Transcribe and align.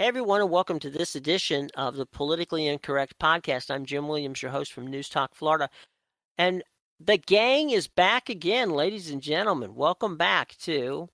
Hey 0.00 0.06
everyone, 0.06 0.40
and 0.40 0.48
welcome 0.48 0.78
to 0.78 0.88
this 0.88 1.14
edition 1.14 1.68
of 1.74 1.94
the 1.94 2.06
Politically 2.06 2.66
Incorrect 2.66 3.18
Podcast. 3.18 3.70
I'm 3.70 3.84
Jim 3.84 4.08
Williams, 4.08 4.40
your 4.40 4.50
host 4.50 4.72
from 4.72 4.86
News 4.86 5.10
Talk, 5.10 5.34
Florida. 5.34 5.68
And 6.38 6.64
the 6.98 7.18
gang 7.18 7.68
is 7.68 7.86
back 7.86 8.30
again, 8.30 8.70
ladies 8.70 9.10
and 9.10 9.20
gentlemen. 9.20 9.74
Welcome 9.74 10.16
back 10.16 10.56
to 10.62 11.10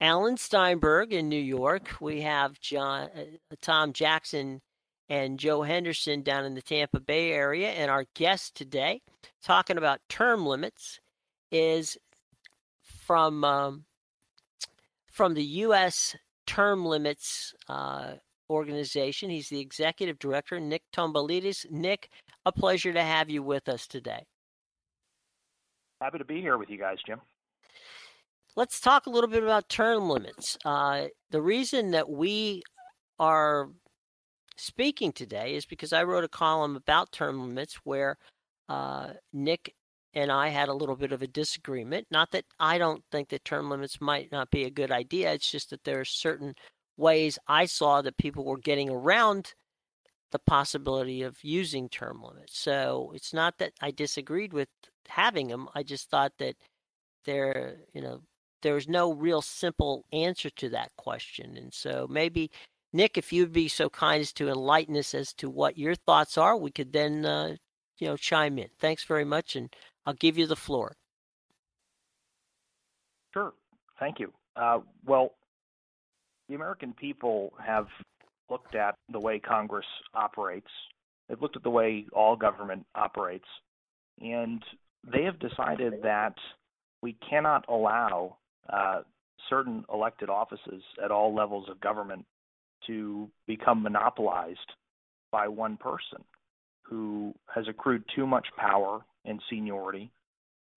Alan 0.00 0.38
Steinberg 0.38 1.12
in 1.12 1.28
New 1.28 1.38
York. 1.38 2.00
We 2.00 2.22
have 2.22 2.58
John, 2.58 3.10
uh, 3.14 3.56
Tom 3.60 3.92
Jackson 3.92 4.62
and 5.10 5.38
Joe 5.38 5.60
Henderson 5.60 6.22
down 6.22 6.46
in 6.46 6.54
the 6.54 6.62
Tampa 6.62 6.98
Bay 6.98 7.32
area. 7.32 7.68
And 7.72 7.90
our 7.90 8.06
guest 8.14 8.54
today, 8.54 9.02
talking 9.44 9.76
about 9.76 10.00
term 10.08 10.46
limits, 10.46 10.98
is 11.52 11.98
from 13.06 13.44
um, 13.44 13.84
from 15.12 15.34
the 15.34 15.44
U.S. 15.44 16.16
Term 16.46 16.86
Limits 16.86 17.54
uh, 17.68 18.14
organization. 18.50 19.30
He's 19.30 19.48
the 19.48 19.60
executive 19.60 20.18
director, 20.18 20.60
Nick 20.60 20.82
Tomboulides. 20.92 21.70
Nick, 21.70 22.10
a 22.44 22.52
pleasure 22.52 22.92
to 22.92 23.02
have 23.02 23.30
you 23.30 23.42
with 23.42 23.68
us 23.68 23.86
today. 23.86 24.26
Happy 26.00 26.18
to 26.18 26.24
be 26.24 26.40
here 26.40 26.58
with 26.58 26.68
you 26.68 26.78
guys, 26.78 26.98
Jim. 27.06 27.20
Let's 28.56 28.80
talk 28.80 29.06
a 29.06 29.10
little 29.10 29.30
bit 29.30 29.42
about 29.42 29.68
term 29.68 30.08
limits. 30.08 30.58
Uh, 30.64 31.06
the 31.30 31.40
reason 31.40 31.92
that 31.92 32.10
we 32.10 32.62
are 33.18 33.68
speaking 34.56 35.12
today 35.12 35.54
is 35.54 35.66
because 35.66 35.92
I 35.92 36.02
wrote 36.02 36.24
a 36.24 36.28
column 36.28 36.76
about 36.76 37.12
term 37.12 37.40
limits 37.40 37.76
where 37.84 38.18
uh, 38.68 39.10
Nick 39.32 39.74
and 40.14 40.32
I 40.32 40.48
had 40.48 40.68
a 40.68 40.74
little 40.74 40.96
bit 40.96 41.12
of 41.12 41.22
a 41.22 41.26
disagreement. 41.26 42.06
Not 42.10 42.30
that 42.32 42.44
I 42.58 42.78
don't 42.78 43.04
think 43.12 43.28
that 43.28 43.44
term 43.44 43.70
limits 43.70 44.00
might 44.00 44.32
not 44.32 44.50
be 44.50 44.64
a 44.64 44.70
good 44.70 44.90
idea, 44.90 45.32
it's 45.32 45.50
just 45.50 45.70
that 45.70 45.84
there 45.84 46.00
are 46.00 46.04
certain 46.04 46.54
ways 47.00 47.38
I 47.48 47.64
saw 47.64 48.02
that 48.02 48.16
people 48.18 48.44
were 48.44 48.58
getting 48.58 48.90
around 48.90 49.54
the 50.30 50.38
possibility 50.38 51.22
of 51.22 51.42
using 51.42 51.88
term 51.88 52.22
limits. 52.22 52.56
So 52.58 53.12
it's 53.14 53.34
not 53.34 53.58
that 53.58 53.72
I 53.80 53.90
disagreed 53.90 54.52
with 54.52 54.68
having 55.08 55.48
them. 55.48 55.68
I 55.74 55.82
just 55.82 56.08
thought 56.08 56.32
that 56.38 56.54
there, 57.24 57.78
you 57.92 58.00
know, 58.00 58.22
there 58.62 58.74
was 58.74 58.88
no 58.88 59.12
real 59.12 59.42
simple 59.42 60.04
answer 60.12 60.50
to 60.50 60.68
that 60.68 60.90
question. 60.96 61.56
And 61.56 61.72
so 61.72 62.06
maybe 62.08 62.50
Nick, 62.92 63.16
if 63.16 63.32
you'd 63.32 63.52
be 63.52 63.68
so 63.68 63.88
kind 63.88 64.20
as 64.20 64.32
to 64.34 64.48
enlighten 64.48 64.96
us 64.96 65.14
as 65.14 65.32
to 65.34 65.48
what 65.48 65.78
your 65.78 65.94
thoughts 65.94 66.36
are, 66.36 66.56
we 66.56 66.70
could 66.70 66.92
then, 66.92 67.24
uh, 67.24 67.56
you 67.98 68.08
know, 68.08 68.16
chime 68.16 68.58
in. 68.58 68.68
Thanks 68.78 69.04
very 69.04 69.24
much, 69.24 69.56
and 69.56 69.74
I'll 70.06 70.14
give 70.14 70.36
you 70.36 70.46
the 70.46 70.56
floor. 70.56 70.96
Sure. 73.32 73.54
Thank 73.98 74.18
you. 74.18 74.32
Uh, 74.56 74.80
well, 75.04 75.34
the 76.50 76.56
American 76.56 76.92
people 76.92 77.52
have 77.64 77.86
looked 78.50 78.74
at 78.74 78.96
the 79.12 79.20
way 79.20 79.38
Congress 79.38 79.86
operates. 80.14 80.66
They've 81.28 81.40
looked 81.40 81.56
at 81.56 81.62
the 81.62 81.70
way 81.70 82.06
all 82.12 82.34
government 82.34 82.84
operates, 82.96 83.46
and 84.20 84.60
they 85.10 85.22
have 85.22 85.38
decided 85.38 86.02
that 86.02 86.34
we 87.02 87.16
cannot 87.28 87.64
allow 87.68 88.36
uh, 88.68 89.02
certain 89.48 89.84
elected 89.92 90.28
offices 90.28 90.82
at 91.02 91.12
all 91.12 91.32
levels 91.32 91.68
of 91.70 91.80
government 91.80 92.24
to 92.88 93.30
become 93.46 93.82
monopolized 93.82 94.58
by 95.30 95.46
one 95.46 95.76
person 95.76 96.24
who 96.82 97.32
has 97.54 97.66
accrued 97.68 98.02
too 98.16 98.26
much 98.26 98.46
power 98.56 99.02
and 99.24 99.40
seniority 99.48 100.10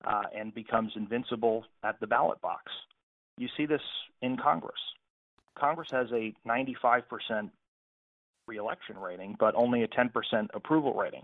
uh, 0.05 0.21
and 0.37 0.53
becomes 0.53 0.91
invincible 0.95 1.65
at 1.83 1.99
the 1.99 2.05
ballot 2.05 2.39
box. 2.41 2.71
You 3.37 3.47
see 3.57 3.65
this 3.65 3.81
in 4.21 4.37
Congress. 4.37 4.79
Congress 5.57 5.89
has 5.91 6.07
a 6.11 6.33
95% 6.47 7.49
reelection 8.47 8.97
rating, 8.97 9.35
but 9.39 9.55
only 9.55 9.83
a 9.83 9.87
10% 9.87 10.09
approval 10.53 10.93
rating 10.93 11.23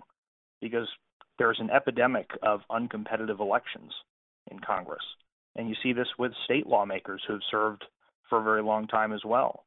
because 0.62 0.88
there's 1.38 1.60
an 1.60 1.70
epidemic 1.70 2.30
of 2.44 2.62
uncompetitive 2.70 3.40
elections 3.40 3.92
in 4.52 4.60
Congress. 4.60 5.04
And 5.56 5.68
you 5.68 5.76
see 5.82 5.94
this 5.94 6.08
with 6.18 6.32
state 6.46 6.68
lawmakers 6.68 7.22
who 7.28 7.34
have 7.34 7.42
served 7.50 7.84
for 8.30 8.40
a 8.40 8.44
very 8.44 8.62
long 8.62 8.88
time 8.88 9.14
as 9.14 9.22
well. 9.26 9.66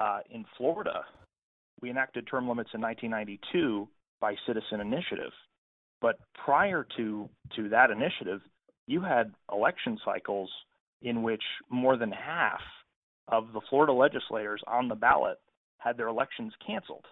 Uh, 0.00 0.20
in 0.30 0.44
Florida, 0.56 1.04
we 1.80 1.90
enacted 1.90 2.26
term 2.26 2.48
limits 2.48 2.70
in 2.74 2.80
1992 2.80 3.88
by 4.20 4.34
citizen 4.46 4.80
initiative. 4.80 5.32
But 6.00 6.18
prior 6.44 6.86
to, 6.96 7.28
to 7.56 7.68
that 7.68 7.90
initiative, 7.90 8.40
you 8.86 9.02
had 9.02 9.34
election 9.52 9.98
cycles 10.04 10.50
in 11.02 11.22
which 11.22 11.42
more 11.68 11.96
than 11.96 12.10
half 12.10 12.60
of 13.28 13.52
the 13.52 13.60
Florida 13.68 13.92
legislators 13.92 14.62
on 14.66 14.88
the 14.88 14.94
ballot 14.94 15.38
had 15.78 15.96
their 15.96 16.08
elections 16.08 16.52
canceled 16.64 17.04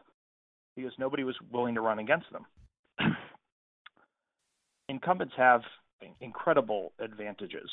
because 0.77 0.93
nobody 0.99 1.25
was 1.25 1.37
willing 1.51 1.75
to 1.75 1.81
run 1.81 1.99
against 1.99 2.27
them. 2.33 2.47
Incumbents 4.89 5.35
have 5.37 5.63
incredible 6.21 6.93
advantages. 7.01 7.71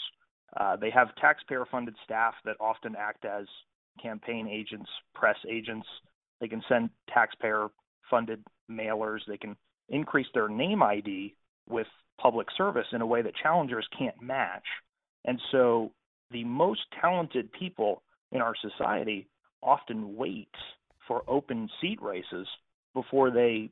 Uh, 0.57 0.75
they 0.75 0.90
have 0.90 1.16
taxpayer 1.16 1.66
funded 1.69 1.95
staff 2.03 2.34
that 2.45 2.56
often 2.59 2.95
act 2.97 3.25
as 3.25 3.45
campaign 4.01 4.47
agents, 4.47 4.90
press 5.13 5.38
agents. 5.50 5.88
They 6.40 6.47
can 6.47 6.63
send 6.68 6.90
taxpayer 7.13 7.68
funded 8.09 8.44
mailers. 8.69 9.19
They 9.28 9.38
can 9.38 9.56
increase 9.90 10.28
their 10.34 10.50
name 10.50 10.81
ID 10.81 11.35
with 11.69 11.88
public 12.19 12.47
service 12.57 12.88
in 12.91 13.01
a 13.01 13.06
way 13.06 13.22
that 13.22 13.34
challengers 13.41 13.88
can't 13.97 14.19
match. 14.22 14.66
And 15.25 15.40
so 15.51 15.91
the 16.31 16.44
most 16.44 16.81
talented 17.01 17.51
people 17.51 18.01
in 18.31 18.41
our 18.41 18.53
society 18.56 19.28
often 19.62 20.16
wait 20.16 20.52
for 21.08 21.24
open 21.28 21.69
seat 21.81 22.02
races 22.02 22.47
before 22.94 23.31
they 23.31 23.69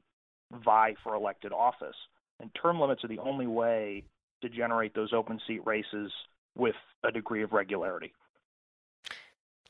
vie 0.63 0.95
for 1.03 1.15
elected 1.15 1.51
office. 1.51 1.95
And 2.39 2.51
term 2.61 2.79
limits 2.79 3.03
are 3.03 3.07
the 3.07 3.19
only 3.19 3.47
way 3.47 4.03
to 4.41 4.49
generate 4.49 4.93
those 4.93 5.13
open 5.13 5.39
seat 5.47 5.61
races 5.65 6.11
with 6.55 6.75
a 7.03 7.11
degree 7.11 7.43
of 7.43 7.53
regularity. 7.53 8.13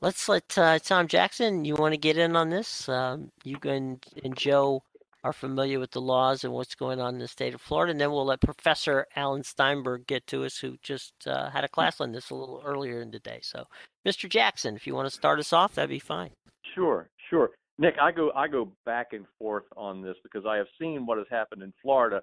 Let's 0.02 0.28
let 0.28 0.58
uh, 0.58 0.80
Tom 0.80 1.08
Jackson. 1.08 1.64
You 1.64 1.76
want 1.76 1.94
to 1.94 1.98
get 1.98 2.18
in 2.18 2.36
on 2.36 2.50
this? 2.50 2.90
Um, 2.90 3.32
you 3.44 3.58
and, 3.64 4.04
and 4.24 4.36
Joe 4.36 4.84
are 5.24 5.34
familiar 5.34 5.80
with 5.80 5.92
the 5.92 6.02
laws 6.02 6.44
and 6.44 6.54
what's 6.54 6.76
going 6.76 7.00
on 7.00 7.16
in 7.16 7.20
the 7.20 7.28
state 7.28 7.54
of 7.54 7.62
Florida, 7.62 7.92
and 7.92 8.02
then 8.02 8.12
we'll 8.12 8.26
let 8.26 8.42
Professor 8.42 9.06
Alan 9.16 9.44
Steinberg 9.44 10.06
get 10.06 10.28
to 10.28 10.44
us, 10.44 10.58
who 10.58 10.78
just 10.84 11.14
uh, 11.26 11.50
had 11.50 11.64
a 11.64 11.70
class 11.70 12.02
on 12.02 12.12
this 12.12 12.30
a 12.30 12.36
little 12.36 12.62
earlier 12.66 13.02
in 13.02 13.12
the 13.12 13.20
day. 13.20 13.40
So, 13.42 13.66
Mr. 14.06 14.30
Jackson, 14.30 14.76
if 14.76 14.86
you 14.86 14.94
want 14.94 15.08
to 15.08 15.16
start 15.16 15.40
us 15.40 15.54
off, 15.54 15.76
that'd 15.76 15.90
be 15.90 16.00
fine. 16.00 16.32
Sure, 16.76 17.10
sure. 17.30 17.52
Nick, 17.78 17.96
I 18.00 18.12
go 18.12 18.32
I 18.36 18.48
go 18.48 18.72
back 18.86 19.14
and 19.14 19.26
forth 19.40 19.64
on 19.76 20.02
this 20.02 20.16
because 20.24 20.46
I 20.46 20.58
have 20.58 20.68
seen 20.80 21.06
what 21.06 21.18
has 21.18 21.28
happened 21.30 21.64
in 21.64 21.74
Florida, 21.82 22.22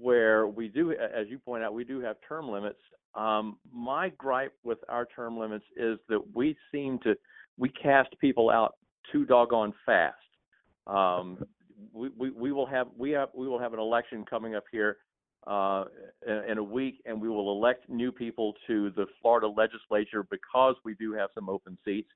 where 0.00 0.46
we 0.46 0.68
do, 0.68 0.92
as 0.92 1.28
you 1.28 1.38
point 1.38 1.62
out, 1.62 1.74
we 1.74 1.84
do 1.84 2.00
have 2.00 2.16
term 2.26 2.48
limits. 2.48 2.80
Um, 3.14 3.58
my 3.72 4.10
gripe 4.10 4.52
with 4.64 4.78
our 4.88 5.06
term 5.06 5.38
limits 5.38 5.64
is 5.76 5.98
that 6.08 6.20
we 6.34 6.56
seem 6.72 6.98
to 7.04 7.14
we 7.58 7.68
cast 7.68 8.08
people 8.20 8.50
out 8.50 8.74
too 9.12 9.24
doggone 9.24 9.72
fast. 9.84 10.16
Um, 10.86 11.38
we, 11.92 12.10
we, 12.16 12.30
we 12.30 12.52
will 12.52 12.66
have 12.66 12.88
we 12.96 13.10
have 13.10 13.28
we 13.34 13.48
will 13.48 13.58
have 13.58 13.72
an 13.72 13.80
election 13.80 14.24
coming 14.28 14.54
up 14.54 14.64
here 14.70 14.98
uh, 15.46 15.84
in, 16.48 16.58
a 16.58 16.62
week, 16.62 17.00
and 17.06 17.20
we 17.20 17.28
will 17.28 17.52
elect 17.52 17.88
new 17.88 18.10
people 18.10 18.54
to 18.66 18.90
the 18.96 19.06
Florida 19.20 19.46
legislature 19.46 20.26
because 20.30 20.74
we 20.84 20.94
do 20.94 21.12
have 21.12 21.30
some 21.34 21.48
open 21.48 21.78
seats. 21.84 22.08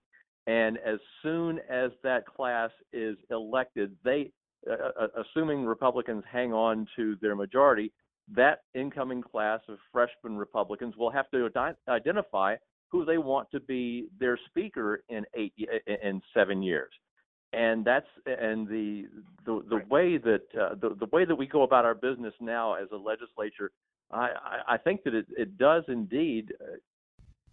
And 0.46 0.78
as 0.78 0.98
soon 1.22 1.60
as 1.70 1.92
that 2.02 2.26
class 2.26 2.70
is 2.92 3.16
elected, 3.30 3.94
they, 4.04 4.32
uh, 4.68 5.04
uh 5.04 5.22
assuming 5.22 5.64
Republicans 5.64 6.24
hang 6.30 6.52
on 6.52 6.88
to 6.96 7.16
their 7.20 7.36
majority, 7.36 7.92
that 8.34 8.62
incoming 8.74 9.22
class 9.22 9.60
of 9.68 9.78
freshman 9.92 10.36
Republicans 10.36 10.96
will 10.96 11.10
have 11.10 11.30
to 11.30 11.48
identify 11.88 12.56
who 12.88 13.04
they 13.04 13.18
want 13.18 13.48
to 13.52 13.60
be 13.60 14.08
their 14.18 14.38
speaker 14.48 15.04
in 15.08 15.24
eight 15.34 15.52
in 16.02 16.20
seven 16.34 16.62
years 16.62 16.90
and 17.52 17.84
that's 17.84 18.06
and 18.26 18.68
the 18.68 19.06
the, 19.44 19.62
the 19.68 19.82
way 19.90 20.18
that 20.18 20.42
uh, 20.60 20.74
the 20.80 20.94
the 20.98 21.06
way 21.12 21.24
that 21.24 21.34
we 21.34 21.46
go 21.46 21.62
about 21.62 21.84
our 21.84 21.94
business 21.94 22.34
now 22.40 22.74
as 22.74 22.88
a 22.92 22.96
legislature 22.96 23.70
I, 24.12 24.30
I 24.68 24.76
think 24.76 25.04
that 25.04 25.14
it, 25.14 25.26
it 25.36 25.58
does 25.58 25.84
indeed 25.88 26.52
uh, 26.60 26.76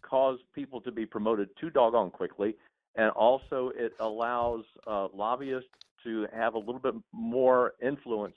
cause 0.02 0.40
people 0.56 0.82
to 0.82 0.92
be 0.92 1.06
promoted 1.06 1.50
too 1.60 1.70
doggone 1.70 2.12
quickly, 2.12 2.56
and 2.96 3.12
also 3.12 3.72
it 3.76 3.94
allows 4.00 4.64
uh, 4.88 5.08
lobbyists 5.14 5.70
to 6.04 6.28
have 6.34 6.56
a 6.56 6.60
little 6.60 6.80
bit 6.80 6.96
more 7.12 7.74
influence 7.82 8.36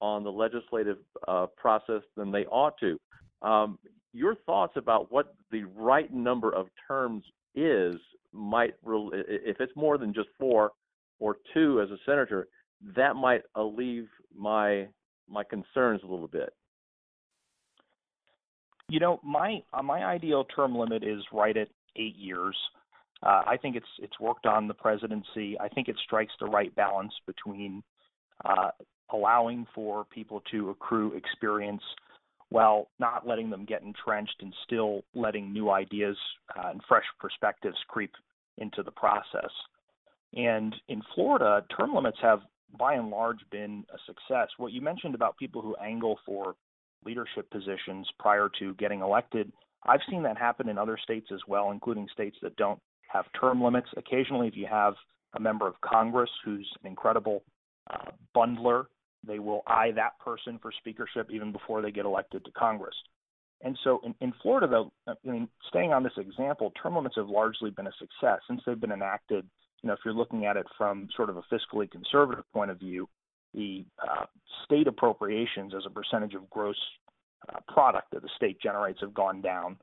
on 0.00 0.24
the 0.24 0.32
legislative 0.32 0.98
uh, 1.28 1.46
process 1.56 2.02
than 2.16 2.30
they 2.30 2.46
ought 2.46 2.74
to. 2.78 2.98
Um, 3.46 3.78
your 4.12 4.34
thoughts 4.34 4.72
about 4.76 5.12
what 5.12 5.34
the 5.50 5.64
right 5.76 6.12
number 6.12 6.50
of 6.54 6.66
terms 6.88 7.24
is 7.54 7.96
might, 8.32 8.74
if 8.86 9.60
it's 9.60 9.74
more 9.76 9.98
than 9.98 10.14
just 10.14 10.28
four 10.38 10.72
or 11.20 11.36
two 11.54 11.80
as 11.80 11.90
a 11.90 11.98
senator, 12.04 12.48
that 12.96 13.14
might 13.14 13.42
alleviate 13.54 14.08
my 14.36 14.88
my 15.28 15.44
concerns 15.44 16.00
a 16.02 16.06
little 16.06 16.28
bit. 16.28 16.52
You 18.88 18.98
know, 18.98 19.20
my 19.22 19.62
uh, 19.72 19.82
my 19.82 20.04
ideal 20.04 20.44
term 20.44 20.74
limit 20.76 21.04
is 21.04 21.22
right 21.32 21.56
at 21.56 21.68
eight 21.96 22.16
years. 22.16 22.56
Uh, 23.22 23.42
I 23.46 23.56
think 23.60 23.76
it's 23.76 23.86
it's 24.00 24.18
worked 24.18 24.46
on 24.46 24.66
the 24.66 24.74
presidency. 24.74 25.56
I 25.60 25.68
think 25.68 25.88
it 25.88 25.96
strikes 26.04 26.32
the 26.40 26.46
right 26.46 26.74
balance 26.74 27.12
between 27.26 27.82
uh, 28.44 28.70
allowing 29.12 29.66
for 29.74 30.06
people 30.06 30.42
to 30.50 30.70
accrue 30.70 31.14
experience 31.14 31.82
while 32.48 32.88
not 32.98 33.26
letting 33.26 33.48
them 33.48 33.64
get 33.64 33.82
entrenched 33.82 34.36
and 34.40 34.52
still 34.64 35.02
letting 35.14 35.52
new 35.52 35.70
ideas 35.70 36.16
uh, 36.56 36.70
and 36.70 36.80
fresh 36.88 37.04
perspectives 37.20 37.76
creep 37.88 38.10
into 38.58 38.82
the 38.82 38.90
process. 38.90 39.50
And 40.34 40.74
in 40.88 41.02
Florida, 41.14 41.64
term 41.76 41.94
limits 41.94 42.18
have 42.22 42.40
by 42.78 42.94
and 42.94 43.10
large 43.10 43.40
been 43.50 43.84
a 43.92 43.98
success. 44.06 44.48
What 44.56 44.72
you 44.72 44.80
mentioned 44.80 45.14
about 45.14 45.36
people 45.36 45.60
who 45.60 45.74
angle 45.76 46.18
for 46.24 46.54
leadership 47.04 47.50
positions 47.50 48.08
prior 48.18 48.48
to 48.60 48.74
getting 48.74 49.00
elected, 49.00 49.52
I've 49.84 50.00
seen 50.08 50.22
that 50.22 50.38
happen 50.38 50.68
in 50.68 50.78
other 50.78 50.98
states 51.02 51.28
as 51.32 51.40
well, 51.48 51.70
including 51.70 52.06
states 52.12 52.36
that 52.42 52.56
don't 52.56 52.78
have 53.08 53.24
term 53.40 53.62
limits. 53.62 53.88
Occasionally, 53.96 54.46
if 54.46 54.56
you 54.56 54.66
have 54.70 54.94
a 55.34 55.40
member 55.40 55.66
of 55.66 55.80
Congress 55.80 56.30
who's 56.44 56.70
an 56.82 56.88
incredible 56.88 57.42
uh, 57.90 58.10
bundler, 58.36 58.84
they 59.26 59.38
will 59.38 59.62
eye 59.66 59.90
that 59.94 60.18
person 60.18 60.58
for 60.62 60.72
speakership 60.78 61.28
even 61.30 61.52
before 61.52 61.82
they 61.82 61.90
get 61.90 62.04
elected 62.04 62.44
to 62.44 62.50
Congress. 62.52 62.94
And 63.62 63.78
so 63.84 64.00
in, 64.04 64.14
in 64.20 64.32
Florida, 64.42 64.66
though, 64.66 64.92
I 65.06 65.14
mean, 65.28 65.48
staying 65.68 65.92
on 65.92 66.02
this 66.02 66.12
example, 66.16 66.72
term 66.82 66.96
limits 66.96 67.16
have 67.16 67.28
largely 67.28 67.70
been 67.70 67.86
a 67.86 67.92
success 67.98 68.40
since 68.48 68.62
they've 68.64 68.80
been 68.80 68.92
enacted. 68.92 69.46
You 69.82 69.88
know, 69.88 69.94
if 69.94 70.00
you're 70.04 70.14
looking 70.14 70.46
at 70.46 70.56
it 70.56 70.66
from 70.76 71.08
sort 71.16 71.30
of 71.30 71.36
a 71.36 71.42
fiscally 71.42 71.90
conservative 71.90 72.44
point 72.52 72.70
of 72.70 72.78
view, 72.78 73.08
the 73.54 73.84
uh, 74.02 74.26
state 74.64 74.86
appropriations 74.86 75.72
as 75.74 75.82
a 75.86 75.90
percentage 75.90 76.34
of 76.34 76.48
gross 76.50 76.76
uh, 77.48 77.58
product 77.72 78.10
that 78.12 78.22
the 78.22 78.28
state 78.36 78.60
generates 78.60 79.00
have 79.00 79.14
gone 79.14 79.40
down. 79.40 79.76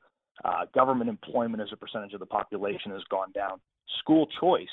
Uh, 0.45 0.65
government 0.73 1.09
employment 1.09 1.61
as 1.61 1.69
a 1.73 1.77
percentage 1.77 2.13
of 2.13 2.19
the 2.19 2.25
population 2.25 2.91
has 2.91 3.03
gone 3.09 3.31
down. 3.33 3.59
School 3.99 4.27
choice, 4.39 4.67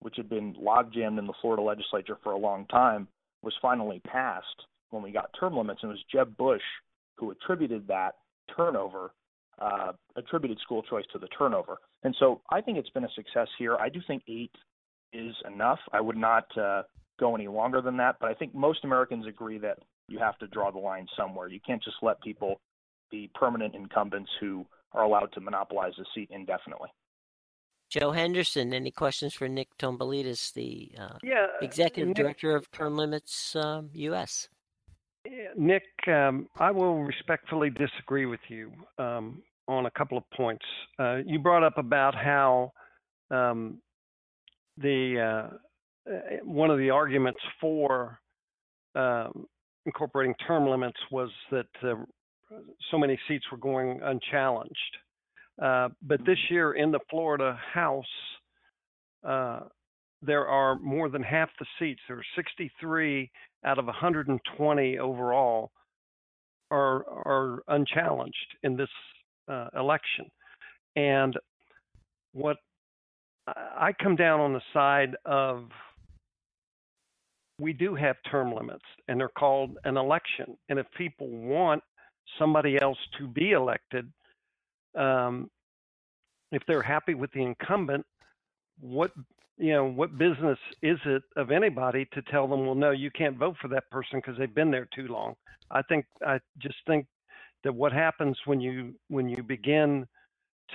which 0.00 0.16
had 0.16 0.28
been 0.28 0.54
logjammed 0.54 1.18
in 1.18 1.26
the 1.26 1.34
Florida 1.40 1.62
legislature 1.62 2.16
for 2.22 2.32
a 2.32 2.38
long 2.38 2.66
time, 2.66 3.06
was 3.42 3.52
finally 3.60 4.00
passed 4.06 4.46
when 4.90 5.02
we 5.02 5.12
got 5.12 5.30
term 5.38 5.56
limits, 5.56 5.80
and 5.82 5.90
it 5.90 5.94
was 5.94 6.04
Jeb 6.10 6.36
Bush 6.36 6.62
who 7.16 7.30
attributed 7.30 7.86
that 7.86 8.16
turnover, 8.56 9.12
uh, 9.62 9.92
attributed 10.16 10.58
school 10.60 10.82
choice 10.82 11.04
to 11.12 11.18
the 11.18 11.28
turnover. 11.28 11.78
And 12.02 12.14
so 12.18 12.40
I 12.50 12.60
think 12.60 12.78
it's 12.78 12.90
been 12.90 13.04
a 13.04 13.12
success 13.14 13.48
here. 13.58 13.76
I 13.76 13.88
do 13.88 14.00
think 14.06 14.22
eight 14.28 14.50
is 15.12 15.34
enough. 15.46 15.78
I 15.92 16.00
would 16.00 16.16
not 16.16 16.44
uh, 16.58 16.82
go 17.20 17.34
any 17.34 17.48
longer 17.48 17.80
than 17.80 17.96
that, 17.98 18.16
but 18.20 18.28
I 18.28 18.34
think 18.34 18.54
most 18.54 18.84
Americans 18.84 19.26
agree 19.26 19.58
that 19.58 19.78
you 20.08 20.18
have 20.18 20.38
to 20.38 20.46
draw 20.48 20.70
the 20.70 20.78
line 20.78 21.06
somewhere. 21.16 21.48
You 21.48 21.60
can't 21.64 21.82
just 21.82 21.96
let 22.02 22.20
people 22.22 22.60
be 23.10 23.30
permanent 23.34 23.74
incumbents 23.74 24.30
who 24.40 24.66
are 24.92 25.04
allowed 25.04 25.32
to 25.34 25.40
monopolize 25.40 25.92
a 25.98 26.04
seat 26.14 26.28
indefinitely. 26.30 26.88
Joe 27.88 28.10
Henderson, 28.10 28.72
any 28.72 28.90
questions 28.90 29.34
for 29.34 29.48
Nick 29.48 29.68
Tomboulides, 29.78 30.54
the 30.54 30.92
uh, 30.98 31.18
yeah, 31.22 31.46
executive 31.60 32.08
Nick, 32.08 32.16
director 32.16 32.56
of 32.56 32.70
Term 32.70 32.96
Limits 32.96 33.54
um, 33.54 33.90
U.S.? 33.92 34.48
Nick, 35.56 35.84
um, 36.08 36.48
I 36.58 36.70
will 36.70 37.02
respectfully 37.02 37.70
disagree 37.70 38.26
with 38.26 38.40
you 38.48 38.72
um, 38.98 39.42
on 39.68 39.86
a 39.86 39.90
couple 39.90 40.18
of 40.18 40.24
points. 40.36 40.64
Uh, 40.98 41.18
you 41.26 41.38
brought 41.38 41.62
up 41.62 41.78
about 41.78 42.14
how 42.14 42.72
um, 43.30 43.78
the 44.78 45.50
uh, 45.50 46.10
one 46.44 46.70
of 46.70 46.78
the 46.78 46.90
arguments 46.90 47.40
for 47.60 48.18
um, 48.94 49.46
incorporating 49.86 50.34
term 50.46 50.68
limits 50.68 50.98
was 51.10 51.30
that 51.50 51.66
uh, 51.82 51.94
so 52.90 52.98
many 52.98 53.18
seats 53.28 53.44
were 53.50 53.58
going 53.58 54.00
unchallenged. 54.02 54.96
Uh, 55.62 55.88
but 56.02 56.18
this 56.20 56.38
mm-hmm. 56.46 56.54
year 56.54 56.72
in 56.72 56.90
the 56.90 57.00
Florida 57.10 57.58
House, 57.72 58.04
uh, 59.26 59.60
there 60.22 60.46
are 60.46 60.78
more 60.78 61.08
than 61.08 61.22
half 61.22 61.50
the 61.58 61.66
seats. 61.78 62.00
There 62.08 62.18
are 62.18 62.24
63 62.36 63.30
out 63.64 63.78
of 63.78 63.86
120 63.86 64.98
overall 64.98 65.70
are 66.70 67.04
are 67.06 67.62
unchallenged 67.68 68.56
in 68.62 68.76
this 68.76 68.88
uh, 69.48 69.68
election. 69.76 70.26
And 70.96 71.38
what 72.32 72.58
I 73.46 73.92
come 74.00 74.16
down 74.16 74.40
on 74.40 74.52
the 74.52 74.62
side 74.72 75.16
of 75.24 75.64
we 77.58 77.72
do 77.72 77.94
have 77.94 78.16
term 78.30 78.54
limits, 78.54 78.84
and 79.08 79.20
they're 79.20 79.28
called 79.28 79.76
an 79.84 79.96
election. 79.96 80.56
And 80.68 80.78
if 80.78 80.86
people 80.96 81.28
want 81.28 81.82
somebody 82.38 82.80
else 82.80 82.98
to 83.18 83.28
be 83.28 83.52
elected, 83.52 84.10
um, 84.96 85.50
if 86.50 86.62
they're 86.66 86.82
happy 86.82 87.14
with 87.14 87.30
the 87.32 87.42
incumbent, 87.42 88.04
what 88.80 89.12
you 89.58 89.72
know, 89.72 89.84
what 89.84 90.18
business 90.18 90.58
is 90.82 90.98
it 91.04 91.22
of 91.36 91.50
anybody 91.50 92.08
to 92.14 92.22
tell 92.22 92.48
them, 92.48 92.66
well, 92.66 92.74
no, 92.74 92.90
you 92.90 93.10
can't 93.10 93.36
vote 93.36 93.54
for 93.60 93.68
that 93.68 93.88
person 93.90 94.18
because 94.18 94.36
they've 94.38 94.54
been 94.54 94.70
there 94.70 94.88
too 94.94 95.06
long? 95.08 95.34
I 95.70 95.82
think 95.82 96.04
I 96.26 96.40
just 96.58 96.76
think 96.86 97.06
that 97.64 97.74
what 97.74 97.92
happens 97.92 98.36
when 98.44 98.60
you 98.60 98.94
when 99.08 99.28
you 99.28 99.42
begin 99.42 100.06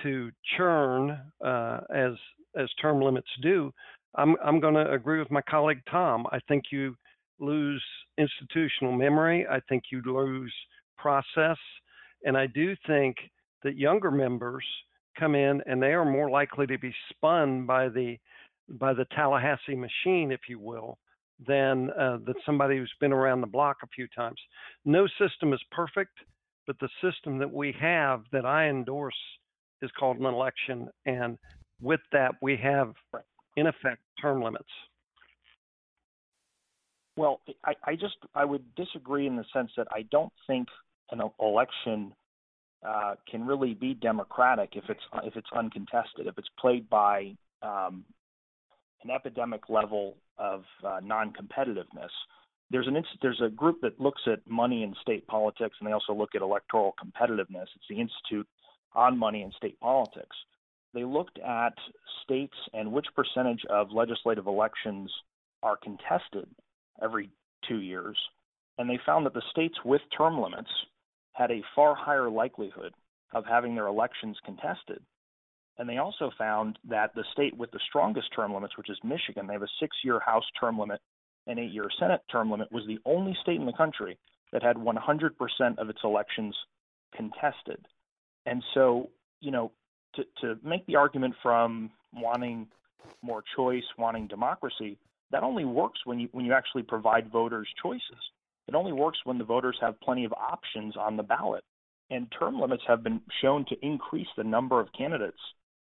to 0.02 0.30
churn 0.56 1.18
uh, 1.44 1.80
as 1.94 2.12
as 2.56 2.68
term 2.80 3.00
limits 3.00 3.28
do, 3.42 3.72
I'm 4.16 4.36
I'm 4.44 4.60
going 4.60 4.74
to 4.74 4.90
agree 4.92 5.18
with 5.18 5.30
my 5.30 5.42
colleague 5.42 5.82
Tom. 5.90 6.26
I 6.32 6.38
think 6.48 6.64
you 6.70 6.96
lose 7.40 7.84
institutional 8.16 8.92
memory. 8.92 9.46
I 9.50 9.60
think 9.68 9.84
you 9.92 10.02
lose 10.04 10.54
process, 10.96 11.58
and 12.24 12.36
I 12.36 12.46
do 12.46 12.74
think 12.86 13.16
that 13.62 13.76
younger 13.76 14.10
members 14.10 14.64
come 15.18 15.34
in 15.34 15.60
and 15.66 15.82
they 15.82 15.92
are 15.92 16.04
more 16.04 16.30
likely 16.30 16.66
to 16.66 16.78
be 16.78 16.94
spun 17.10 17.66
by 17.66 17.88
the 17.88 18.16
by 18.68 18.92
the 18.92 19.06
Tallahassee 19.16 19.74
machine, 19.74 20.30
if 20.30 20.40
you 20.48 20.58
will, 20.58 20.98
than 21.46 21.90
uh, 21.90 22.18
that 22.26 22.36
somebody 22.44 22.76
who's 22.76 22.92
been 23.00 23.12
around 23.12 23.40
the 23.40 23.46
block 23.46 23.78
a 23.82 23.86
few 23.88 24.06
times. 24.08 24.38
No 24.84 25.06
system 25.18 25.52
is 25.52 25.60
perfect, 25.70 26.12
but 26.68 26.76
the 26.80 26.88
system 27.02 27.38
that 27.38 27.50
we 27.50 27.74
have 27.80 28.24
that 28.30 28.44
I 28.44 28.68
endorse 28.68 29.16
is 29.80 29.90
called 29.98 30.18
an 30.18 30.26
election, 30.26 30.90
and 31.06 31.38
with 31.80 32.00
that 32.12 32.32
we 32.42 32.58
have, 32.62 32.92
in 33.56 33.66
effect, 33.66 34.02
term 34.20 34.42
limits. 34.42 34.68
Well, 37.16 37.40
I, 37.64 37.72
I 37.84 37.94
just 37.94 38.16
I 38.34 38.44
would 38.44 38.62
disagree 38.76 39.26
in 39.26 39.34
the 39.34 39.46
sense 39.52 39.70
that 39.78 39.88
I 39.90 40.02
don't 40.10 40.32
think 40.46 40.68
an 41.10 41.22
election 41.40 42.12
uh, 42.86 43.14
can 43.28 43.46
really 43.46 43.72
be 43.72 43.94
democratic 43.94 44.74
if 44.74 44.84
it's 44.90 45.00
if 45.24 45.36
it's 45.36 45.48
uncontested, 45.56 46.26
if 46.26 46.36
it's 46.36 46.50
played 46.60 46.88
by 46.90 47.34
um, 47.62 48.04
an 49.02 49.10
epidemic 49.10 49.70
level 49.70 50.18
of 50.36 50.64
uh, 50.86 51.00
non-competitiveness. 51.02 52.12
There's 52.70 52.86
an 52.86 53.02
there's 53.22 53.40
a 53.44 53.48
group 53.48 53.80
that 53.80 54.00
looks 54.00 54.22
at 54.26 54.40
money 54.48 54.82
and 54.82 54.94
state 55.00 55.26
politics, 55.26 55.76
and 55.80 55.88
they 55.88 55.92
also 55.92 56.12
look 56.12 56.34
at 56.34 56.42
electoral 56.42 56.94
competitiveness. 57.02 57.66
It's 57.74 57.88
the 57.88 58.00
Institute 58.00 58.46
on 58.94 59.18
Money 59.18 59.42
and 59.42 59.52
State 59.54 59.80
Politics. 59.80 60.36
They 60.92 61.04
looked 61.04 61.38
at 61.38 61.74
states 62.24 62.56
and 62.72 62.92
which 62.92 63.06
percentage 63.14 63.64
of 63.70 63.92
legislative 63.92 64.46
elections 64.46 65.10
are 65.62 65.76
contested 65.76 66.46
every 67.02 67.30
two 67.66 67.80
years, 67.80 68.18
and 68.76 68.88
they 68.88 68.98
found 69.04 69.24
that 69.26 69.34
the 69.34 69.42
states 69.50 69.76
with 69.84 70.02
term 70.16 70.40
limits 70.40 70.70
had 71.32 71.50
a 71.50 71.62
far 71.74 71.94
higher 71.94 72.30
likelihood 72.30 72.92
of 73.32 73.44
having 73.46 73.74
their 73.74 73.86
elections 73.86 74.36
contested. 74.44 75.02
And 75.78 75.88
they 75.88 75.98
also 75.98 76.30
found 76.36 76.78
that 76.88 77.14
the 77.14 77.24
state 77.32 77.56
with 77.56 77.70
the 77.70 77.80
strongest 77.88 78.28
term 78.34 78.52
limits, 78.52 78.76
which 78.76 78.90
is 78.90 78.98
Michigan, 79.04 79.46
they 79.46 79.52
have 79.52 79.62
a 79.62 79.68
six 79.80 79.96
year 80.02 80.20
House 80.20 80.44
term 80.58 80.78
limit 80.78 81.00
and 81.48 81.58
eight 81.58 81.72
year 81.72 81.88
Senate 81.98 82.20
term 82.30 82.50
limit, 82.50 82.70
was 82.70 82.86
the 82.86 83.00
only 83.04 83.36
state 83.42 83.56
in 83.58 83.66
the 83.66 83.72
country 83.72 84.16
that 84.52 84.62
had 84.62 84.76
100% 84.76 85.78
of 85.78 85.90
its 85.90 85.98
elections 86.04 86.54
contested. 87.14 87.84
And 88.46 88.62
so, 88.74 89.10
you 89.40 89.50
know, 89.50 89.72
to, 90.14 90.24
to 90.40 90.58
make 90.62 90.86
the 90.86 90.96
argument 90.96 91.34
from 91.42 91.90
wanting 92.14 92.68
more 93.22 93.42
choice, 93.56 93.84
wanting 93.98 94.26
democracy, 94.26 94.98
that 95.30 95.42
only 95.42 95.64
works 95.64 96.00
when 96.04 96.18
you 96.18 96.28
when 96.32 96.46
you 96.46 96.52
actually 96.52 96.82
provide 96.82 97.30
voters 97.30 97.68
choices. 97.82 98.22
It 98.66 98.74
only 98.74 98.92
works 98.92 99.18
when 99.24 99.38
the 99.38 99.44
voters 99.44 99.76
have 99.80 100.00
plenty 100.00 100.24
of 100.24 100.32
options 100.32 100.96
on 100.96 101.16
the 101.16 101.22
ballot. 101.22 101.64
and 102.10 102.26
term 102.38 102.58
limits 102.58 102.82
have 102.86 103.02
been 103.02 103.20
shown 103.42 103.64
to 103.66 103.76
increase 103.82 104.28
the 104.36 104.44
number 104.44 104.80
of 104.80 104.88
candidates 104.96 105.40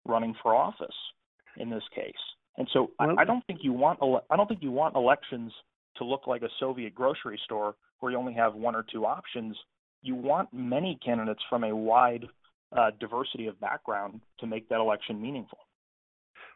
running 0.06 0.34
for 0.42 0.54
office 0.54 0.96
in 1.56 1.70
this 1.70 1.82
case. 1.94 2.12
And 2.56 2.68
so 2.72 2.90
well, 2.98 3.16
I, 3.18 3.22
I 3.22 3.24
don't 3.24 3.44
think 3.46 3.60
you 3.62 3.72
want 3.72 3.98
ele- 4.02 4.24
I 4.30 4.36
don't 4.36 4.48
think 4.48 4.62
you 4.62 4.70
want 4.70 4.94
elections 4.96 5.52
to 5.96 6.04
look 6.04 6.26
like 6.26 6.42
a 6.42 6.48
Soviet 6.60 6.94
grocery 6.94 7.40
store 7.44 7.74
where 8.00 8.12
you 8.12 8.18
only 8.18 8.34
have 8.34 8.54
one 8.54 8.74
or 8.74 8.84
two 8.92 9.06
options. 9.06 9.56
You 10.02 10.14
want 10.14 10.52
many 10.52 10.98
candidates 11.04 11.42
from 11.48 11.64
a 11.64 11.74
wide 11.74 12.26
uh, 12.76 12.90
diversity 13.00 13.46
of 13.46 13.58
background 13.60 14.20
to 14.40 14.46
make 14.46 14.68
that 14.68 14.80
election 14.80 15.20
meaningful. 15.20 15.58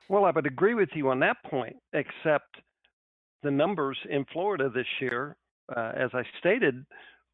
Well, 0.08 0.24
I 0.24 0.30
would 0.30 0.46
agree 0.46 0.74
with 0.74 0.88
you 0.94 1.08
on 1.10 1.20
that 1.20 1.36
point, 1.44 1.76
except 1.92 2.56
the 3.42 3.50
numbers 3.50 3.98
in 4.10 4.24
Florida 4.32 4.68
this 4.68 4.86
year, 5.00 5.36
uh, 5.74 5.92
as 5.96 6.10
I 6.14 6.22
stated, 6.38 6.84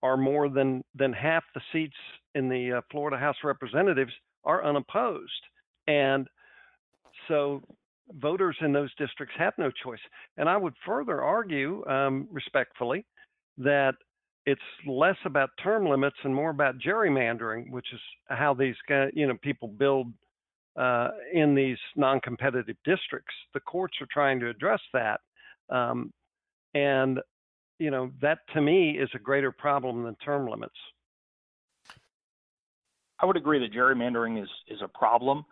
are 0.02 0.16
more 0.16 0.48
than 0.48 0.84
than 0.94 1.12
half 1.12 1.44
the 1.54 1.60
seats 1.72 1.96
in 2.34 2.48
the 2.48 2.78
uh, 2.78 2.80
Florida 2.90 3.16
House 3.16 3.36
of 3.42 3.46
Representatives 3.46 4.12
are 4.44 4.64
unopposed, 4.64 5.30
and 5.86 6.28
so 7.28 7.62
voters 8.12 8.56
in 8.60 8.72
those 8.72 8.94
districts 8.96 9.34
have 9.38 9.54
no 9.58 9.70
choice. 9.70 10.00
And 10.36 10.48
I 10.48 10.56
would 10.56 10.74
further 10.84 11.22
argue, 11.22 11.84
um, 11.86 12.28
respectfully, 12.30 13.04
that 13.58 13.94
it's 14.46 14.60
less 14.86 15.16
about 15.24 15.50
term 15.62 15.86
limits 15.86 16.16
and 16.24 16.34
more 16.34 16.50
about 16.50 16.78
gerrymandering, 16.78 17.70
which 17.70 17.86
is 17.92 18.00
how 18.28 18.54
these 18.54 18.74
you 19.14 19.26
know 19.26 19.36
people 19.42 19.68
build 19.68 20.12
uh, 20.76 21.10
in 21.32 21.54
these 21.54 21.78
non-competitive 21.96 22.76
districts. 22.84 23.34
The 23.54 23.60
courts 23.60 23.94
are 24.00 24.08
trying 24.12 24.40
to 24.40 24.48
address 24.48 24.80
that, 24.92 25.20
um, 25.70 26.12
and 26.74 27.20
you 27.78 27.90
know 27.90 28.10
that 28.20 28.40
to 28.52 28.60
me 28.60 28.98
is 28.98 29.08
a 29.14 29.18
greater 29.18 29.52
problem 29.52 30.02
than 30.02 30.14
term 30.16 30.46
limits. 30.46 30.74
I 33.20 33.26
would 33.26 33.36
agree 33.36 33.60
that 33.60 33.72
gerrymandering 33.72 34.42
is 34.42 34.48
is 34.68 34.82
a 34.82 34.88
problem, 34.88 35.44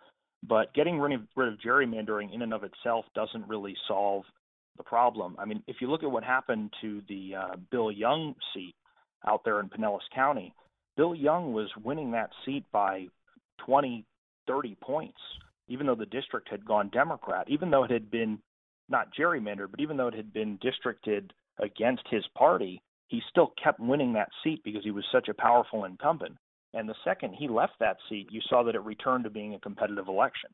but 0.47 0.73
getting 0.73 0.99
rid 0.99 1.13
of, 1.13 1.21
rid 1.35 1.51
of 1.51 1.59
gerrymandering 1.59 2.33
in 2.33 2.41
and 2.41 2.53
of 2.53 2.63
itself 2.63 3.05
doesn't 3.15 3.47
really 3.47 3.75
solve 3.87 4.23
the 4.77 4.83
problem. 4.83 5.35
I 5.39 5.45
mean, 5.45 5.63
if 5.67 5.77
you 5.79 5.89
look 5.89 6.03
at 6.03 6.11
what 6.11 6.23
happened 6.23 6.73
to 6.81 7.01
the 7.07 7.35
uh, 7.35 7.55
Bill 7.71 7.91
Young 7.91 8.35
seat 8.53 8.75
out 9.27 9.43
there 9.45 9.59
in 9.59 9.69
Pinellas 9.69 9.99
County, 10.13 10.53
Bill 10.97 11.15
Young 11.15 11.53
was 11.53 11.69
winning 11.83 12.11
that 12.11 12.29
seat 12.45 12.65
by 12.71 13.07
20, 13.65 14.05
30 14.47 14.77
points, 14.81 15.17
even 15.67 15.87
though 15.87 15.95
the 15.95 16.05
district 16.07 16.49
had 16.49 16.65
gone 16.65 16.89
Democrat, 16.89 17.45
even 17.49 17.69
though 17.69 17.83
it 17.83 17.91
had 17.91 18.11
been 18.11 18.39
not 18.89 19.07
gerrymandered, 19.17 19.71
but 19.71 19.79
even 19.79 19.95
though 19.97 20.07
it 20.07 20.13
had 20.13 20.33
been 20.33 20.57
districted 20.61 21.31
against 21.59 22.03
his 22.09 22.23
party, 22.37 22.81
he 23.07 23.21
still 23.29 23.53
kept 23.63 23.79
winning 23.79 24.13
that 24.13 24.29
seat 24.43 24.61
because 24.63 24.83
he 24.83 24.91
was 24.91 25.05
such 25.11 25.29
a 25.29 25.33
powerful 25.33 25.85
incumbent. 25.85 26.35
And 26.73 26.89
the 26.89 26.95
second 27.03 27.33
he 27.33 27.47
left 27.47 27.73
that 27.79 27.97
seat, 28.09 28.27
you 28.31 28.41
saw 28.49 28.63
that 28.63 28.75
it 28.75 28.81
returned 28.81 29.23
to 29.25 29.29
being 29.29 29.53
a 29.53 29.59
competitive 29.59 30.07
election. 30.07 30.49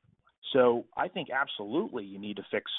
So 0.54 0.86
I 0.98 1.08
think 1.08 1.30
absolutely 1.30 2.04
you 2.04 2.20
need 2.20 2.38
to 2.38 2.46
fix 2.52 2.72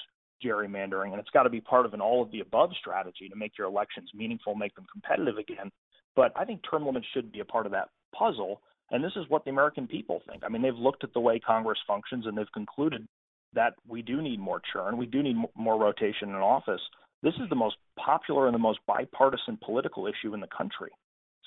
gerrymandering, 0.45 1.11
and 1.11 1.21
it's 1.21 1.31
got 1.31 1.45
to 1.45 1.51
be 1.51 1.61
part 1.61 1.87
of 1.87 1.95
an 1.95 2.01
all 2.01 2.23
of 2.23 2.31
the 2.31 2.41
above 2.41 2.71
strategy 2.79 3.29
to 3.29 3.37
make 3.37 3.57
your 3.59 3.67
elections 3.67 4.11
meaningful, 4.15 4.55
make 4.55 4.75
them 4.75 4.87
competitive 4.91 5.39
again. 5.39 5.71
But 6.17 6.33
I 6.37 6.45
think 6.45 6.61
term 6.69 6.87
limits 6.87 7.07
should 7.15 7.31
be 7.31 7.41
a 7.41 7.45
part 7.45 7.67
of 7.67 7.73
that 7.73 7.89
puzzle. 8.17 8.61
And 8.91 9.05
this 9.05 9.13
is 9.17 9.25
what 9.29 9.45
the 9.45 9.51
American 9.51 9.87
people 9.87 10.21
think. 10.29 10.43
I 10.45 10.49
mean, 10.49 10.63
they've 10.63 10.75
looked 10.75 11.05
at 11.05 11.13
the 11.13 11.21
way 11.21 11.39
Congress 11.39 11.79
functions 11.87 12.27
and 12.27 12.37
they've 12.37 12.53
concluded 12.53 13.07
that 13.53 13.75
we 13.87 14.03
do 14.03 14.23
need 14.23 14.39
more 14.39 14.61
churn, 14.73 14.97
we 14.97 15.07
do 15.07 15.23
need 15.23 15.37
more 15.57 15.79
rotation 15.79 16.29
in 16.29 16.35
office. 16.37 16.81
This 17.23 17.35
is 17.35 17.49
the 17.49 17.57
most 17.57 17.77
popular 17.99 18.47
and 18.47 18.55
the 18.55 18.59
most 18.59 18.79
bipartisan 18.87 19.59
political 19.63 20.07
issue 20.07 20.35
in 20.35 20.41
the 20.41 20.47
country. 20.57 20.91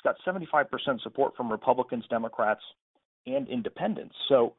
It's 0.03 0.17
got 0.25 0.35
75% 0.35 1.01
support 1.01 1.35
from 1.35 1.51
Republicans, 1.51 2.05
Democrats, 2.09 2.61
and 3.25 3.47
independents. 3.47 4.15
So, 4.27 4.53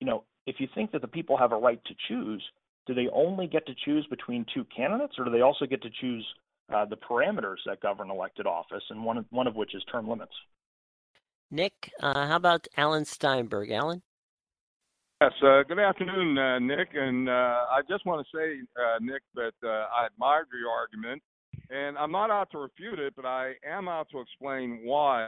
you 0.00 0.06
know, 0.06 0.24
if 0.46 0.56
you 0.58 0.68
think 0.74 0.92
that 0.92 1.00
the 1.00 1.08
people 1.08 1.36
have 1.36 1.52
a 1.52 1.56
right 1.56 1.80
to 1.84 1.94
choose, 2.08 2.42
do 2.86 2.94
they 2.94 3.08
only 3.12 3.46
get 3.46 3.66
to 3.66 3.74
choose 3.84 4.06
between 4.10 4.44
two 4.52 4.66
candidates, 4.74 5.14
or 5.18 5.24
do 5.24 5.30
they 5.30 5.40
also 5.40 5.66
get 5.66 5.82
to 5.82 5.90
choose 6.00 6.26
uh, 6.74 6.84
the 6.84 6.96
parameters 6.96 7.56
that 7.66 7.80
govern 7.80 8.10
elected 8.10 8.46
office, 8.46 8.82
and 8.90 9.04
one 9.04 9.18
of, 9.18 9.24
one 9.30 9.46
of 9.46 9.54
which 9.54 9.74
is 9.74 9.82
term 9.90 10.08
limits? 10.08 10.32
Nick, 11.50 11.92
uh, 12.00 12.26
how 12.26 12.36
about 12.36 12.66
Alan 12.76 13.04
Steinberg? 13.04 13.70
Alan? 13.70 14.02
Yes, 15.20 15.32
uh, 15.42 15.62
good 15.68 15.78
afternoon, 15.78 16.36
uh, 16.36 16.58
Nick. 16.58 16.88
And 16.94 17.28
uh, 17.28 17.32
I 17.70 17.80
just 17.88 18.04
want 18.04 18.26
to 18.26 18.36
say, 18.36 18.60
uh, 18.76 18.98
Nick, 19.00 19.22
that 19.36 19.52
uh, 19.62 19.86
I 19.96 20.06
admired 20.06 20.48
your 20.58 20.70
argument. 20.70 21.22
And 21.70 21.96
I'm 21.96 22.12
not 22.12 22.30
out 22.30 22.50
to 22.52 22.58
refute 22.58 22.98
it, 22.98 23.14
but 23.16 23.24
I 23.24 23.52
am 23.66 23.88
out 23.88 24.08
to 24.12 24.20
explain 24.20 24.80
why 24.82 25.26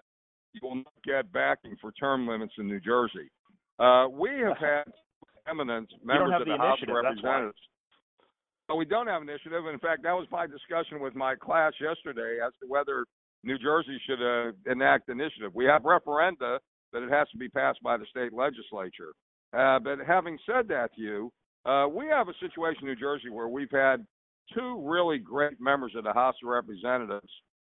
you 0.52 0.60
will 0.62 0.76
not 0.76 0.94
get 1.04 1.32
backing 1.32 1.76
for 1.80 1.92
term 1.92 2.28
limits 2.28 2.52
in 2.58 2.68
New 2.68 2.80
Jersey. 2.80 3.30
Uh, 3.78 4.06
we 4.10 4.30
have 4.44 4.56
had 4.60 4.84
eminent 5.48 5.88
members 6.04 6.32
of 6.40 6.46
the, 6.46 6.52
the 6.52 6.58
House 6.58 6.78
of 6.82 6.94
Representatives. 6.94 7.58
But 8.66 8.76
we 8.76 8.86
don't 8.86 9.08
have 9.08 9.22
initiative. 9.22 9.66
In 9.70 9.78
fact, 9.78 10.02
that 10.04 10.12
was 10.12 10.26
my 10.30 10.46
discussion 10.46 11.00
with 11.00 11.14
my 11.14 11.34
class 11.34 11.72
yesterday 11.80 12.38
as 12.44 12.52
to 12.62 12.68
whether 12.68 13.04
New 13.42 13.58
Jersey 13.58 14.00
should 14.06 14.22
uh, 14.22 14.52
enact 14.70 15.10
initiative. 15.10 15.54
We 15.54 15.66
have 15.66 15.82
referenda 15.82 16.58
that 16.92 17.02
it 17.02 17.10
has 17.10 17.28
to 17.30 17.36
be 17.36 17.48
passed 17.48 17.82
by 17.82 17.98
the 17.98 18.06
state 18.06 18.32
legislature. 18.32 19.12
Uh, 19.52 19.78
but 19.80 19.98
having 20.06 20.38
said 20.46 20.66
that 20.68 20.94
to 20.94 21.00
you, 21.00 21.32
uh, 21.66 21.86
we 21.88 22.06
have 22.06 22.28
a 22.28 22.34
situation 22.40 22.82
in 22.82 22.88
New 22.88 22.96
Jersey 22.96 23.28
where 23.30 23.48
we've 23.48 23.70
had 23.70 24.06
two 24.52 24.82
really 24.84 25.18
great 25.18 25.60
members 25.60 25.92
of 25.96 26.04
the 26.04 26.12
House 26.12 26.34
of 26.42 26.48
Representatives, 26.48 27.30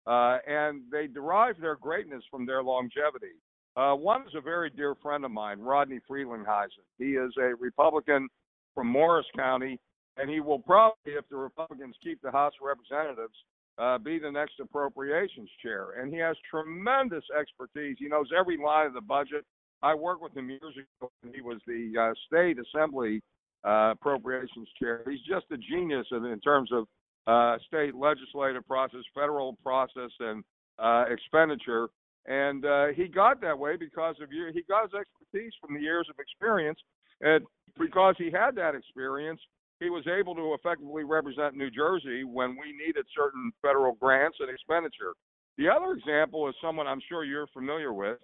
uh, 0.07 0.37
and 0.47 0.81
they 0.91 1.07
derive 1.07 1.59
their 1.59 1.75
greatness 1.75 2.23
from 2.29 2.45
their 2.45 2.63
longevity. 2.63 3.35
Uh, 3.75 3.93
one 3.93 4.21
is 4.23 4.33
a 4.35 4.41
very 4.41 4.69
dear 4.69 4.95
friend 5.01 5.23
of 5.23 5.31
mine, 5.31 5.59
Rodney 5.59 5.99
Frelinghuysen. 6.09 6.85
He 6.97 7.11
is 7.11 7.31
a 7.37 7.55
Republican 7.59 8.27
from 8.75 8.87
Morris 8.87 9.25
County, 9.35 9.79
and 10.17 10.29
he 10.29 10.39
will 10.39 10.59
probably, 10.59 11.13
if 11.13 11.27
the 11.29 11.37
Republicans 11.37 11.95
keep 12.03 12.21
the 12.21 12.31
House 12.31 12.53
of 12.61 12.67
Representatives, 12.67 13.35
uh, 13.77 13.97
be 13.97 14.19
the 14.19 14.31
next 14.31 14.59
appropriations 14.59 15.49
chair. 15.61 16.01
And 16.01 16.13
he 16.13 16.19
has 16.19 16.35
tremendous 16.49 17.23
expertise. 17.39 17.95
He 17.99 18.07
knows 18.07 18.27
every 18.37 18.57
line 18.57 18.87
of 18.87 18.93
the 18.93 19.01
budget. 19.01 19.45
I 19.81 19.95
worked 19.95 20.21
with 20.21 20.35
him 20.35 20.49
years 20.49 20.75
ago 20.75 21.09
when 21.21 21.33
he 21.33 21.41
was 21.41 21.59
the 21.65 21.93
uh, 21.99 22.13
state 22.27 22.57
assembly 22.59 23.21
uh, 23.65 23.91
appropriations 23.91 24.67
chair. 24.79 25.03
He's 25.09 25.21
just 25.21 25.45
a 25.51 25.57
genius 25.57 26.07
in, 26.11 26.25
in 26.25 26.39
terms 26.39 26.71
of 26.71 26.85
uh, 27.27 27.57
state 27.67 27.95
legislative 27.95 28.67
process, 28.67 29.01
federal 29.13 29.57
process, 29.63 30.11
and 30.19 30.43
uh, 30.79 31.05
expenditure. 31.09 31.89
And 32.25 32.65
uh, 32.65 32.87
he 32.95 33.07
got 33.07 33.41
that 33.41 33.57
way 33.57 33.77
because 33.77 34.15
of 34.21 34.31
you. 34.31 34.49
He 34.53 34.63
got 34.67 34.83
his 34.83 34.93
expertise 34.93 35.53
from 35.59 35.75
the 35.75 35.81
years 35.81 36.07
of 36.09 36.15
experience, 36.19 36.79
and 37.21 37.45
because 37.79 38.15
he 38.17 38.29
had 38.31 38.55
that 38.55 38.75
experience, 38.75 39.39
he 39.79 39.89
was 39.89 40.05
able 40.07 40.35
to 40.35 40.53
effectively 40.53 41.03
represent 41.03 41.55
New 41.55 41.71
Jersey 41.71 42.23
when 42.23 42.51
we 42.51 42.71
needed 42.85 43.05
certain 43.15 43.51
federal 43.61 43.93
grants 43.93 44.37
and 44.39 44.49
expenditure. 44.49 45.13
The 45.57 45.67
other 45.67 45.93
example 45.93 46.47
is 46.47 46.55
someone 46.61 46.87
I'm 46.87 47.01
sure 47.09 47.23
you're 47.23 47.47
familiar 47.47 47.91
with. 47.91 48.17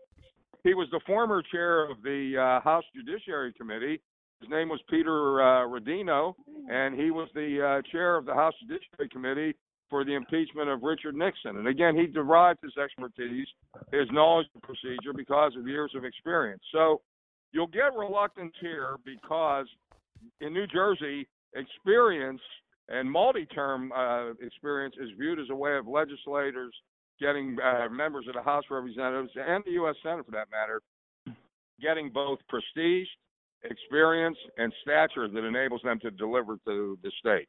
He 0.64 0.74
was 0.74 0.88
the 0.92 1.00
former 1.06 1.42
chair 1.42 1.90
of 1.90 2.02
the 2.04 2.36
uh, 2.38 2.62
House 2.64 2.84
Judiciary 2.96 3.54
Committee. 3.54 4.00
His 4.42 4.50
name 4.50 4.70
was 4.70 4.80
Peter 4.90 5.42
uh, 5.42 5.68
Rodino, 5.68 6.36
and 6.70 7.00
he 7.00 7.12
was 7.12 7.28
the 7.34 7.82
uh, 7.82 7.92
chair 7.92 8.18
of 8.18 8.26
the 8.26 8.34
House 8.34 8.54
Judiciary 8.62 9.10
Committee 9.10 9.56
for 9.90 10.04
the 10.04 10.14
impeachment 10.14 10.70
of 10.70 10.84
Richard 10.84 11.16
Nixon. 11.16 11.58
And 11.58 11.68
again, 11.68 11.96
he 11.96 12.08
derived 12.08 12.60
his 12.62 12.74
expertise, 12.78 13.48
his 13.92 14.08
knowledge 14.12 14.48
of 14.56 14.62
procedure 14.62 15.14
because 15.16 15.54
of 15.58 15.68
years 15.68 15.92
of 15.96 16.04
experience. 16.04 16.62
So 16.72 17.02
you'll 17.52 17.68
get 17.68 17.96
reluctance 17.96 18.54
here 18.60 18.98
because 19.06 19.66
in 20.42 20.54
New 20.54 20.68
Jersey, 20.68 21.28
experience 21.56 22.42
and 22.90 23.10
multi-term 23.10 23.92
uh, 23.92 24.32
experience 24.42 24.96
is 25.02 25.10
viewed 25.18 25.40
as 25.40 25.48
a 25.50 25.56
way 25.56 25.78
of 25.78 25.88
legislators 25.88 26.74
getting 27.20 27.58
uh, 27.64 27.90
members 27.90 28.26
of 28.28 28.36
the 28.36 28.42
House 28.42 28.64
of 28.70 28.76
Representatives 28.76 29.32
and 29.36 29.64
the 29.66 29.72
U.S. 29.72 29.96
Senate, 30.04 30.26
for 30.26 30.32
that 30.32 30.48
matter, 30.52 30.82
getting 31.82 32.10
both 32.10 32.40
prestige, 32.48 33.08
experience, 33.64 34.38
and 34.58 34.72
stature 34.82 35.28
that 35.28 35.44
enables 35.44 35.82
them 35.84 36.00
to 36.00 36.12
deliver 36.12 36.58
to 36.66 36.98
the 37.04 37.12
state. 37.20 37.48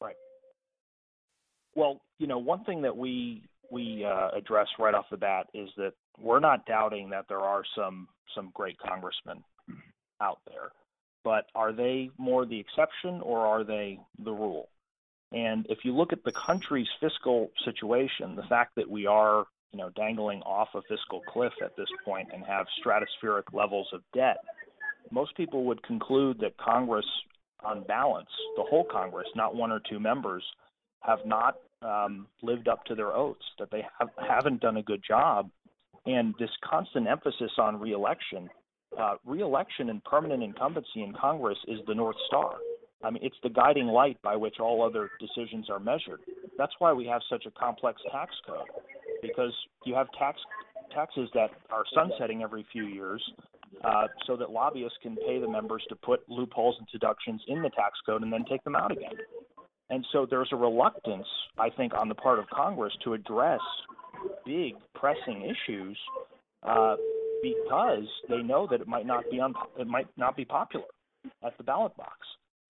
Right. 0.00 0.16
Well, 1.74 2.00
you 2.18 2.26
know, 2.26 2.38
one 2.38 2.64
thing 2.64 2.82
that 2.82 2.96
we 2.96 3.42
we 3.70 4.04
uh, 4.04 4.30
address 4.36 4.66
right 4.78 4.94
off 4.94 5.06
the 5.10 5.16
bat 5.16 5.46
is 5.54 5.68
that 5.76 5.92
we're 6.18 6.40
not 6.40 6.66
doubting 6.66 7.10
that 7.10 7.26
there 7.28 7.40
are 7.40 7.62
some 7.76 8.08
some 8.34 8.50
great 8.54 8.78
congressmen 8.78 9.42
out 10.20 10.38
there, 10.46 10.70
but 11.24 11.46
are 11.54 11.72
they 11.72 12.10
more 12.18 12.46
the 12.46 12.58
exception 12.58 13.20
or 13.22 13.46
are 13.46 13.64
they 13.64 13.98
the 14.24 14.32
rule? 14.32 14.68
And 15.32 15.66
if 15.68 15.78
you 15.84 15.94
look 15.94 16.12
at 16.12 16.24
the 16.24 16.32
country's 16.32 16.88
fiscal 17.00 17.50
situation, 17.64 18.34
the 18.34 18.44
fact 18.48 18.74
that 18.76 18.88
we 18.88 19.06
are, 19.06 19.44
you 19.72 19.78
know, 19.78 19.90
dangling 19.96 20.40
off 20.42 20.68
a 20.74 20.82
fiscal 20.88 21.20
cliff 21.28 21.52
at 21.64 21.76
this 21.76 21.88
point 22.04 22.28
and 22.32 22.44
have 22.44 22.66
stratospheric 22.84 23.52
levels 23.52 23.88
of 23.92 24.00
debt, 24.14 24.38
most 25.10 25.36
people 25.36 25.64
would 25.64 25.82
conclude 25.82 26.38
that 26.40 26.56
Congress, 26.58 27.06
on 27.64 27.82
balance, 27.84 28.30
the 28.56 28.62
whole 28.62 28.84
Congress, 28.84 29.26
not 29.34 29.54
one 29.54 29.70
or 29.72 29.80
two 29.88 29.98
members, 30.00 30.44
have 31.00 31.20
not 31.24 31.56
um, 31.82 32.26
lived 32.42 32.68
up 32.68 32.84
to 32.84 32.94
their 32.94 33.14
oaths, 33.14 33.44
that 33.58 33.70
they 33.70 33.84
have, 33.98 34.08
haven't 34.28 34.60
done 34.60 34.78
a 34.78 34.82
good 34.82 35.02
job 35.06 35.50
And 36.06 36.34
this 36.38 36.50
constant 36.64 37.06
emphasis 37.06 37.52
on 37.58 37.78
reelection, 37.78 38.48
uh, 38.98 39.16
reelection 39.26 39.90
and 39.90 40.02
permanent 40.04 40.42
incumbency 40.42 41.02
in 41.02 41.12
Congress 41.12 41.58
is 41.68 41.80
the 41.86 41.94
North 41.94 42.16
Star. 42.26 42.54
I 43.04 43.10
mean, 43.10 43.22
it's 43.22 43.36
the 43.42 43.50
guiding 43.50 43.86
light 43.88 44.16
by 44.22 44.34
which 44.34 44.56
all 44.58 44.82
other 44.82 45.10
decisions 45.20 45.68
are 45.70 45.78
measured. 45.78 46.20
That's 46.56 46.72
why 46.78 46.92
we 46.92 47.06
have 47.06 47.20
such 47.30 47.44
a 47.46 47.50
complex 47.50 48.00
tax 48.10 48.34
code, 48.46 48.66
because 49.22 49.52
you 49.84 49.94
have 49.94 50.06
tax 50.18 50.38
taxes 50.94 51.28
that 51.34 51.50
are 51.70 51.84
sunsetting 51.94 52.42
every 52.42 52.66
few 52.72 52.86
years, 52.86 53.22
uh, 53.84 54.06
so 54.26 54.36
that 54.36 54.50
lobbyists 54.50 54.98
can 55.02 55.16
pay 55.16 55.38
the 55.38 55.48
members 55.48 55.84
to 55.88 55.96
put 55.96 56.20
loopholes 56.28 56.76
and 56.78 56.88
deductions 56.88 57.42
in 57.48 57.62
the 57.62 57.70
tax 57.70 57.98
code 58.06 58.22
and 58.22 58.32
then 58.32 58.44
take 58.48 58.62
them 58.64 58.74
out 58.74 58.90
again. 58.90 59.12
And 59.90 60.06
so 60.12 60.26
there's 60.28 60.48
a 60.52 60.56
reluctance, 60.56 61.26
I 61.58 61.70
think, 61.70 61.92
on 61.94 62.08
the 62.08 62.14
part 62.14 62.38
of 62.38 62.46
Congress 62.48 62.92
to 63.04 63.14
address 63.14 63.60
big 64.44 64.74
pressing 64.94 65.42
issues 65.42 65.98
uh, 66.62 66.96
because 67.42 68.06
they 68.28 68.38
know 68.42 68.66
that 68.70 68.80
it 68.80 68.88
might 68.88 69.06
not 69.06 69.24
be 69.30 69.40
un- 69.40 69.54
it 69.78 69.86
might 69.86 70.08
not 70.16 70.36
be 70.36 70.44
popular 70.44 70.86
at 71.44 71.56
the 71.56 71.64
ballot 71.64 71.96
box. 71.96 72.18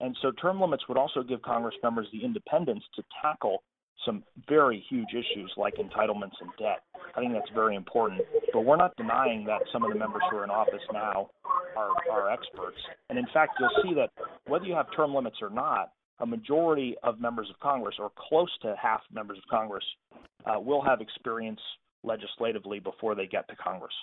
And 0.00 0.17
so 0.23 0.31
term 0.31 0.61
limits 0.61 0.85
would 0.88 0.99
also 0.99 1.23
give 1.23 1.43
Congress 1.43 1.75
members 1.83 2.07
the 2.12 2.25
independence 2.25 2.85
to 2.95 3.02
tackle 3.23 3.62
some 4.05 4.23
very 4.49 4.85
huge 4.88 5.11
issues 5.12 5.52
like 5.57 5.75
entitlements 5.75 6.37
and 6.40 6.50
debt. 6.59 6.83
I 7.17 7.21
think 7.21 7.33
that's 7.33 7.50
very 7.55 7.75
important. 7.75 8.21
But 8.52 8.61
we're 8.61 8.76
not 8.76 8.97
denying 8.97 9.45
that 9.47 9.61
some 9.73 9.83
of 9.83 9.93
the 9.93 9.99
members 9.99 10.23
who 10.31 10.37
are 10.37 10.45
in 10.45 10.50
office 10.50 10.83
now 10.93 11.31
are, 11.76 11.90
are 12.11 12.31
experts. 12.31 12.78
And 13.11 13.19
in 13.19 13.26
fact, 13.33 13.59
you'll 13.59 13.83
see 13.83 13.95
that 13.95 14.11
whether 14.47 14.64
you 14.64 14.75
have 14.75 14.87
term 14.95 15.14
limits 15.14 15.37
or 15.43 15.50
not, 15.50 15.93
a 16.21 16.26
majority 16.26 16.97
of 17.02 17.21
members 17.21 17.49
of 17.50 17.59
Congress, 17.61 17.97
or 17.99 18.11
close 18.28 18.50
to 18.62 18.75
half 18.81 19.00
members 19.12 19.38
of 19.38 19.45
Congress, 19.49 19.85
uh, 20.47 20.59
will 20.59 20.83
have 20.83 21.00
experience 21.00 21.61
legislatively 22.02 22.81
before 22.81 23.14
they 23.14 23.26
get 23.26 23.49
to 23.49 23.57
Congress. 23.57 23.95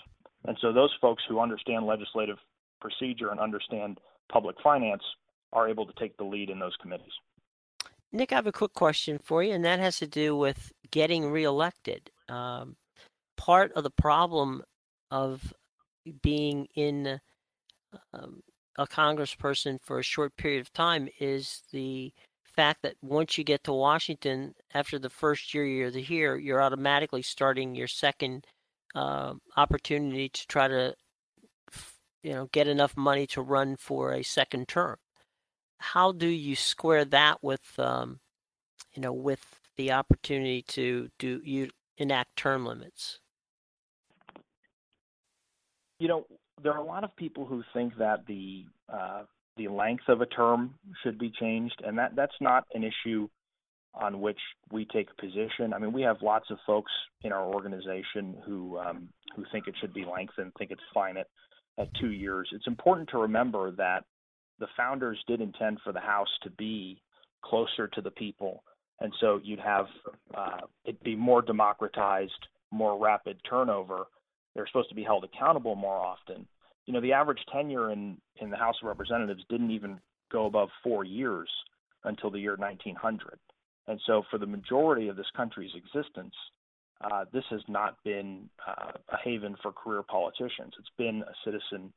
And 0.45 0.57
so 0.61 0.71
those 0.71 0.93
folks 1.01 1.23
who 1.27 1.39
understand 1.39 1.85
legislative 1.85 2.37
procedure 2.79 3.31
and 3.31 3.39
understand 3.39 3.99
public 4.31 4.55
finance 4.63 5.01
are 5.53 5.67
able 5.69 5.85
to 5.85 5.93
take 5.99 6.15
the 6.17 6.23
lead 6.23 6.49
in 6.49 6.59
those 6.59 6.75
committees. 6.81 7.11
Nick, 8.15 8.31
I 8.31 8.35
have 8.35 8.47
a 8.47 8.51
quick 8.53 8.73
question 8.73 9.19
for 9.21 9.43
you, 9.43 9.53
and 9.53 9.65
that 9.65 9.79
has 9.79 9.97
to 9.97 10.07
do 10.07 10.37
with 10.37 10.71
getting 10.89 11.29
reelected. 11.29 12.09
Um, 12.29 12.77
part 13.35 13.73
of 13.73 13.83
the 13.83 13.89
problem 13.89 14.63
of 15.11 15.53
being 16.21 16.69
in 16.75 17.19
um, 18.13 18.41
a 18.77 18.87
congressperson 18.87 19.79
for 19.83 19.99
a 19.99 20.03
short 20.03 20.37
period 20.37 20.61
of 20.61 20.71
time 20.71 21.09
is 21.19 21.63
the 21.73 22.13
fact 22.55 22.83
that 22.83 22.95
once 23.01 23.37
you 23.37 23.43
get 23.43 23.65
to 23.65 23.73
Washington, 23.73 24.55
after 24.73 24.97
the 24.97 25.09
first 25.09 25.53
year 25.53 25.65
you're 25.65 25.89
here, 25.89 26.37
you're 26.37 26.61
automatically 26.61 27.21
starting 27.21 27.75
your 27.75 27.89
second 27.89 28.45
uh, 28.95 29.33
opportunity 29.57 30.29
to 30.29 30.47
try 30.47 30.69
to, 30.69 30.95
you 32.23 32.31
know, 32.31 32.47
get 32.53 32.69
enough 32.69 32.95
money 32.95 33.27
to 33.27 33.41
run 33.41 33.75
for 33.75 34.13
a 34.13 34.23
second 34.23 34.69
term. 34.69 34.95
How 35.77 36.11
do 36.11 36.27
you 36.27 36.55
square 36.55 37.05
that 37.05 37.43
with, 37.43 37.77
um, 37.79 38.19
you 38.93 39.01
know, 39.01 39.13
with 39.13 39.59
the 39.75 39.91
opportunity 39.91 40.61
to 40.61 41.09
do 41.19 41.41
you 41.43 41.69
enact 41.97 42.35
term 42.35 42.65
limits? 42.65 43.19
You 45.99 46.07
know, 46.07 46.25
there 46.61 46.73
are 46.73 46.79
a 46.79 46.85
lot 46.85 47.03
of 47.03 47.15
people 47.15 47.45
who 47.45 47.63
think 47.73 47.97
that 47.97 48.25
the 48.27 48.65
uh, 48.91 49.23
the 49.57 49.67
length 49.69 50.03
of 50.09 50.21
a 50.21 50.25
term 50.25 50.75
should 51.03 51.17
be 51.17 51.31
changed, 51.39 51.81
and 51.85 51.97
that 51.97 52.15
that's 52.15 52.35
not 52.41 52.65
an 52.73 52.83
issue 52.83 53.27
on 53.93 54.19
which 54.19 54.39
we 54.71 54.85
take 54.85 55.07
a 55.09 55.21
position. 55.21 55.73
I 55.73 55.79
mean, 55.79 55.93
we 55.93 56.01
have 56.01 56.17
lots 56.21 56.51
of 56.51 56.57
folks 56.67 56.91
in 57.23 57.31
our 57.31 57.45
organization 57.45 58.35
who 58.45 58.77
um, 58.77 59.09
who 59.35 59.45
think 59.51 59.67
it 59.67 59.75
should 59.79 59.93
be 59.93 60.05
lengthened, 60.05 60.51
think 60.57 60.71
it's 60.71 60.81
fine 60.93 61.17
at 61.17 61.27
at 61.77 61.89
two 61.99 62.11
years. 62.11 62.49
It's 62.53 62.67
important 62.67 63.09
to 63.09 63.17
remember 63.19 63.71
that 63.71 64.03
the 64.59 64.67
founders 64.77 65.21
did 65.27 65.41
intend 65.41 65.79
for 65.83 65.91
the 65.93 65.99
House 65.99 66.29
to 66.43 66.49
be 66.51 67.01
closer 67.43 67.87
to 67.87 68.01
the 68.01 68.11
people, 68.11 68.63
and 68.99 69.13
so 69.19 69.39
you'd 69.43 69.59
have 69.59 69.87
uh, 70.35 70.61
it 70.85 71.01
be 71.03 71.15
more 71.15 71.41
democratized, 71.41 72.47
more 72.71 72.97
rapid 72.97 73.37
turnover. 73.49 74.05
They're 74.53 74.67
supposed 74.67 74.89
to 74.89 74.95
be 74.95 75.03
held 75.03 75.25
accountable 75.25 75.75
more 75.75 75.97
often, 75.97 76.47
you 76.85 76.93
know, 76.93 77.01
the 77.01 77.13
average 77.13 77.39
tenure 77.51 77.91
in 77.91 78.17
in 78.37 78.49
the 78.49 78.57
House 78.57 78.75
of 78.81 78.87
Representatives 78.87 79.43
didn't 79.49 79.71
even 79.71 79.99
go 80.31 80.45
above 80.45 80.69
four 80.83 81.03
years 81.03 81.49
until 82.03 82.29
the 82.29 82.39
year 82.39 82.55
1900. 82.55 83.39
And 83.87 83.99
so, 84.05 84.23
for 84.29 84.37
the 84.37 84.45
majority 84.45 85.07
of 85.07 85.15
this 85.15 85.29
country's 85.35 85.71
existence, 85.75 86.33
uh, 87.01 87.25
this 87.33 87.43
has 87.49 87.61
not 87.67 87.97
been 88.03 88.49
uh, 88.67 88.91
a 89.09 89.17
haven 89.23 89.55
for 89.61 89.71
career 89.71 90.03
politicians. 90.03 90.73
It's 90.79 90.89
been 90.97 91.23
a 91.23 91.33
citizen 91.43 91.91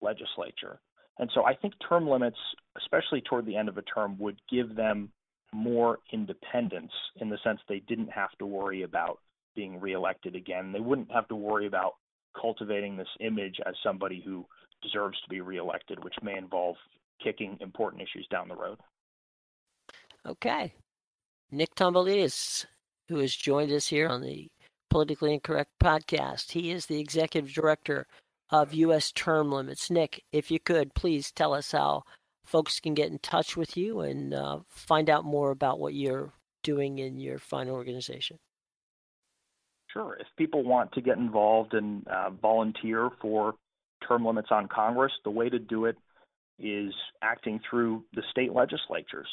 legislature. 0.00 0.80
And 1.18 1.30
so, 1.34 1.44
I 1.44 1.54
think 1.54 1.74
term 1.88 2.08
limits, 2.08 2.38
especially 2.76 3.20
toward 3.20 3.46
the 3.46 3.56
end 3.56 3.68
of 3.68 3.78
a 3.78 3.82
term, 3.82 4.18
would 4.18 4.40
give 4.50 4.74
them 4.74 5.10
more 5.52 6.00
independence 6.12 6.90
in 7.20 7.28
the 7.28 7.38
sense 7.44 7.60
they 7.68 7.82
didn't 7.86 8.10
have 8.10 8.30
to 8.38 8.46
worry 8.46 8.82
about 8.82 9.20
being 9.54 9.80
reelected 9.80 10.34
again. 10.34 10.72
They 10.72 10.80
wouldn't 10.80 11.12
have 11.12 11.28
to 11.28 11.36
worry 11.36 11.66
about 11.66 11.94
cultivating 12.38 12.96
this 12.96 13.08
image 13.20 13.60
as 13.64 13.74
somebody 13.82 14.20
who 14.24 14.44
deserves 14.82 15.16
to 15.22 15.28
be 15.30 15.40
reelected, 15.40 16.02
which 16.02 16.14
may 16.22 16.36
involve 16.36 16.74
kicking 17.22 17.56
important 17.60 18.02
issues 18.02 18.26
down 18.30 18.48
the 18.48 18.56
road. 18.56 18.78
Okay. 20.26 20.72
Nick 21.50 21.74
Tomboulides, 21.76 22.66
who 23.08 23.18
has 23.18 23.34
joined 23.34 23.70
us 23.70 23.86
here 23.86 24.08
on 24.08 24.22
the 24.22 24.48
Politically 24.90 25.34
Incorrect 25.34 25.70
podcast. 25.82 26.52
He 26.52 26.70
is 26.70 26.86
the 26.86 27.00
executive 27.00 27.52
director 27.52 28.06
of 28.54 28.72
U.S. 28.72 29.10
Term 29.10 29.50
Limits. 29.50 29.90
Nick, 29.90 30.22
if 30.30 30.48
you 30.48 30.60
could, 30.60 30.94
please 30.94 31.32
tell 31.32 31.52
us 31.52 31.72
how 31.72 32.04
folks 32.44 32.78
can 32.78 32.94
get 32.94 33.10
in 33.10 33.18
touch 33.18 33.56
with 33.56 33.76
you 33.76 34.00
and 34.00 34.32
uh, 34.32 34.60
find 34.68 35.10
out 35.10 35.24
more 35.24 35.50
about 35.50 35.80
what 35.80 35.92
you're 35.92 36.32
doing 36.62 37.00
in 37.00 37.18
your 37.18 37.40
fine 37.40 37.68
organization. 37.68 38.38
Sure. 39.92 40.16
If 40.20 40.28
people 40.38 40.62
want 40.62 40.92
to 40.92 41.00
get 41.00 41.18
involved 41.18 41.74
and 41.74 42.06
uh, 42.06 42.30
volunteer 42.30 43.10
for 43.20 43.54
term 44.06 44.24
limits 44.24 44.48
on 44.52 44.68
Congress, 44.68 45.12
the 45.24 45.30
way 45.30 45.48
to 45.48 45.58
do 45.58 45.86
it 45.86 45.96
is 46.60 46.94
acting 47.22 47.58
through 47.68 48.04
the 48.14 48.22
state 48.30 48.52
legislatures 48.52 49.28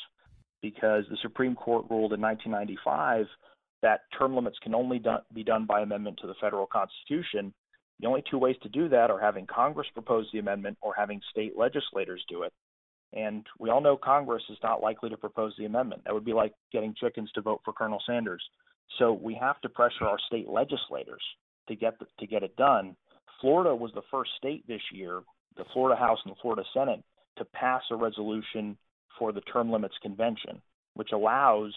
because 0.63 1.03
the 1.11 1.17
Supreme 1.21 1.53
Court 1.53 1.85
ruled 1.91 2.13
in 2.13 2.21
1995 2.21 3.27
that 3.83 4.01
term 4.17 4.35
limits 4.35 4.57
can 4.63 4.73
only 4.73 4.97
do- 4.97 5.17
be 5.31 5.43
done 5.43 5.65
by 5.65 5.81
amendment 5.81 6.17
to 6.21 6.27
the 6.27 6.35
federal 6.41 6.65
Constitution. 6.65 7.53
The 8.01 8.07
only 8.07 8.23
two 8.29 8.39
ways 8.39 8.55
to 8.63 8.69
do 8.69 8.89
that 8.89 9.11
are 9.11 9.19
having 9.19 9.45
Congress 9.45 9.87
propose 9.93 10.27
the 10.33 10.39
amendment 10.39 10.77
or 10.81 10.93
having 10.97 11.21
state 11.29 11.55
legislators 11.55 12.23
do 12.27 12.43
it. 12.43 12.53
And 13.13 13.45
we 13.59 13.69
all 13.69 13.81
know 13.81 13.97
Congress 13.97 14.43
is 14.49 14.57
not 14.63 14.81
likely 14.81 15.09
to 15.09 15.17
propose 15.17 15.53
the 15.57 15.65
amendment. 15.65 16.03
That 16.05 16.13
would 16.13 16.25
be 16.25 16.33
like 16.33 16.53
getting 16.71 16.95
chickens 16.99 17.31
to 17.33 17.41
vote 17.41 17.61
for 17.63 17.73
Colonel 17.73 18.01
Sanders. 18.07 18.43
So 18.97 19.13
we 19.13 19.35
have 19.35 19.59
to 19.61 19.69
pressure 19.69 20.05
our 20.05 20.17
state 20.27 20.49
legislators 20.49 21.21
to 21.67 21.75
get 21.75 21.99
the, 21.99 22.05
to 22.19 22.27
get 22.27 22.43
it 22.43 22.55
done. 22.55 22.95
Florida 23.39 23.75
was 23.75 23.91
the 23.93 24.01
first 24.09 24.31
state 24.37 24.65
this 24.67 24.81
year, 24.93 25.21
the 25.57 25.65
Florida 25.73 25.99
House 25.99 26.19
and 26.25 26.31
the 26.31 26.39
Florida 26.41 26.63
Senate, 26.73 27.03
to 27.37 27.45
pass 27.45 27.83
a 27.91 27.95
resolution 27.95 28.77
for 29.19 29.31
the 29.31 29.41
term 29.41 29.71
limits 29.71 29.95
convention, 30.01 30.61
which 30.95 31.11
allows 31.11 31.73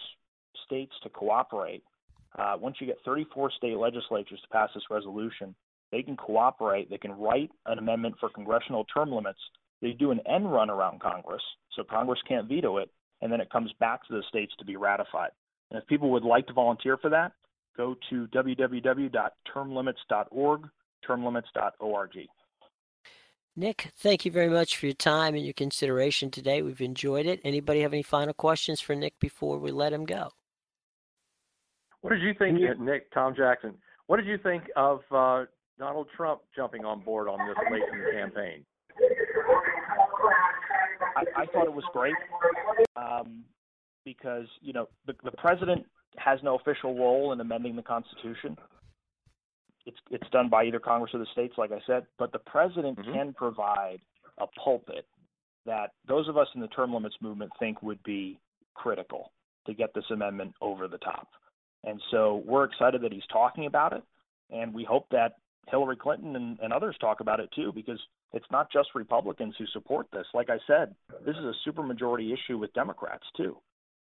states 0.67 0.93
to 1.03 1.09
cooperate. 1.11 1.83
Uh, 2.39 2.57
once 2.59 2.77
you 2.81 2.87
get 2.87 2.97
34 3.05 3.51
state 3.57 3.77
legislatures 3.77 4.41
to 4.41 4.49
pass 4.49 4.71
this 4.75 4.85
resolution, 4.91 5.55
they 5.95 6.03
can 6.03 6.17
cooperate. 6.17 6.91
They 6.91 6.99
can 6.99 7.13
write 7.13 7.53
an 7.67 7.79
amendment 7.79 8.17
for 8.19 8.29
congressional 8.29 8.85
term 8.87 9.13
limits. 9.13 9.39
They 9.81 9.93
do 9.93 10.11
an 10.11 10.19
end 10.27 10.53
run 10.53 10.69
around 10.69 11.01
Congress, 11.01 11.43
so 11.77 11.85
Congress 11.89 12.19
can't 12.27 12.49
veto 12.49 12.79
it, 12.79 12.91
and 13.23 13.31
then 13.31 13.41
it 13.41 13.49
comes 13.51 13.71
back 13.79 14.05
to 14.09 14.13
the 14.13 14.25
states 14.29 14.53
to 14.59 14.65
be 14.65 14.75
ratified. 14.75 15.31
And 15.71 15.81
if 15.81 15.87
people 15.87 16.11
would 16.11 16.25
like 16.25 16.49
to 16.49 16.53
volunteer 16.53 16.97
for 16.97 17.11
that, 17.11 17.31
go 17.77 17.95
to 18.11 18.27
www.termlimits.org, 18.27 20.69
termlimits.org. 21.09 22.19
Nick, 23.57 23.93
thank 23.97 24.25
you 24.25 24.33
very 24.33 24.49
much 24.49 24.77
for 24.77 24.87
your 24.87 24.97
time 24.97 25.37
and 25.37 25.45
your 25.45 25.55
consideration 25.55 26.29
today. 26.29 26.61
We've 26.63 26.81
enjoyed 26.81 27.27
it. 27.27 27.41
Anybody 27.45 27.83
have 27.83 27.93
any 27.93 28.03
final 28.03 28.35
questions 28.35 28.81
for 28.81 28.97
Nick 28.97 29.17
before 29.21 29.61
we 29.61 29.71
let 29.71 29.93
him 29.93 30.07
go? 30.07 30.31
What 32.01 32.11
did 32.11 32.23
you 32.23 32.35
think, 32.37 32.59
Nick, 32.81 33.13
Tom 33.13 33.33
Jackson? 33.37 33.75
What 34.09 34.17
did 34.17 34.27
you 34.27 34.39
think 34.39 34.65
of 34.77 35.03
uh, 35.13 35.45
Donald 35.79 36.09
Trump 36.17 36.41
jumping 36.55 36.85
on 36.85 37.01
board 37.01 37.29
on 37.29 37.39
this 37.49 37.57
late 37.71 37.83
in 37.93 37.99
the 37.99 38.11
campaign? 38.13 38.65
I, 41.17 41.43
I 41.43 41.47
thought 41.47 41.67
it 41.67 41.73
was 41.73 41.85
great. 41.93 42.15
Um, 42.97 43.45
because 44.05 44.47
you 44.61 44.73
know 44.73 44.89
the, 45.07 45.15
the 45.25 45.33
president 45.33 45.85
has 46.17 46.39
no 46.43 46.57
official 46.57 46.97
role 46.97 47.33
in 47.33 47.41
amending 47.41 47.77
the 47.77 47.83
Constitution. 47.83 48.57
It's 49.87 49.97
it's 50.11 50.29
done 50.31 50.49
by 50.49 50.65
either 50.65 50.79
Congress 50.79 51.13
or 51.15 51.19
the 51.19 51.27
states, 51.33 51.55
like 51.57 51.73
I 51.73 51.81
said. 51.87 52.07
But 52.19 52.33
the 52.33 52.39
president 52.39 52.99
mm-hmm. 52.99 53.13
can 53.13 53.33
provide 53.35 53.99
a 54.39 54.47
pulpit 54.63 55.07
that 55.67 55.93
those 56.07 56.29
of 56.29 56.37
us 56.37 56.49
in 56.55 56.61
the 56.61 56.69
term 56.69 56.93
limits 56.93 57.17
movement 57.21 57.51
think 57.59 57.83
would 57.83 58.03
be 58.03 58.39
critical 58.75 59.33
to 59.67 59.75
get 59.75 59.95
this 59.95 60.05
amendment 60.11 60.53
over 60.61 60.89
the 60.89 60.99
top. 60.99 61.29
And 61.85 62.01
so 62.11 62.43
we're 62.47 62.65
excited 62.65 63.03
that 63.03 63.13
he's 63.13 63.23
talking 63.33 63.67
about 63.67 63.93
it, 63.93 64.03
and 64.51 64.75
we 64.75 64.85
hope 64.85 65.07
that 65.11 65.37
Hillary 65.71 65.97
Clinton 65.97 66.37
and, 66.37 66.59
and 66.61 66.73
others 66.73 66.97
talk 67.01 67.21
about 67.21 67.41
it 67.41 67.51
too, 67.55 67.73
because 67.73 68.01
it's 68.33 68.47
not 68.51 68.71
just 68.73 68.89
Republicans 68.95 69.55
who 69.59 69.67
support 69.67 70.07
this. 70.13 70.27
Like 70.35 70.51
I 70.51 70.59
said, 70.67 70.95
this 71.25 71.37
is 71.37 71.45
a 71.45 71.69
supermajority 71.69 72.33
issue 72.33 72.59
with 72.59 72.73
Democrats 72.75 73.25
too. 73.37 73.57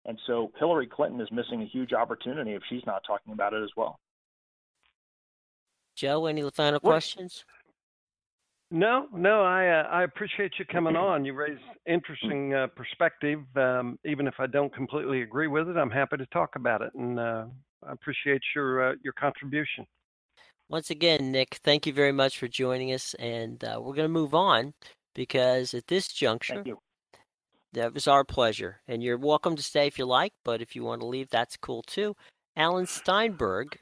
And 0.04 0.18
so 0.26 0.52
Hillary 0.58 0.86
Clinton 0.86 1.20
is 1.20 1.28
missing 1.30 1.62
a 1.62 1.66
huge 1.66 1.92
opportunity 1.92 2.52
if 2.52 2.62
she's 2.68 2.84
not 2.86 3.02
talking 3.06 3.32
about 3.32 3.52
it 3.52 3.62
as 3.62 3.70
well. 3.76 3.98
Joe, 5.96 6.26
any 6.26 6.48
final 6.50 6.78
questions? 6.80 7.44
No, 8.70 9.06
no, 9.12 9.42
I 9.42 9.66
uh, 9.68 9.82
I 9.90 10.02
appreciate 10.04 10.52
you 10.58 10.64
coming 10.66 10.94
on. 10.96 11.24
You 11.24 11.32
raise 11.32 11.58
interesting 11.86 12.54
uh, 12.54 12.66
perspective. 12.68 13.40
Um, 13.56 13.98
even 14.04 14.26
if 14.26 14.34
I 14.38 14.46
don't 14.46 14.72
completely 14.72 15.22
agree 15.22 15.48
with 15.48 15.68
it, 15.68 15.76
I'm 15.76 15.90
happy 15.90 16.18
to 16.18 16.26
talk 16.26 16.50
about 16.54 16.82
it, 16.82 16.92
and 16.94 17.18
uh, 17.18 17.46
I 17.86 17.92
appreciate 17.92 18.42
your 18.54 18.90
uh, 18.90 18.94
your 19.02 19.14
contribution. 19.14 19.86
Once 20.70 20.90
again, 20.90 21.32
Nick, 21.32 21.58
thank 21.64 21.86
you 21.86 21.94
very 21.94 22.12
much 22.12 22.38
for 22.38 22.46
joining 22.46 22.92
us, 22.92 23.14
and 23.14 23.64
uh, 23.64 23.78
we're 23.80 23.94
going 23.94 24.04
to 24.04 24.08
move 24.08 24.34
on 24.34 24.74
because 25.14 25.72
at 25.72 25.86
this 25.86 26.08
juncture, 26.08 26.62
that 27.72 27.94
was 27.94 28.06
our 28.06 28.22
pleasure, 28.22 28.80
and 28.86 29.02
you're 29.02 29.16
welcome 29.16 29.56
to 29.56 29.62
stay 29.62 29.86
if 29.86 29.98
you 29.98 30.04
like. 30.04 30.34
But 30.44 30.60
if 30.60 30.76
you 30.76 30.84
want 30.84 31.00
to 31.00 31.06
leave, 31.06 31.30
that's 31.30 31.56
cool 31.56 31.82
too. 31.82 32.14
Alan 32.54 32.86
Steinberg 32.86 33.78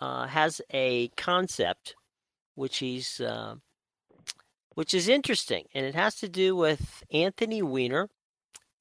uh, 0.00 0.26
has 0.26 0.62
a 0.72 1.08
concept 1.18 1.94
which 2.54 2.78
he's 2.78 3.20
which 4.74 4.94
is 4.94 5.08
interesting, 5.08 5.66
and 5.74 5.84
it 5.84 5.94
has 5.94 6.14
to 6.16 6.30
do 6.30 6.56
with 6.56 7.02
Anthony 7.12 7.60
Weiner 7.60 8.08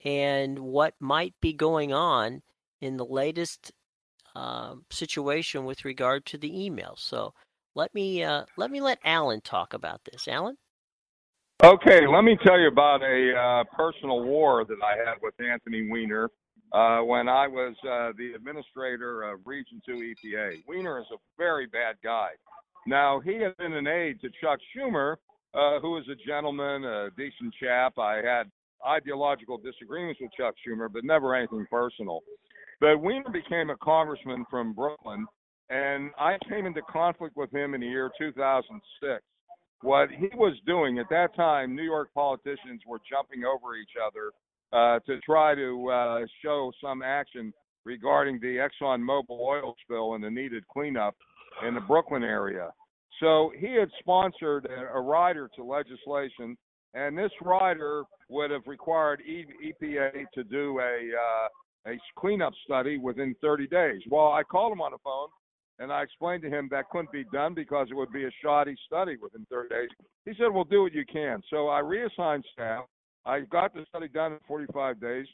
and 0.05 0.57
what 0.57 0.93
might 1.01 1.33
be 1.41 1.51
going 1.51 1.91
on 1.91 2.43
in 2.79 2.95
the 2.95 3.05
latest 3.05 3.73
uh, 4.35 4.75
situation 4.89 5.65
with 5.65 5.85
regard 5.85 6.25
to 6.27 6.37
the 6.37 6.65
email. 6.65 6.95
So 6.97 7.33
let 7.75 7.93
me 7.93 8.23
uh, 8.23 8.45
let 8.57 8.71
me 8.71 8.81
let 8.81 8.99
Alan 9.03 9.41
talk 9.41 9.73
about 9.73 10.01
this. 10.11 10.27
Alan. 10.27 10.57
Okay, 11.63 12.07
let 12.07 12.23
me 12.23 12.35
tell 12.43 12.59
you 12.59 12.67
about 12.67 13.03
a 13.03 13.33
uh, 13.37 13.63
personal 13.75 14.23
war 14.23 14.65
that 14.65 14.77
I 14.83 14.97
had 14.97 15.17
with 15.21 15.35
Anthony 15.39 15.87
Weiner 15.91 16.27
uh, 16.71 17.01
when 17.01 17.29
I 17.29 17.47
was 17.47 17.75
uh, 17.83 18.13
the 18.17 18.33
administrator 18.35 19.21
of 19.23 19.41
Region 19.45 19.79
2 19.85 19.91
EPA. 19.91 20.63
Weiner 20.67 20.99
is 20.99 21.05
a 21.13 21.17
very 21.37 21.67
bad 21.67 21.97
guy. 22.03 22.29
Now, 22.87 23.19
he 23.19 23.35
had 23.35 23.55
been 23.57 23.73
an 23.73 23.85
aide 23.85 24.19
to 24.21 24.29
Chuck 24.41 24.59
Schumer, 24.75 25.17
uh, 25.53 25.79
who 25.81 25.91
was 25.91 26.05
a 26.09 26.15
gentleman, 26.27 26.83
a 26.83 27.09
decent 27.15 27.53
chap. 27.61 27.99
I 27.99 28.21
had 28.23 28.49
ideological 28.87 29.57
disagreements 29.57 30.19
with 30.19 30.31
Chuck 30.35 30.55
Schumer, 30.65 30.91
but 30.91 31.03
never 31.03 31.35
anything 31.35 31.67
personal. 31.69 32.21
But 32.81 32.97
Weiner 32.97 33.29
became 33.31 33.69
a 33.69 33.77
congressman 33.77 34.43
from 34.49 34.73
Brooklyn, 34.73 35.27
and 35.69 36.09
I 36.17 36.37
came 36.49 36.65
into 36.65 36.81
conflict 36.81 37.37
with 37.37 37.53
him 37.53 37.75
in 37.75 37.81
the 37.81 37.87
year 37.87 38.09
2006. 38.17 39.23
What 39.83 40.09
he 40.09 40.29
was 40.35 40.55
doing 40.65 40.97
at 40.97 41.07
that 41.11 41.35
time, 41.35 41.75
New 41.75 41.83
York 41.83 42.09
politicians 42.15 42.81
were 42.87 42.99
jumping 43.07 43.43
over 43.45 43.75
each 43.75 43.93
other 44.03 44.31
uh, 44.73 44.99
to 45.05 45.19
try 45.21 45.53
to 45.53 45.89
uh, 45.89 46.19
show 46.43 46.71
some 46.83 47.03
action 47.03 47.53
regarding 47.85 48.39
the 48.39 48.57
Exxon 48.57 48.99
Mobil 49.01 49.39
oil 49.39 49.75
spill 49.83 50.15
and 50.15 50.23
the 50.23 50.29
needed 50.29 50.67
cleanup 50.67 51.15
in 51.67 51.75
the 51.75 51.81
Brooklyn 51.81 52.23
area. 52.23 52.71
So 53.19 53.51
he 53.59 53.75
had 53.75 53.89
sponsored 53.99 54.65
a, 54.65 54.97
a 54.97 55.01
rider 55.01 55.49
to 55.55 55.63
legislation, 55.63 56.57
and 56.95 57.15
this 57.15 57.31
rider 57.43 58.03
would 58.29 58.49
have 58.49 58.65
required 58.65 59.21
e- 59.21 59.45
EPA 59.67 60.25
to 60.33 60.43
do 60.43 60.79
a 60.79 61.09
uh, 61.13 61.47
a 61.87 61.99
cleanup 62.17 62.53
study 62.65 62.97
within 62.97 63.35
30 63.41 63.67
days. 63.67 64.01
Well, 64.09 64.31
I 64.31 64.43
called 64.43 64.71
him 64.71 64.81
on 64.81 64.91
the 64.91 64.97
phone 65.03 65.29
and 65.81 65.91
I 65.91 66.03
explained 66.03 66.43
to 66.43 66.49
him 66.49 66.67
that 66.69 66.89
couldn't 66.91 67.11
be 67.11 67.23
done 67.33 67.55
because 67.55 67.87
it 67.89 67.95
would 67.95 68.11
be 68.11 68.25
a 68.25 68.31
shoddy 68.41 68.75
study 68.85 69.17
within 69.21 69.45
30 69.49 69.69
days. 69.69 69.89
He 70.25 70.33
said, 70.35 70.53
"Well, 70.53 70.63
do 70.63 70.83
what 70.83 70.93
you 70.93 71.05
can." 71.05 71.41
So 71.49 71.69
I 71.69 71.79
reassigned 71.79 72.45
staff. 72.53 72.85
I 73.25 73.41
got 73.41 73.73
the 73.73 73.85
study 73.87 74.07
done 74.07 74.33
in 74.33 74.39
45 74.47 74.99
days, 74.99 75.27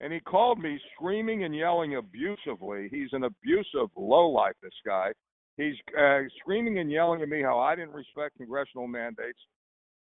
and 0.00 0.12
he 0.12 0.20
called 0.20 0.60
me 0.60 0.80
screaming 0.94 1.42
and 1.44 1.54
yelling 1.54 1.96
abusively. 1.96 2.88
He's 2.90 3.12
an 3.12 3.24
abusive 3.24 3.90
lowlife, 3.96 4.54
this 4.62 4.72
guy. 4.86 5.12
He's 5.56 5.74
uh, 5.98 6.20
screaming 6.38 6.78
and 6.78 6.90
yelling 6.90 7.20
at 7.20 7.28
me 7.28 7.42
how 7.42 7.58
I 7.58 7.74
didn't 7.74 7.94
respect 7.94 8.36
congressional 8.36 8.86
mandates. 8.86 9.40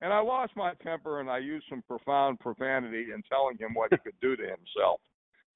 And 0.01 0.13
I 0.13 0.19
lost 0.19 0.55
my 0.55 0.75
temper 0.75 1.21
and 1.21 1.29
I 1.29 1.39
used 1.39 1.65
some 1.67 1.81
profound 1.87 2.39
profanity 2.39 3.11
in 3.11 3.23
telling 3.23 3.57
him 3.57 3.73
what 3.73 3.91
he 3.91 3.97
could 3.97 4.19
do 4.21 4.35
to 4.35 4.43
himself. 4.43 5.01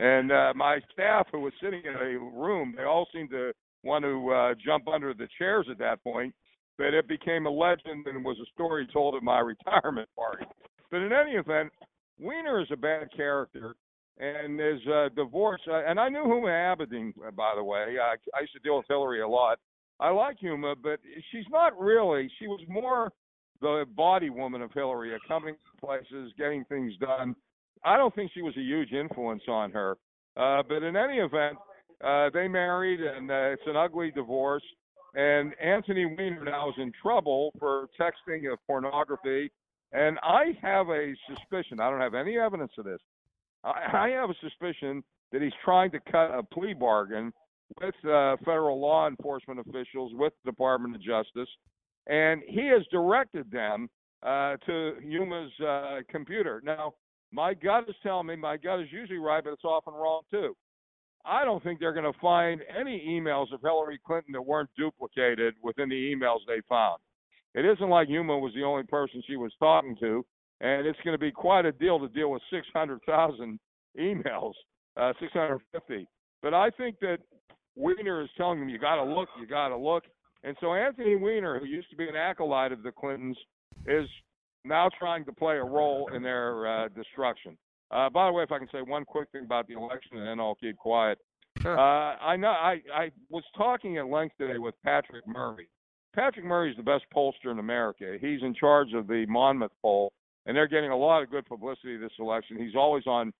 And 0.01 0.31
uh, 0.31 0.53
my 0.55 0.79
staff, 0.91 1.27
who 1.31 1.41
was 1.41 1.53
sitting 1.61 1.83
in 1.85 1.93
a 1.93 2.17
room, 2.17 2.73
they 2.75 2.85
all 2.85 3.07
seemed 3.13 3.29
to 3.29 3.51
want 3.83 4.03
to 4.03 4.31
uh, 4.31 4.53
jump 4.65 4.87
under 4.87 5.13
the 5.13 5.27
chairs 5.37 5.67
at 5.69 5.77
that 5.77 6.03
point. 6.03 6.33
But 6.79 6.95
it 6.95 7.07
became 7.07 7.45
a 7.45 7.51
legend 7.51 8.07
and 8.07 8.25
was 8.25 8.37
a 8.41 8.49
story 8.51 8.87
told 8.91 9.13
at 9.13 9.21
my 9.21 9.39
retirement 9.39 10.09
party. 10.15 10.45
But 10.89 11.01
in 11.01 11.13
any 11.13 11.33
event, 11.33 11.71
Weiner 12.19 12.61
is 12.61 12.67
a 12.71 12.77
bad 12.77 13.09
character 13.15 13.75
and 14.17 14.59
his 14.59 14.79
uh, 14.87 15.09
divorce. 15.15 15.61
Uh, 15.69 15.83
and 15.85 15.99
I 15.99 16.09
knew 16.09 16.23
Huma 16.23 16.75
Abedin, 16.75 17.13
by 17.35 17.53
the 17.55 17.63
way. 17.63 17.97
I, 18.01 18.15
I 18.35 18.41
used 18.41 18.53
to 18.53 18.59
deal 18.59 18.77
with 18.77 18.87
Hillary 18.89 19.21
a 19.21 19.27
lot. 19.27 19.59
I 19.99 20.09
like 20.09 20.37
Huma, 20.43 20.73
but 20.81 20.99
she's 21.31 21.45
not 21.51 21.79
really. 21.79 22.31
She 22.39 22.47
was 22.47 22.61
more 22.67 23.11
the 23.61 23.85
body 23.95 24.31
woman 24.31 24.63
of 24.63 24.71
Hillary, 24.73 25.15
accompanying 25.15 25.57
places, 25.79 26.33
getting 26.39 26.65
things 26.65 26.93
done. 26.99 27.35
I 27.83 27.97
don't 27.97 28.13
think 28.15 28.31
she 28.33 28.41
was 28.41 28.55
a 28.57 28.61
huge 28.61 28.91
influence 28.91 29.43
on 29.47 29.71
her. 29.71 29.97
Uh, 30.37 30.63
but 30.67 30.83
in 30.83 30.95
any 30.95 31.17
event, 31.17 31.57
uh, 32.03 32.29
they 32.33 32.47
married, 32.47 32.99
and 33.01 33.29
uh, 33.29 33.51
it's 33.53 33.63
an 33.65 33.75
ugly 33.75 34.11
divorce. 34.11 34.63
And 35.13 35.53
Anthony 35.61 36.05
Weiner 36.05 36.45
now 36.45 36.69
is 36.69 36.75
in 36.77 36.91
trouble 37.01 37.51
for 37.59 37.87
texting 37.99 38.51
of 38.51 38.59
pornography. 38.65 39.51
And 39.91 40.17
I 40.23 40.57
have 40.61 40.87
a 40.89 41.13
suspicion. 41.27 41.79
I 41.81 41.89
don't 41.89 41.99
have 41.99 42.15
any 42.15 42.37
evidence 42.37 42.71
of 42.77 42.85
this. 42.85 42.99
I, 43.63 44.05
I 44.05 44.09
have 44.09 44.29
a 44.29 44.35
suspicion 44.41 45.03
that 45.31 45.41
he's 45.41 45.51
trying 45.63 45.91
to 45.91 45.99
cut 46.11 46.31
a 46.31 46.43
plea 46.43 46.73
bargain 46.73 47.33
with 47.79 47.95
uh, 48.05 48.35
federal 48.45 48.79
law 48.79 49.07
enforcement 49.07 49.59
officials, 49.59 50.11
with 50.15 50.33
the 50.43 50.51
Department 50.51 50.95
of 50.95 51.01
Justice, 51.01 51.49
and 52.07 52.41
he 52.47 52.67
has 52.67 52.85
directed 52.91 53.49
them 53.51 53.89
uh, 54.23 54.57
to 54.65 54.95
Huma's 55.01 55.51
uh, 55.65 55.99
computer. 56.09 56.61
Now, 56.65 56.93
my 57.31 57.53
gut 57.53 57.85
is 57.87 57.95
telling 58.03 58.27
me, 58.27 58.35
my 58.35 58.57
gut 58.57 58.81
is 58.81 58.87
usually 58.91 59.19
right, 59.19 59.43
but 59.43 59.53
it's 59.53 59.63
often 59.63 59.93
wrong 59.93 60.21
too. 60.29 60.55
I 61.25 61.45
don't 61.45 61.63
think 61.63 61.79
they're 61.79 61.93
going 61.93 62.11
to 62.11 62.19
find 62.19 62.61
any 62.77 62.99
emails 63.07 63.53
of 63.53 63.61
Hillary 63.61 63.99
Clinton 64.05 64.33
that 64.33 64.41
weren't 64.41 64.69
duplicated 64.77 65.53
within 65.61 65.89
the 65.89 65.95
emails 65.95 66.39
they 66.47 66.61
found. 66.67 66.99
It 67.53 67.65
isn't 67.65 67.89
like 67.89 68.07
Huma 68.07 68.41
was 68.41 68.53
the 68.55 68.63
only 68.63 68.83
person 68.83 69.21
she 69.27 69.35
was 69.35 69.51
talking 69.59 69.95
to, 69.99 70.25
and 70.61 70.87
it's 70.87 70.99
going 71.03 71.13
to 71.13 71.19
be 71.19 71.31
quite 71.31 71.65
a 71.65 71.71
deal 71.71 71.99
to 71.99 72.07
deal 72.07 72.31
with 72.31 72.41
600,000 72.51 73.59
emails, 73.99 74.53
uh, 74.97 75.13
650. 75.19 76.07
But 76.41 76.53
I 76.53 76.69
think 76.71 76.99
that 77.01 77.17
Weiner 77.75 78.21
is 78.21 78.29
telling 78.37 78.59
them, 78.59 78.69
you 78.69 78.79
got 78.79 78.95
to 78.95 79.03
look, 79.03 79.29
you 79.39 79.47
got 79.47 79.69
to 79.69 79.77
look. 79.77 80.03
And 80.43 80.57
so 80.59 80.73
Anthony 80.73 81.15
Weiner, 81.15 81.59
who 81.59 81.65
used 81.65 81.89
to 81.91 81.95
be 81.95 82.07
an 82.07 82.15
acolyte 82.15 82.71
of 82.71 82.83
the 82.83 82.91
Clintons, 82.91 83.37
is 83.85 84.07
now 84.63 84.89
trying 84.97 85.25
to 85.25 85.31
play 85.31 85.57
a 85.57 85.63
role 85.63 86.09
in 86.13 86.23
their 86.23 86.67
uh, 86.67 86.87
destruction. 86.89 87.57
Uh, 87.91 88.09
by 88.09 88.27
the 88.27 88.31
way, 88.31 88.43
if 88.43 88.51
I 88.51 88.59
can 88.59 88.69
say 88.71 88.81
one 88.81 89.05
quick 89.05 89.29
thing 89.31 89.43
about 89.43 89.67
the 89.67 89.73
election, 89.73 90.17
and 90.17 90.27
then 90.27 90.39
I'll 90.39 90.55
keep 90.55 90.77
quiet. 90.77 91.17
Sure. 91.61 91.77
Uh, 91.77 92.15
I 92.17 92.37
know 92.37 92.49
I, 92.49 92.81
I 92.93 93.11
was 93.29 93.43
talking 93.57 93.97
at 93.97 94.07
length 94.07 94.37
today 94.37 94.57
with 94.57 94.75
Patrick 94.83 95.27
Murray. 95.27 95.67
Patrick 96.15 96.45
Murray 96.45 96.71
is 96.71 96.77
the 96.77 96.83
best 96.83 97.03
pollster 97.15 97.51
in 97.51 97.59
America. 97.59 98.17
He's 98.19 98.41
in 98.41 98.53
charge 98.53 98.93
of 98.93 99.07
the 99.07 99.25
Monmouth 99.27 99.71
poll, 99.81 100.13
and 100.45 100.55
they're 100.55 100.67
getting 100.67 100.91
a 100.91 100.97
lot 100.97 101.23
of 101.23 101.29
good 101.29 101.45
publicity 101.45 101.97
this 101.97 102.11
election. 102.19 102.57
He's 102.57 102.75
always 102.75 103.05
on 103.07 103.33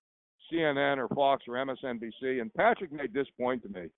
CNN 0.52 0.98
or 0.98 1.08
Fox 1.14 1.44
or 1.48 1.54
MSNBC. 1.54 2.40
And 2.40 2.52
Patrick 2.54 2.92
made 2.92 3.12
this 3.12 3.26
point 3.38 3.62
to 3.62 3.68
me. 3.68 3.88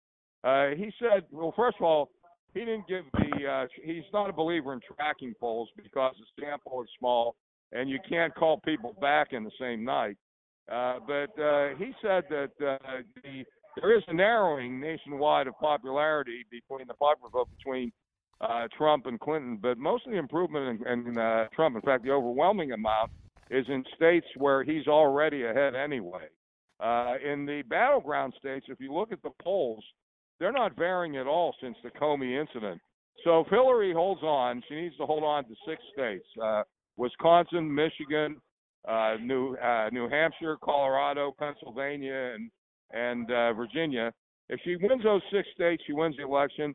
Uh, 0.43 0.77
he 0.77 0.93
said, 0.99 1.25
well, 1.31 1.53
first 1.57 1.77
of 1.79 1.85
all, 1.85 2.11
he 2.55 2.61
didn't 2.61 2.89
give 2.89 3.05
the. 3.13 3.47
Uh, 3.47 3.67
he's 3.83 4.05
not 4.13 4.31
a 4.31 4.33
believer 4.33 4.73
in 4.73 4.81
tracking 4.97 5.35
polls 5.39 5.69
because 5.77 6.15
the 6.19 6.43
sample 6.43 6.83
is 6.83 6.89
small 6.99 7.37
and 7.73 7.91
you 7.91 7.99
can't 8.09 8.35
call 8.35 8.61
people 8.65 8.97
back 9.01 9.33
in 9.33 9.45
the 9.45 9.51
same 9.61 9.85
night. 9.85 10.17
Uh, 10.73 10.99
but 11.07 11.43
uh, 11.43 11.71
he 11.77 11.93
said 12.01 12.25
that 12.31 12.51
uh, 12.65 12.79
the, 13.23 13.45
there 13.77 13.97
is 13.97 14.03
a 14.09 14.15
narrowing 14.15 14.81
nationwide 14.81 15.47
of 15.47 15.55
popularity 15.61 16.45
between 16.51 16.87
the 16.87 16.95
popular 16.95 17.29
vote 17.31 17.49
between 17.59 17.93
uh, 18.41 18.67
Trump 18.77 19.07
and 19.07 19.21
Clinton, 19.21 19.59
but 19.61 19.77
most 19.77 20.07
of 20.07 20.13
the 20.13 20.19
improvement 20.19 20.81
in, 20.87 21.07
in 21.09 21.19
uh, 21.19 21.47
Trump, 21.55 21.77
in 21.77 21.83
fact, 21.83 22.05
the 22.05 22.11
overwhelming 22.11 22.73
amount, 22.73 23.11
is 23.51 23.67
in 23.69 23.85
states 23.95 24.27
where 24.37 24.65
he's 24.65 24.87
already 24.87 25.45
ahead 25.45 25.75
anyway. 25.75 26.27
Uh, 26.81 27.15
in 27.25 27.45
the 27.45 27.63
battleground 27.69 28.33
states, 28.39 28.67
if 28.69 28.81
you 28.81 28.93
look 28.93 29.13
at 29.13 29.23
the 29.23 29.31
polls, 29.43 29.85
they're 30.39 30.53
not 30.53 30.77
varying 30.77 31.17
at 31.17 31.27
all 31.27 31.55
since 31.61 31.77
the 31.83 31.91
Comey 31.91 32.41
incident. 32.41 32.81
So 33.25 33.41
if 33.41 33.49
Hillary 33.49 33.93
holds 33.93 34.23
on, 34.23 34.63
she 34.69 34.75
needs 34.75 34.97
to 34.97 35.07
hold 35.07 35.23
on 35.25 35.45
to 35.45 35.55
six 35.67 35.81
states: 35.93 36.27
uh, 36.43 36.63
Wisconsin, 36.97 37.73
Michigan, 37.73 38.41
uh, 38.87 39.17
New 39.21 39.55
uh, 39.57 39.89
New 39.91 40.09
Hampshire, 40.09 40.57
Colorado, 40.63 41.35
Pennsylvania, 41.39 42.35
and 42.35 42.51
and 42.93 43.31
uh, 43.31 43.53
Virginia. 43.53 44.13
If 44.49 44.61
she 44.65 44.77
wins 44.77 45.03
those 45.03 45.23
six 45.33 45.49
states, 45.55 45.83
she 45.87 45.93
wins 45.93 46.17
the 46.17 46.25
election. 46.25 46.75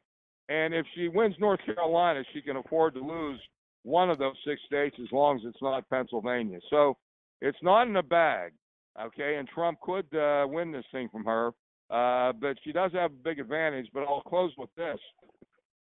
And 0.50 0.74
if 0.74 0.86
she 0.96 1.08
wins 1.08 1.36
North 1.40 1.60
Carolina, 1.64 2.24
she 2.34 2.42
can 2.42 2.58
afford 2.58 2.96
to 2.96 3.00
lose 3.00 3.40
one 3.84 4.10
of 4.10 4.18
those 4.18 4.36
six 4.46 4.60
states 4.66 4.96
as 5.00 5.12
long 5.12 5.38
as 5.38 5.44
it's 5.46 5.62
not 5.62 5.88
Pennsylvania. 5.90 6.60
So 6.72 6.98
it's 7.40 7.58
not 7.62 7.88
in 7.88 7.96
a 7.96 8.04
bag, 8.04 8.54
okay? 9.00 9.36
And 9.38 9.48
Trump 9.48 9.80
could 9.82 10.14
uh, 10.16 10.48
win 10.48 10.72
this 10.72 10.86
thing 10.92 11.08
from 11.12 11.24
her, 11.26 11.52
uh, 11.90 12.34
but 12.34 12.58
she 12.64 12.72
does 12.72 12.92
have 12.94 13.12
a 13.12 13.24
big 13.24 13.40
advantage. 13.40 13.88
But 13.94 14.04
I'll 14.04 14.22
close 14.22 14.52
with 14.58 14.70
this: 14.76 15.00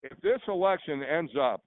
if 0.04 0.20
this 0.22 0.39
election 0.48 1.04
ends 1.04 1.34
up 1.39 1.63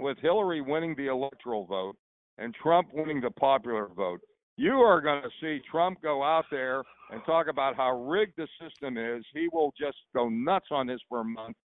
with 0.00 0.18
Hillary 0.18 0.60
winning 0.60 0.94
the 0.96 1.08
electoral 1.08 1.66
vote 1.66 1.96
and 2.38 2.54
Trump 2.54 2.88
winning 2.92 3.20
the 3.20 3.30
popular 3.30 3.88
vote, 3.94 4.20
you 4.56 4.72
are 4.72 5.00
going 5.00 5.22
to 5.22 5.30
see 5.40 5.62
Trump 5.70 6.02
go 6.02 6.22
out 6.22 6.44
there 6.50 6.82
and 7.10 7.22
talk 7.24 7.48
about 7.48 7.76
how 7.76 7.98
rigged 8.04 8.34
the 8.36 8.46
system 8.62 8.96
is. 8.96 9.24
He 9.34 9.48
will 9.52 9.72
just 9.78 9.96
go 10.14 10.28
nuts 10.28 10.66
on 10.70 10.86
this 10.86 11.00
for 11.08 11.20
a 11.20 11.24
month, 11.24 11.56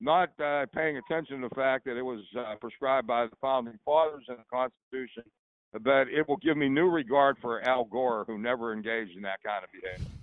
not 0.00 0.30
uh, 0.40 0.66
paying 0.74 0.98
attention 0.98 1.40
to 1.40 1.48
the 1.48 1.54
fact 1.54 1.84
that 1.86 1.96
it 1.96 2.02
was 2.02 2.20
uh, 2.38 2.54
prescribed 2.60 3.06
by 3.06 3.24
the 3.24 3.36
founding 3.40 3.78
fathers 3.84 4.24
in 4.28 4.36
the 4.36 4.44
Constitution. 4.50 5.24
But 5.72 6.08
it 6.08 6.28
will 6.28 6.36
give 6.36 6.58
me 6.58 6.68
new 6.68 6.88
regard 6.88 7.36
for 7.40 7.62
Al 7.62 7.84
Gore, 7.84 8.24
who 8.26 8.38
never 8.38 8.74
engaged 8.74 9.16
in 9.16 9.22
that 9.22 9.42
kind 9.42 9.64
of 9.64 9.70
behavior. 9.72 10.21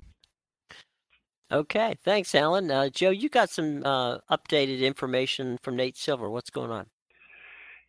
Okay, 1.52 1.96
thanks, 2.04 2.36
Alan. 2.36 2.70
Uh, 2.70 2.90
Joe, 2.90 3.10
you 3.10 3.28
got 3.28 3.50
some 3.50 3.84
uh, 3.84 4.20
updated 4.30 4.82
information 4.82 5.58
from 5.64 5.76
Nate 5.76 5.98
Silver. 5.98 6.30
What's 6.30 6.52
going 6.52 6.70
on? 6.70 6.86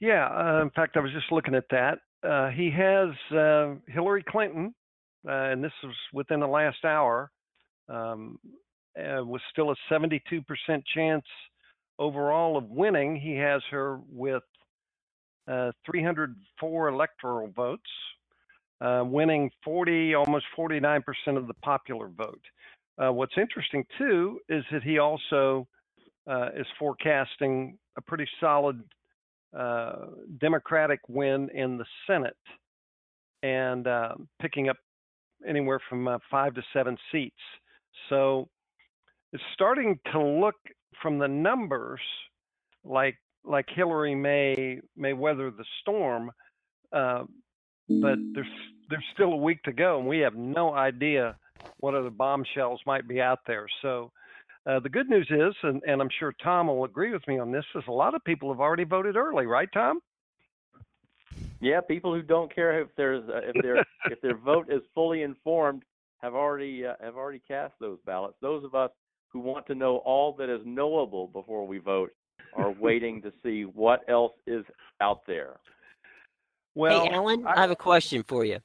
Yeah, 0.00 0.28
uh, 0.28 0.62
in 0.62 0.70
fact, 0.70 0.96
I 0.96 1.00
was 1.00 1.12
just 1.12 1.30
looking 1.30 1.54
at 1.54 1.68
that. 1.70 1.98
Uh, 2.26 2.48
he 2.48 2.70
has 2.70 3.10
uh, 3.36 3.74
Hillary 3.86 4.24
Clinton, 4.26 4.74
uh, 5.28 5.32
and 5.32 5.62
this 5.62 5.72
was 5.84 5.94
within 6.14 6.40
the 6.40 6.46
last 6.46 6.86
hour, 6.86 7.30
um, 7.90 8.38
was 8.96 9.40
still 9.52 9.72
a 9.72 9.76
72% 9.92 10.20
chance 10.94 11.24
overall 11.98 12.56
of 12.56 12.64
winning. 12.64 13.14
He 13.14 13.34
has 13.36 13.60
her 13.70 14.00
with 14.10 14.42
304 15.46 16.88
electoral 16.88 17.48
votes, 17.48 17.82
winning 18.80 19.50
40, 19.64 20.14
almost 20.14 20.46
49% 20.58 21.02
of 21.36 21.46
the 21.46 21.54
popular 21.62 22.08
vote. 22.08 22.40
Uh, 22.98 23.12
what's 23.12 23.37
interesting 23.37 23.85
too 23.98 24.40
is 24.48 24.64
that 24.72 24.83
he 24.83 24.98
also 24.98 25.66
uh, 26.31 26.48
is 26.57 26.66
forecasting 26.79 27.79
a 27.96 28.03
pretty 28.03 28.29
solid 28.40 28.83
uh, 29.57 30.07
Democratic 30.38 31.00
win 31.09 31.48
in 31.55 31.79
the 31.79 31.85
Senate 32.07 32.37
and 33.42 33.87
uh, 33.87 34.14
picking 34.40 34.68
up 34.68 34.76
anywhere 35.46 35.81
from 35.88 36.07
uh, 36.07 36.18
five 36.31 36.55
to 36.55 36.62
seven 36.72 36.96
seats. 37.11 37.35
So 38.09 38.48
it's 39.33 39.42
starting 39.55 39.98
to 40.12 40.22
look 40.22 40.57
from 41.03 41.18
the 41.18 41.29
numbers 41.29 42.00
like 42.85 43.16
like 43.44 43.66
Hillary 43.74 44.14
may 44.14 44.81
may 44.96 45.14
weather 45.14 45.50
the 45.50 45.64
storm, 45.81 46.31
uh, 46.92 47.24
but 47.88 48.18
there's 48.35 48.46
there's 48.90 49.05
still 49.14 49.33
a 49.33 49.37
week 49.37 49.62
to 49.62 49.72
go, 49.72 49.98
and 49.98 50.07
we 50.07 50.18
have 50.18 50.35
no 50.35 50.74
idea 50.74 51.37
what 51.78 51.94
other 51.94 52.10
bombshells 52.10 52.80
might 52.86 53.08
be 53.08 53.20
out 53.20 53.40
there. 53.46 53.66
So 53.82 54.12
uh, 54.66 54.80
the 54.80 54.88
good 54.88 55.08
news 55.08 55.26
is, 55.30 55.54
and, 55.62 55.82
and, 55.86 56.00
I'm 56.00 56.10
sure 56.18 56.34
Tom 56.42 56.66
will 56.66 56.84
agree 56.84 57.12
with 57.12 57.26
me 57.26 57.38
on 57.38 57.50
this, 57.50 57.64
is 57.74 57.82
a 57.88 57.92
lot 57.92 58.14
of 58.14 58.22
people 58.24 58.52
have 58.52 58.60
already 58.60 58.84
voted 58.84 59.16
early, 59.16 59.46
right, 59.46 59.68
Tom? 59.72 60.00
Yeah, 61.60 61.80
people 61.80 62.14
who 62.14 62.22
don't 62.22 62.54
care 62.54 62.80
if 62.80 62.88
there's 62.96 63.26
uh, 63.28 63.40
if 63.44 63.62
their 63.62 63.76
if 64.10 64.20
their 64.20 64.36
vote 64.36 64.66
is 64.70 64.82
fully 64.94 65.22
informed 65.22 65.82
have 66.18 66.34
already 66.34 66.84
uh, 66.86 66.94
have 67.00 67.16
already 67.16 67.40
cast 67.46 67.74
those 67.80 67.98
ballots. 68.04 68.36
Those 68.40 68.64
of 68.64 68.74
us 68.74 68.90
who 69.28 69.40
want 69.40 69.66
to 69.68 69.74
know 69.74 69.98
all 69.98 70.34
that 70.38 70.48
is 70.48 70.60
knowable 70.64 71.28
before 71.28 71.66
we 71.66 71.78
vote 71.78 72.10
are 72.54 72.70
waiting 72.80 73.22
to 73.22 73.32
see 73.42 73.62
what 73.62 74.00
else 74.08 74.32
is 74.46 74.64
out 75.00 75.20
there. 75.26 75.60
Well, 76.74 77.04
hey, 77.04 77.14
Alan, 77.14 77.46
I, 77.46 77.58
I 77.58 77.60
have 77.60 77.70
a 77.70 77.76
question 77.76 78.24
for 78.26 78.44
you. 78.44 78.58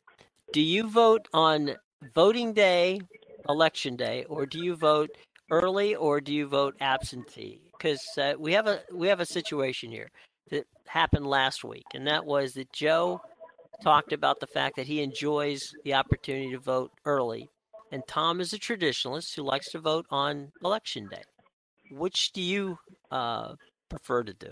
Do 0.54 0.62
you 0.62 0.90
vote 0.90 1.28
on 1.34 1.76
voting 2.14 2.54
day, 2.54 3.00
election 3.50 3.96
day, 3.96 4.26
or 4.30 4.46
do 4.46 4.60
you 4.60 4.76
vote 4.76 5.10
early 5.52 5.96
or 5.96 6.22
do 6.22 6.34
you 6.34 6.48
vote 6.48 6.76
absentee? 6.82 7.62
Because 7.72 8.04
uh, 8.18 8.34
we 8.40 8.54
have 8.54 8.68
a 8.68 8.82
we 8.94 9.08
have 9.08 9.20
a 9.20 9.26
situation 9.26 9.92
here 9.92 10.10
that 10.50 10.66
happened 10.88 11.28
last 11.28 11.64
week, 11.64 11.86
and 11.94 12.08
that 12.08 12.26
was 12.26 12.54
that 12.54 12.72
Joe 12.72 13.22
talked 13.84 14.14
about 14.14 14.40
the 14.40 14.48
fact 14.48 14.76
that 14.78 14.88
he 14.88 15.02
enjoys 15.02 15.74
the 15.84 15.94
opportunity 15.94 16.52
to 16.52 16.60
vote 16.60 16.92
early, 17.06 17.50
and 17.92 18.04
Tom 18.08 18.40
is 18.40 18.54
a 18.54 18.60
traditionalist 18.60 19.36
who 19.36 19.44
likes 19.44 19.72
to 19.72 19.80
vote 19.80 20.06
on 20.10 20.52
election 20.64 21.08
day. 21.10 21.24
Which 21.92 22.32
do 22.32 22.42
you 22.42 22.78
uh, 23.12 23.56
prefer 23.90 24.24
to 24.24 24.34
do? 24.34 24.52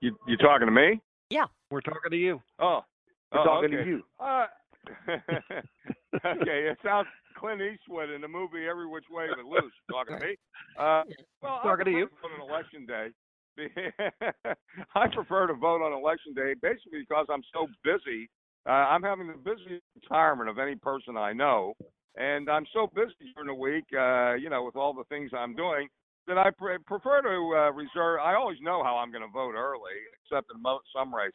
You 0.00 0.16
you 0.26 0.36
talking 0.36 0.66
to 0.66 0.72
me? 0.72 1.00
Yeah, 1.30 1.46
we're 1.70 1.80
talking 1.80 2.10
to 2.10 2.16
you. 2.16 2.40
Oh, 2.58 2.84
we're 3.32 3.40
oh, 3.40 3.44
talking 3.44 3.74
okay. 3.74 3.84
to 3.84 3.90
you. 3.90 4.02
Uh, 4.18 4.46
okay, 5.08 6.68
it 6.68 6.78
sounds 6.84 7.08
Clint 7.36 7.60
Eastwood 7.62 8.10
in 8.10 8.20
the 8.20 8.28
movie 8.28 8.66
Every 8.68 8.86
Which 8.86 9.04
Way 9.10 9.26
But 9.34 9.44
Loose. 9.44 9.72
Talking 9.90 10.18
to 10.18 10.26
me? 10.26 10.36
Uh, 10.78 11.02
well, 11.42 11.60
talking 11.62 11.86
to 11.86 11.90
you. 11.90 12.08
On 12.24 12.50
election 12.50 12.86
day, 12.86 13.08
I 14.94 15.08
prefer 15.08 15.46
to 15.46 15.54
vote 15.54 15.82
on 15.82 15.92
election 15.92 16.34
day 16.34 16.54
basically 16.60 17.00
because 17.00 17.26
I'm 17.30 17.42
so 17.52 17.66
busy. 17.84 18.28
Uh, 18.66 18.72
I'm 18.92 19.02
having 19.02 19.26
the 19.26 19.34
busiest 19.34 19.82
retirement 19.94 20.50
of 20.50 20.58
any 20.58 20.76
person 20.76 21.16
I 21.16 21.32
know, 21.32 21.74
and 22.16 22.50
I'm 22.50 22.66
so 22.74 22.90
busy 22.94 23.32
during 23.34 23.48
the 23.48 23.54
week. 23.54 23.84
Uh, 23.96 24.34
you 24.34 24.50
know, 24.50 24.64
with 24.64 24.76
all 24.76 24.92
the 24.92 25.04
things 25.04 25.30
I'm 25.36 25.56
doing, 25.56 25.88
that 26.26 26.38
I 26.38 26.50
pre- 26.50 26.78
prefer 26.86 27.22
to 27.22 27.56
uh, 27.56 27.72
reserve. 27.72 28.20
I 28.22 28.34
always 28.34 28.58
know 28.60 28.84
how 28.84 28.96
I'm 28.96 29.10
going 29.10 29.24
to 29.24 29.32
vote 29.32 29.54
early, 29.56 29.96
except 30.22 30.50
in 30.54 30.60
mo- 30.60 30.80
some 30.94 31.14
races. 31.14 31.34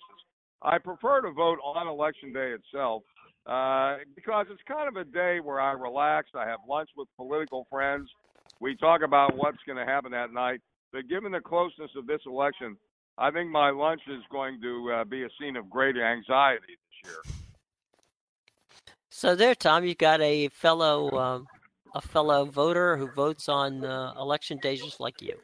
I 0.62 0.78
prefer 0.78 1.22
to 1.22 1.32
vote 1.32 1.60
on 1.63 1.88
election 1.88 2.32
day 2.32 2.54
itself 2.54 3.04
uh, 3.45 3.97
because 4.15 4.47
it's 4.49 4.62
kind 4.67 4.88
of 4.88 4.95
a 4.95 5.03
day 5.03 5.39
where 5.39 5.60
I 5.60 5.73
relax. 5.73 6.29
I 6.36 6.47
have 6.47 6.60
lunch 6.67 6.89
with 6.97 7.08
political 7.15 7.67
friends. 7.69 8.10
We 8.60 8.75
talk 8.75 9.01
about 9.03 9.36
what's 9.36 9.58
going 9.65 9.77
to 9.77 9.86
happen 9.86 10.12
that 10.12 10.34
night. 10.34 10.62
But 10.91 11.08
given 11.10 11.31
the 11.31 11.41
closeness 11.41 11.91
of 11.97 12.08
this 12.08 12.21
election, 12.25 12.77
I 13.17 13.31
think 13.31 13.49
my 13.49 13.69
lunch 13.69 14.01
is 14.08 14.23
going 14.31 14.62
to 14.62 14.91
uh, 14.91 15.03
be 15.03 15.23
a 15.23 15.29
scene 15.39 15.55
of 15.55 15.69
great 15.69 15.95
anxiety 15.97 16.73
this 17.03 17.12
year. 17.12 17.36
So 19.10 19.36
there, 19.36 19.55
Tom, 19.55 19.86
you've 19.86 19.97
got 19.97 20.21
a 20.21 20.49
fellow 20.49 21.10
um, 21.17 21.47
a 21.93 22.01
fellow 22.01 22.45
voter 22.45 22.97
who 22.97 23.08
votes 23.08 23.47
on 23.47 23.86
uh, 23.86 24.13
election 24.19 24.58
day 24.62 24.75
just 24.75 24.99
like 24.99 25.21
you. 25.21 25.36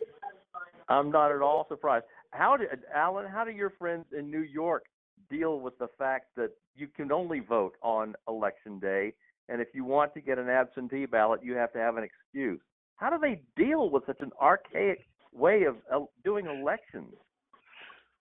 I'm 0.89 1.09
not 1.09 1.31
at 1.31 1.41
all 1.41 1.65
surprised. 1.69 2.05
How 2.31 2.57
did 2.57 2.67
Alan? 2.93 3.25
How 3.25 3.45
do 3.45 3.51
your 3.51 3.69
friends 3.69 4.05
in 4.17 4.29
New 4.29 4.41
York 4.41 4.83
deal 5.31 5.59
with 5.59 5.77
the 5.79 5.87
fact 5.97 6.27
that 6.35 6.51
you 6.75 6.87
can 6.87 7.11
only 7.11 7.39
vote 7.39 7.73
on 7.81 8.15
election 8.27 8.79
day, 8.79 9.13
and 9.49 9.61
if 9.61 9.69
you 9.73 9.83
want 9.83 10.13
to 10.13 10.21
get 10.21 10.37
an 10.37 10.49
absentee 10.49 11.05
ballot, 11.05 11.41
you 11.43 11.55
have 11.55 11.73
to 11.73 11.79
have 11.79 11.97
an 11.97 12.03
excuse. 12.03 12.61
How 12.97 13.09
do 13.09 13.17
they 13.19 13.41
deal 13.55 13.89
with 13.89 14.03
such 14.05 14.19
an 14.19 14.31
archaic 14.39 14.99
way 15.33 15.63
of 15.63 16.07
doing 16.23 16.45
elections? 16.45 17.13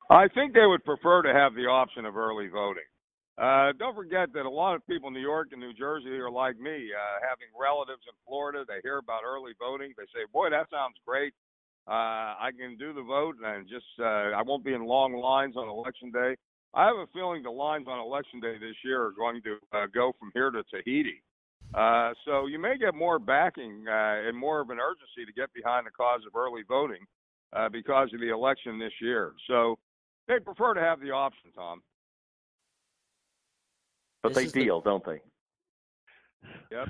I 0.08 0.26
think 0.34 0.54
they 0.54 0.66
would 0.66 0.84
prefer 0.84 1.22
to 1.22 1.32
have 1.32 1.54
the 1.54 1.66
option 1.66 2.04
of 2.04 2.16
early 2.16 2.48
voting. 2.48 2.88
Uh, 3.38 3.72
don't 3.78 3.94
forget 3.94 4.32
that 4.34 4.44
a 4.44 4.50
lot 4.50 4.74
of 4.74 4.86
people 4.86 5.08
in 5.08 5.14
New 5.14 5.20
York 5.20 5.48
and 5.52 5.60
New 5.60 5.72
Jersey 5.72 6.10
are 6.18 6.30
like 6.30 6.58
me, 6.58 6.90
uh, 6.92 7.16
having 7.22 7.48
relatives 7.58 8.02
in 8.06 8.12
Florida. 8.26 8.64
They 8.66 8.80
hear 8.82 8.98
about 8.98 9.22
early 9.24 9.52
voting. 9.58 9.94
They 9.96 10.04
say, 10.12 10.26
"Boy, 10.32 10.50
that 10.50 10.68
sounds 10.68 10.96
great. 11.06 11.32
Uh, 11.88 12.36
I 12.36 12.50
can 12.58 12.76
do 12.76 12.92
the 12.92 13.02
vote 13.02 13.36
and 13.42 13.66
just 13.66 13.86
uh, 13.98 14.36
I 14.36 14.42
won't 14.42 14.64
be 14.64 14.74
in 14.74 14.84
long 14.84 15.14
lines 15.14 15.56
on 15.56 15.68
election 15.68 16.10
day." 16.10 16.36
I 16.72 16.86
have 16.86 16.96
a 16.96 17.06
feeling 17.12 17.42
the 17.42 17.50
lines 17.50 17.86
on 17.88 17.98
election 17.98 18.40
day 18.40 18.54
this 18.58 18.76
year 18.84 19.04
are 19.04 19.12
going 19.12 19.42
to 19.42 19.56
uh, 19.72 19.86
go 19.92 20.12
from 20.18 20.30
here 20.34 20.50
to 20.50 20.62
Tahiti. 20.64 21.22
Uh, 21.74 22.12
so 22.24 22.46
you 22.46 22.58
may 22.58 22.76
get 22.78 22.94
more 22.94 23.18
backing 23.18 23.84
uh, 23.88 24.28
and 24.28 24.36
more 24.36 24.60
of 24.60 24.70
an 24.70 24.78
urgency 24.78 25.24
to 25.26 25.32
get 25.32 25.52
behind 25.52 25.86
the 25.86 25.90
cause 25.90 26.20
of 26.26 26.34
early 26.34 26.62
voting 26.68 27.04
uh, 27.52 27.68
because 27.68 28.08
of 28.14 28.20
the 28.20 28.32
election 28.32 28.78
this 28.78 28.92
year. 29.00 29.32
So 29.48 29.78
they 30.28 30.38
prefer 30.38 30.74
to 30.74 30.80
have 30.80 31.00
the 31.00 31.10
option, 31.10 31.50
Tom. 31.54 31.82
But 34.22 34.34
this 34.34 34.52
they 34.52 34.60
deal, 34.60 34.80
the... 34.80 34.90
don't 34.90 35.04
they? 35.04 35.20
Yep. 36.70 36.88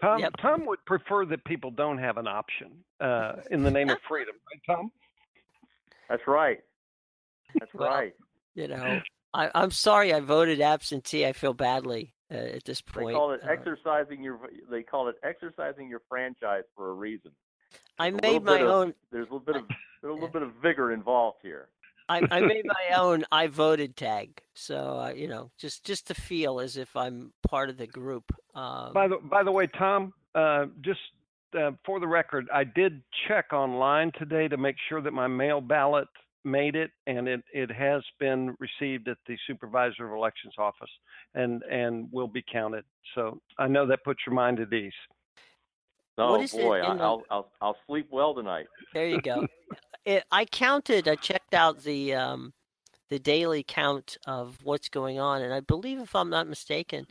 Tom, 0.00 0.20
yep. 0.20 0.32
Tom 0.40 0.66
would 0.66 0.84
prefer 0.84 1.24
that 1.26 1.44
people 1.44 1.70
don't 1.70 1.98
have 1.98 2.18
an 2.18 2.28
option 2.28 2.70
uh, 3.00 3.34
in 3.50 3.62
the 3.62 3.70
name 3.70 3.90
of 3.90 3.98
freedom, 4.08 4.34
right, 4.52 4.76
Tom? 4.76 4.92
That's 6.08 6.22
right. 6.26 6.58
That's 7.58 7.74
well, 7.74 7.88
right. 7.88 8.14
You 8.58 8.68
know, 8.68 9.00
I, 9.34 9.50
I'm 9.54 9.70
sorry 9.70 10.12
I 10.12 10.20
voted 10.20 10.60
absentee. 10.60 11.24
I 11.24 11.32
feel 11.32 11.54
badly 11.54 12.12
uh, 12.30 12.34
at 12.34 12.64
this 12.64 12.80
point. 12.80 13.08
They 13.08 13.14
call 13.14 13.32
it 13.32 13.40
uh, 13.44 13.52
exercising 13.52 14.22
your. 14.22 14.40
They 14.68 14.82
call 14.82 15.08
it 15.08 15.16
exercising 15.22 15.88
your 15.88 16.02
franchise 16.08 16.64
for 16.74 16.90
a 16.90 16.94
reason. 16.94 17.30
I 17.98 18.10
made 18.10 18.42
my 18.42 18.62
own. 18.62 18.88
Of, 18.88 18.94
there's 19.12 19.28
a 19.30 19.32
little 19.32 19.40
bit 19.40 19.56
of 19.56 19.64
there's 20.02 20.10
a 20.10 20.14
little 20.14 20.28
bit 20.32 20.42
of 20.42 20.52
vigor 20.60 20.92
involved 20.92 21.38
here. 21.42 21.68
I, 22.08 22.22
I 22.30 22.40
made 22.40 22.64
my 22.90 22.96
own 22.96 23.24
I 23.30 23.46
voted 23.46 23.96
tag, 23.96 24.42
so 24.54 24.98
uh, 24.98 25.12
you 25.14 25.28
know, 25.28 25.52
just 25.56 25.84
just 25.84 26.08
to 26.08 26.14
feel 26.14 26.58
as 26.58 26.76
if 26.76 26.96
I'm 26.96 27.32
part 27.48 27.70
of 27.70 27.76
the 27.76 27.86
group. 27.86 28.24
Um, 28.56 28.92
by 28.92 29.06
the 29.06 29.18
by 29.22 29.44
the 29.44 29.52
way, 29.52 29.68
Tom, 29.68 30.12
uh, 30.34 30.66
just 30.80 31.00
uh, 31.56 31.70
for 31.86 32.00
the 32.00 32.08
record, 32.08 32.48
I 32.52 32.64
did 32.64 33.02
check 33.28 33.52
online 33.52 34.10
today 34.18 34.48
to 34.48 34.56
make 34.56 34.76
sure 34.88 35.00
that 35.00 35.12
my 35.12 35.28
mail 35.28 35.60
ballot 35.60 36.08
made 36.48 36.74
it, 36.74 36.90
and 37.06 37.28
it, 37.28 37.42
it 37.52 37.70
has 37.70 38.02
been 38.18 38.56
received 38.58 39.08
at 39.08 39.18
the 39.26 39.36
supervisor 39.46 40.06
of 40.06 40.12
elections 40.12 40.54
office, 40.58 40.90
and 41.34 41.62
and 41.64 42.08
will 42.10 42.28
be 42.28 42.42
counted. 42.50 42.84
So 43.14 43.40
I 43.58 43.68
know 43.68 43.86
that 43.86 44.04
puts 44.04 44.20
your 44.26 44.34
mind 44.34 44.60
at 44.60 44.72
ease. 44.72 44.92
Oh 46.18 46.32
What 46.32 46.42
is 46.42 46.54
it 46.54 46.62
boy, 46.62 46.80
I, 46.80 46.90
in 46.92 46.98
the- 46.98 47.04
I'll 47.04 47.22
I'll 47.30 47.52
I'll 47.60 47.76
sleep 47.86 48.08
well 48.10 48.34
tonight. 48.34 48.66
There 48.92 49.06
you 49.06 49.20
go. 49.20 49.46
it, 50.04 50.24
I 50.32 50.44
counted. 50.46 51.06
I 51.06 51.14
checked 51.14 51.54
out 51.54 51.82
the 51.82 52.14
um, 52.14 52.52
the 53.08 53.18
daily 53.18 53.64
count 53.66 54.16
of 54.26 54.58
what's 54.64 54.88
going 54.88 55.18
on, 55.18 55.42
and 55.42 55.54
I 55.54 55.60
believe, 55.60 56.00
if 56.00 56.14
I'm 56.14 56.30
not 56.30 56.48
mistaken, 56.48 57.06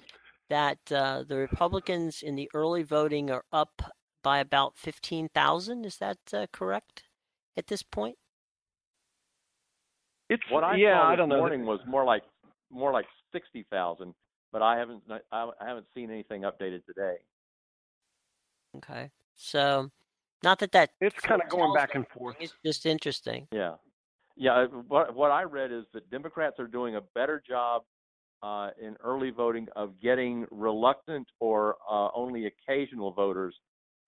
that 0.50 0.80
uh, 0.92 1.24
the 1.28 1.38
Republicans 1.38 2.22
in 2.22 2.36
the 2.36 2.50
early 2.54 2.84
voting 2.84 3.32
are 3.32 3.46
up 3.54 3.82
by 4.24 4.40
about 4.40 4.78
fifteen 4.78 5.30
thousand. 5.34 5.86
Is 5.86 5.98
that 5.98 6.18
uh, 6.34 6.48
correct 6.52 7.04
at 7.56 7.68
this 7.68 7.84
point? 7.84 8.18
It's 10.30 10.44
What 10.50 10.64
I 10.64 10.76
yeah, 10.76 11.00
saw 11.00 11.08
I 11.08 11.12
this 11.12 11.18
don't 11.18 11.30
know. 11.30 11.38
morning 11.38 11.66
was 11.66 11.80
more 11.88 12.04
like 12.04 12.24
more 12.70 12.92
like 12.92 13.06
sixty 13.32 13.66
thousand, 13.72 14.14
but 14.52 14.62
I 14.62 14.78
haven't 14.78 15.04
I 15.32 15.50
I 15.60 15.68
haven't 15.68 15.88
seen 15.94 16.12
anything 16.12 16.42
updated 16.42 16.86
today. 16.86 17.16
Okay, 18.78 19.10
so 19.36 19.90
not 20.44 20.60
that 20.60 20.72
that 20.74 20.92
It's 21.02 21.20
kind 21.22 21.42
of 21.42 21.50
going 21.50 21.74
back 21.74 21.96
and 21.96 22.06
forth. 22.10 22.36
It's 22.40 22.54
just 22.66 22.86
interesting. 22.86 23.48
Yeah, 23.52 23.76
yeah. 24.36 24.66
What 24.88 25.16
what 25.16 25.32
I 25.32 25.44
read 25.44 25.72
is 25.72 25.86
that 25.94 26.10
Democrats 26.10 26.60
are 26.60 26.68
doing 26.68 26.96
a 26.96 27.02
better 27.16 27.42
job 27.48 27.84
uh, 28.44 28.70
in 28.82 28.96
early 29.04 29.32
voting 29.32 29.68
of 29.76 30.00
getting 30.02 30.46
reluctant 30.52 31.28
or 31.40 31.76
uh, 31.90 32.10
only 32.14 32.46
occasional 32.48 33.12
voters 33.12 33.56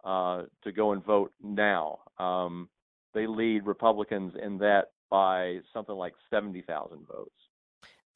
uh, 0.03 0.43
to 0.63 0.71
go 0.71 0.91
and 0.91 1.03
vote 1.03 1.31
now. 1.41 1.99
Um, 2.19 2.69
they 3.13 3.25
lead 3.25 3.65
Republicans 3.65 4.33
in 4.41 4.57
that 4.59 4.91
by 5.09 5.59
something 5.73 5.95
like 5.95 6.13
seventy 6.29 6.61
thousand 6.61 7.07
votes. 7.07 7.31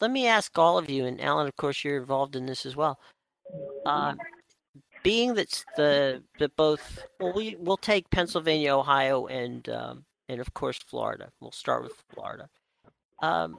Let 0.01 0.11
me 0.11 0.27
ask 0.27 0.57
all 0.57 0.77
of 0.77 0.89
you, 0.89 1.05
and 1.05 1.21
Alan, 1.21 1.47
of 1.47 1.55
course, 1.55 1.83
you're 1.83 1.97
involved 1.97 2.35
in 2.35 2.45
this 2.45 2.65
as 2.65 2.75
well. 2.75 2.99
Uh, 3.85 4.15
being 5.03 5.33
that 5.35 5.63
the 5.75 6.23
that 6.39 6.55
both 6.55 7.05
well, 7.19 7.33
we 7.33 7.55
we'll 7.59 7.77
take 7.77 8.09
Pennsylvania, 8.09 8.75
Ohio, 8.75 9.27
and 9.27 9.67
um, 9.69 10.05
and 10.29 10.39
of 10.39 10.53
course 10.53 10.77
Florida. 10.77 11.29
We'll 11.39 11.51
start 11.51 11.83
with 11.83 12.03
Florida. 12.13 12.49
Um, 13.21 13.57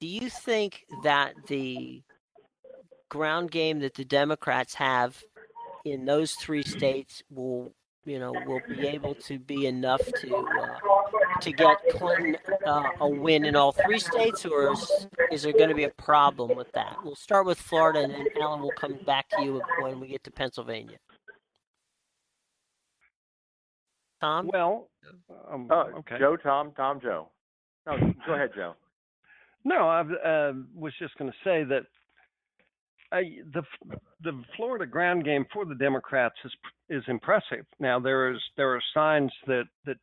do 0.00 0.06
you 0.06 0.28
think 0.28 0.84
that 1.02 1.34
the 1.46 2.02
ground 3.08 3.50
game 3.50 3.78
that 3.80 3.94
the 3.94 4.04
Democrats 4.04 4.74
have 4.74 5.22
in 5.84 6.04
those 6.04 6.32
three 6.32 6.62
states 6.62 7.22
will 7.30 7.72
you 8.04 8.18
know 8.18 8.32
will 8.46 8.60
be 8.68 8.86
able 8.86 9.14
to 9.14 9.38
be 9.38 9.66
enough 9.66 10.00
to 10.20 10.36
uh, 10.36 11.40
to 11.40 11.52
get 11.52 11.78
Clinton 11.92 12.36
uh, 12.66 12.90
a 13.00 13.08
win 13.08 13.44
in 13.44 13.56
all 13.56 13.72
three 13.72 13.98
states, 13.98 14.44
or 14.44 14.72
is, 14.72 15.06
is 15.32 15.42
there 15.42 15.52
going 15.52 15.68
to 15.68 15.74
be 15.74 15.84
a 15.84 15.90
problem 15.90 16.56
with 16.56 16.70
that? 16.72 16.96
We'll 17.04 17.16
start 17.16 17.46
with 17.46 17.58
Florida, 17.58 18.00
and 18.00 18.12
then 18.12 18.26
Alan 18.40 18.60
will 18.60 18.72
come 18.78 18.98
back 19.06 19.28
to 19.30 19.42
you 19.42 19.62
when 19.80 20.00
we 20.00 20.08
get 20.08 20.24
to 20.24 20.30
Pennsylvania. 20.30 20.98
Tom, 24.20 24.48
Well, 24.52 24.88
um, 25.50 25.68
Uh, 25.70 25.84
okay. 25.98 26.18
Joe, 26.18 26.36
Tom, 26.36 26.72
Tom, 26.76 27.00
Joe. 27.00 27.28
No, 27.86 27.98
go 28.26 28.34
ahead, 28.34 28.50
Joe. 28.54 28.74
No, 29.64 29.88
I 29.88 30.00
uh, 30.00 30.52
was 30.74 30.92
just 30.98 31.16
going 31.16 31.30
to 31.30 31.36
say 31.44 31.64
that 31.64 31.84
I, 33.14 33.22
the 33.52 33.62
the 34.22 34.42
Florida 34.56 34.86
ground 34.86 35.24
game 35.24 35.46
for 35.52 35.64
the 35.64 35.74
Democrats 35.76 36.34
is 36.44 36.52
is 36.88 37.04
impressive. 37.06 37.64
Now 37.78 38.00
there 38.00 38.32
is 38.32 38.40
there 38.56 38.74
are 38.74 38.82
signs 38.92 39.30
that 39.46 39.64
that 39.84 39.96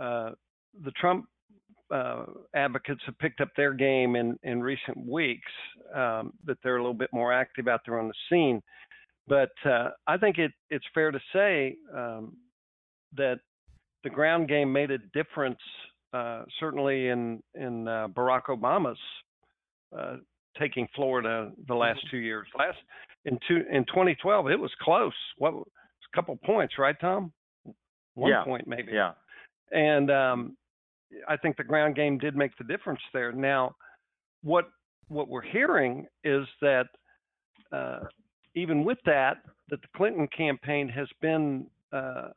uh, 0.00 0.30
the 0.84 0.92
Trump 0.92 1.26
uh, 1.92 2.26
advocates 2.54 3.02
have 3.06 3.18
picked 3.18 3.40
up 3.40 3.48
their 3.56 3.72
game 3.72 4.14
in 4.14 4.38
in 4.44 4.62
recent 4.62 4.96
weeks. 5.06 5.50
Um, 5.94 6.32
that 6.44 6.58
they're 6.62 6.76
a 6.76 6.80
little 6.80 6.94
bit 6.94 7.10
more 7.12 7.32
active 7.32 7.66
out 7.66 7.80
there 7.84 7.98
on 7.98 8.08
the 8.08 8.14
scene. 8.30 8.62
But 9.26 9.52
uh, 9.64 9.90
I 10.06 10.16
think 10.16 10.38
it 10.38 10.52
it's 10.70 10.86
fair 10.94 11.10
to 11.10 11.20
say 11.32 11.76
um, 11.92 12.36
that 13.16 13.40
the 14.04 14.10
ground 14.10 14.48
game 14.48 14.72
made 14.72 14.92
a 14.92 14.98
difference 15.12 15.58
uh, 16.12 16.44
certainly 16.60 17.08
in 17.08 17.42
in 17.54 17.88
uh, 17.88 18.06
Barack 18.08 18.44
Obama's 18.48 18.98
uh, 19.96 20.16
taking 20.58 20.86
Florida 20.94 21.50
the 21.68 21.74
last 21.74 22.00
two 22.10 22.18
years. 22.18 22.46
Last 22.58 22.78
in 23.24 23.38
two 23.48 23.64
in 23.70 23.84
2012, 23.86 24.48
it 24.50 24.58
was 24.58 24.70
close. 24.80 25.12
What 25.38 25.54
was 25.54 25.66
a 26.12 26.16
couple 26.16 26.36
points, 26.44 26.74
right, 26.78 26.98
Tom? 27.00 27.32
One 28.14 28.30
Yeah. 28.30 28.44
point 28.44 28.66
maybe. 28.66 28.92
Yeah. 28.92 29.12
And 29.72 30.10
um, 30.10 30.56
I 31.28 31.36
think 31.36 31.56
the 31.56 31.64
ground 31.64 31.96
game 31.96 32.18
did 32.18 32.36
make 32.36 32.56
the 32.56 32.64
difference 32.64 33.00
there. 33.12 33.32
Now, 33.32 33.74
what 34.42 34.70
what 35.08 35.28
we're 35.28 35.42
hearing 35.42 36.06
is 36.24 36.46
that 36.60 36.86
uh, 37.72 38.00
even 38.54 38.84
with 38.84 38.98
that, 39.06 39.38
that 39.68 39.80
the 39.82 39.88
Clinton 39.96 40.28
campaign 40.28 40.88
has 40.88 41.08
been 41.20 41.66
uh, 41.92 42.28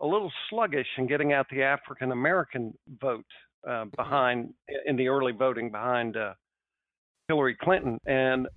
a 0.00 0.06
little 0.06 0.30
sluggish 0.50 0.86
in 0.98 1.06
getting 1.06 1.32
out 1.32 1.46
the 1.50 1.62
African 1.62 2.12
American 2.12 2.76
vote 3.00 3.24
uh, 3.68 3.86
behind 3.96 4.52
in 4.86 4.96
the 4.96 5.08
early 5.08 5.32
voting 5.32 5.70
behind 5.70 6.16
uh, 6.16 6.34
Hillary 7.28 7.56
Clinton. 7.60 7.98
And 8.06 8.48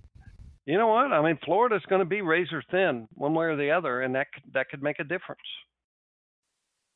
you 0.66 0.78
know 0.78 0.88
what? 0.88 1.12
I 1.12 1.22
mean, 1.22 1.38
Florida's 1.44 1.82
going 1.88 2.00
to 2.00 2.06
be 2.06 2.22
razor 2.22 2.62
thin 2.70 3.08
one 3.14 3.34
way 3.34 3.46
or 3.46 3.56
the 3.56 3.70
other, 3.70 4.02
and 4.02 4.14
that 4.14 4.28
could, 4.32 4.52
that 4.52 4.68
could 4.68 4.82
make 4.82 5.00
a 5.00 5.04
difference. 5.04 5.40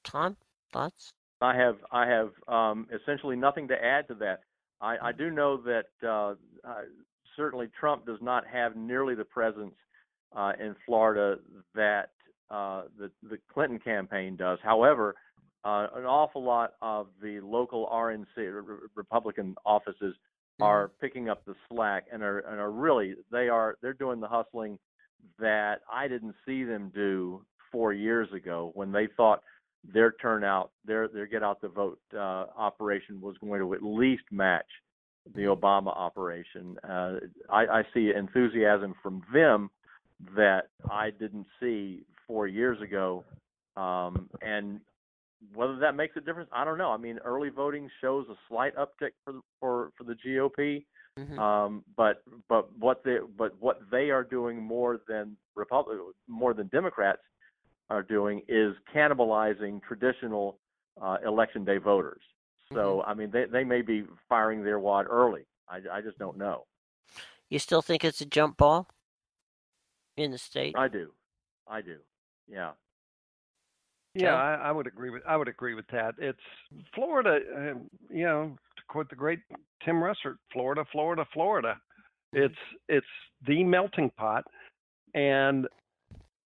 Tom, 0.04 0.36
thoughts? 0.72 1.12
I 1.40 1.56
have 1.56 1.76
I 1.90 2.06
have 2.06 2.30
um, 2.48 2.86
essentially 2.92 3.36
nothing 3.36 3.68
to 3.68 3.74
add 3.74 4.06
to 4.08 4.14
that. 4.14 4.40
I, 4.80 4.96
I 5.02 5.12
do 5.12 5.30
know 5.30 5.56
that 5.58 5.86
uh, 6.02 6.34
uh, 6.68 6.82
certainly 7.36 7.68
Trump 7.78 8.06
does 8.06 8.18
not 8.20 8.46
have 8.46 8.76
nearly 8.76 9.14
the 9.14 9.24
presence 9.24 9.74
uh, 10.36 10.52
in 10.60 10.76
Florida 10.86 11.36
that 11.74 12.10
uh, 12.50 12.82
the 12.98 13.10
the 13.28 13.38
Clinton 13.52 13.78
campaign 13.78 14.36
does. 14.36 14.58
However, 14.62 15.14
uh, 15.64 15.88
an 15.94 16.04
awful 16.04 16.42
lot 16.42 16.74
of 16.82 17.08
the 17.22 17.40
local 17.40 17.88
RNC 17.92 18.26
Republican 18.94 19.54
offices 19.64 20.14
are 20.60 20.90
picking 21.00 21.28
up 21.28 21.44
the 21.44 21.54
slack 21.68 22.04
and 22.12 22.22
are 22.22 22.40
and 22.40 22.60
are 22.60 22.70
really 22.70 23.14
they 23.32 23.48
are 23.48 23.76
they're 23.82 23.92
doing 23.92 24.20
the 24.20 24.28
hustling 24.28 24.78
that 25.38 25.80
I 25.92 26.08
didn't 26.08 26.34
see 26.46 26.64
them 26.64 26.92
do 26.94 27.44
four 27.72 27.92
years 27.92 28.28
ago 28.32 28.70
when 28.74 28.92
they 28.92 29.08
thought 29.16 29.42
their 29.92 30.12
turnout, 30.12 30.70
their 30.84 31.08
their 31.08 31.26
get 31.26 31.42
out 31.42 31.60
the 31.60 31.68
vote 31.68 31.98
uh, 32.14 32.46
operation 32.56 33.20
was 33.20 33.36
going 33.38 33.60
to 33.60 33.74
at 33.74 33.82
least 33.82 34.24
match 34.30 34.66
the 35.34 35.42
Obama 35.42 35.88
operation. 35.96 36.76
Uh, 36.88 37.14
I, 37.50 37.66
I 37.66 37.82
see 37.92 38.12
enthusiasm 38.16 38.94
from 39.02 39.22
them 39.32 39.70
that 40.36 40.68
I 40.90 41.10
didn't 41.10 41.46
see 41.60 42.04
four 42.26 42.46
years 42.46 42.80
ago, 42.80 43.24
um, 43.76 44.28
and 44.40 44.80
whether 45.52 45.76
that 45.78 45.94
makes 45.94 46.16
a 46.16 46.20
difference, 46.20 46.48
I 46.52 46.64
don't 46.64 46.78
know. 46.78 46.90
I 46.90 46.96
mean, 46.96 47.18
early 47.24 47.48
voting 47.50 47.90
shows 48.00 48.26
a 48.30 48.34
slight 48.48 48.74
uptick 48.76 49.10
for 49.24 49.32
the, 49.32 49.40
for 49.60 49.90
for 49.96 50.04
the 50.04 50.14
GOP, 50.14 50.86
Mhm. 51.18 51.38
um, 51.38 51.84
but 51.96 52.22
but 52.48 52.72
what 52.76 53.02
they 53.04 53.18
but 53.36 53.56
what 53.60 53.80
they 53.90 54.10
are 54.10 54.24
doing 54.24 54.62
more 54.62 55.00
than 55.08 55.36
Republic 55.54 55.98
more 56.26 56.54
than 56.54 56.68
Democrats 56.68 57.22
are 57.90 58.02
doing 58.02 58.42
is 58.48 58.74
cannibalizing 58.94 59.82
traditional 59.82 60.58
uh, 61.00 61.18
election 61.24 61.64
day 61.64 61.78
voters. 61.78 62.22
So 62.72 63.02
I 63.06 63.14
mean, 63.14 63.30
they 63.30 63.44
they 63.44 63.62
may 63.62 63.82
be 63.82 64.04
firing 64.28 64.64
their 64.64 64.78
wad 64.80 65.06
early. 65.08 65.46
I 65.68 65.80
I 65.92 66.00
just 66.00 66.18
don't 66.18 66.36
know. 66.38 66.66
You 67.50 67.58
still 67.58 67.82
think 67.82 68.04
it's 68.04 68.20
a 68.20 68.26
jump 68.26 68.56
ball 68.56 68.88
in 70.16 70.30
the 70.32 70.38
state? 70.38 70.74
I 70.76 70.88
do, 70.88 71.12
I 71.68 71.82
do. 71.82 71.98
Yeah. 72.48 72.72
Yeah, 74.14 74.34
I, 74.34 74.68
I 74.68 74.72
would 74.72 74.86
agree 74.86 75.10
with 75.10 75.22
I 75.26 75.36
would 75.36 75.48
agree 75.48 75.74
with 75.74 75.86
that. 75.88 76.14
It's 76.18 76.38
Florida, 76.94 77.40
uh, 77.56 77.74
you 78.10 78.24
know, 78.24 78.56
to 78.76 78.82
quote 78.88 79.10
the 79.10 79.16
great 79.16 79.40
Tim 79.84 79.96
Russert, 79.96 80.36
Florida, 80.52 80.84
Florida, 80.92 81.26
Florida. 81.32 81.80
It's 82.32 82.54
it's 82.88 83.06
the 83.46 83.64
melting 83.64 84.10
pot, 84.16 84.44
and 85.14 85.66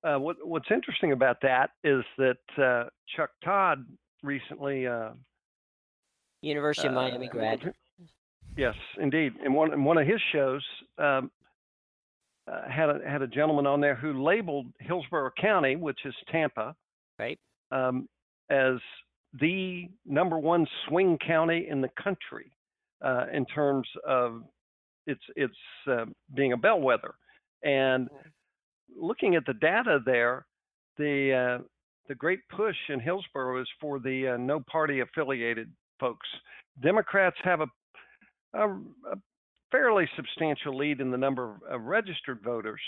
uh, 0.04 0.16
what 0.16 0.36
what's 0.46 0.70
interesting 0.70 1.12
about 1.12 1.40
that 1.42 1.70
is 1.84 2.04
that 2.16 2.62
uh, 2.62 2.88
Chuck 3.16 3.30
Todd 3.44 3.84
recently, 4.22 4.86
uh, 4.86 5.10
University 6.42 6.88
of 6.88 6.94
Miami 6.94 7.28
uh, 7.28 7.32
grad. 7.32 7.74
Yes, 8.56 8.74
indeed. 9.00 9.34
In 9.44 9.52
one 9.52 9.72
in 9.72 9.84
one 9.84 9.98
of 9.98 10.06
his 10.06 10.20
shows, 10.32 10.64
um, 10.98 11.30
uh, 12.50 12.68
had 12.68 12.88
a 12.90 13.00
had 13.06 13.22
a 13.22 13.26
gentleman 13.26 13.66
on 13.66 13.80
there 13.80 13.94
who 13.94 14.22
labeled 14.22 14.66
Hillsborough 14.80 15.32
County, 15.40 15.76
which 15.76 15.98
is 16.04 16.14
Tampa, 16.30 16.74
right, 17.18 17.38
um, 17.70 18.08
as 18.50 18.76
the 19.40 19.88
number 20.06 20.38
one 20.38 20.66
swing 20.86 21.18
county 21.24 21.66
in 21.68 21.80
the 21.80 21.90
country 22.02 22.50
uh, 23.04 23.26
in 23.32 23.44
terms 23.46 23.86
of 24.06 24.42
its 25.06 25.22
its 25.36 25.54
uh, 25.90 26.04
being 26.34 26.52
a 26.52 26.56
bellwether. 26.56 27.14
And 27.62 28.08
looking 28.96 29.34
at 29.34 29.44
the 29.46 29.54
data 29.54 30.00
there, 30.04 30.46
the 30.96 31.58
uh, 31.58 31.64
the 32.08 32.14
great 32.14 32.40
push 32.48 32.76
in 32.88 33.00
Hillsborough 33.00 33.60
is 33.60 33.68
for 33.80 33.98
the 33.98 34.34
uh, 34.34 34.36
no 34.36 34.60
party 34.60 35.00
affiliated 35.00 35.70
folks. 36.00 36.26
Democrats 36.82 37.36
have 37.42 37.60
a, 37.60 37.66
a, 38.54 38.68
a, 38.68 39.16
fairly 39.70 40.08
substantial 40.16 40.76
lead 40.76 41.00
in 41.00 41.10
the 41.10 41.18
number 41.18 41.56
of 41.68 41.82
registered 41.82 42.40
voters, 42.42 42.80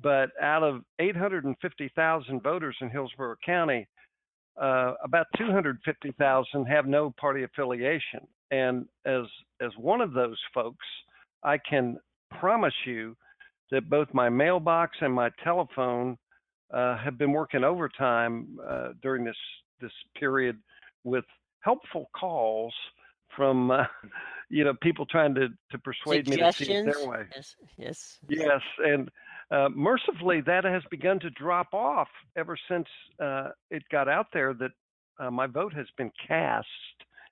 but 0.00 0.30
out 0.40 0.62
of 0.62 0.82
850,000 0.98 2.42
voters 2.42 2.76
in 2.80 2.88
Hillsborough 2.88 3.36
County, 3.44 3.86
uh, 4.60 4.94
about 5.04 5.26
250,000 5.36 6.64
have 6.66 6.86
no 6.86 7.14
party 7.20 7.44
affiliation. 7.44 8.26
And 8.50 8.86
as 9.04 9.24
as 9.60 9.70
one 9.76 10.00
of 10.00 10.12
those 10.12 10.38
folks, 10.54 10.86
I 11.42 11.58
can 11.58 11.98
promise 12.38 12.74
you 12.86 13.16
that 13.70 13.90
both 13.90 14.08
my 14.12 14.28
mailbox 14.28 14.96
and 15.00 15.12
my 15.12 15.30
telephone 15.44 16.16
uh, 16.72 16.96
have 16.98 17.18
been 17.18 17.32
working 17.32 17.64
overtime 17.64 18.58
uh, 18.66 18.88
during 19.02 19.24
this 19.24 19.36
this 19.80 19.92
period 20.18 20.58
with 21.04 21.24
helpful 21.60 22.10
calls 22.18 22.74
from 23.36 23.70
uh, 23.70 23.84
you 24.50 24.64
know 24.64 24.74
people 24.82 25.06
trying 25.06 25.34
to 25.34 25.48
to 25.70 25.78
persuade 25.78 26.28
me 26.28 26.36
to 26.36 26.52
see 26.52 26.72
it 26.72 26.84
their 26.84 27.06
way. 27.06 27.24
Yes, 27.34 27.56
yes, 27.76 28.18
yes, 28.28 28.62
and 28.78 29.10
uh, 29.50 29.68
mercifully 29.74 30.40
that 30.42 30.64
has 30.64 30.82
begun 30.90 31.18
to 31.20 31.30
drop 31.30 31.72
off 31.72 32.08
ever 32.36 32.56
since 32.70 32.86
uh, 33.22 33.48
it 33.70 33.82
got 33.90 34.08
out 34.08 34.26
there 34.32 34.54
that 34.54 34.70
uh, 35.18 35.30
my 35.30 35.46
vote 35.46 35.72
has 35.74 35.86
been 35.96 36.12
cast. 36.26 36.66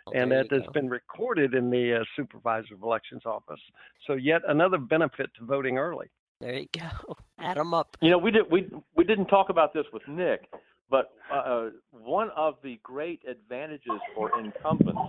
Oh, 0.08 0.12
and 0.14 0.30
that 0.30 0.46
you 0.52 0.58
has 0.58 0.66
go. 0.66 0.72
been 0.72 0.88
recorded 0.88 1.54
in 1.54 1.68
the 1.68 1.96
uh, 2.00 2.04
supervisor 2.14 2.74
of 2.74 2.82
elections 2.84 3.22
office. 3.26 3.58
So 4.06 4.12
yet 4.12 4.40
another 4.46 4.78
benefit 4.78 5.30
to 5.36 5.44
voting 5.44 5.78
early. 5.78 6.06
There 6.40 6.54
you 6.54 6.68
go. 6.72 7.16
Add 7.40 7.56
them 7.56 7.74
up. 7.74 7.96
You 8.00 8.10
know, 8.10 8.18
we 8.18 8.30
did 8.30 8.44
we 8.50 8.68
we 8.94 9.04
didn't 9.04 9.26
talk 9.26 9.48
about 9.48 9.74
this 9.74 9.84
with 9.92 10.02
Nick, 10.06 10.48
but 10.90 11.12
uh, 11.32 11.70
one 11.90 12.30
of 12.36 12.54
the 12.62 12.78
great 12.82 13.20
advantages 13.28 14.00
for 14.14 14.30
incumbents 14.38 15.00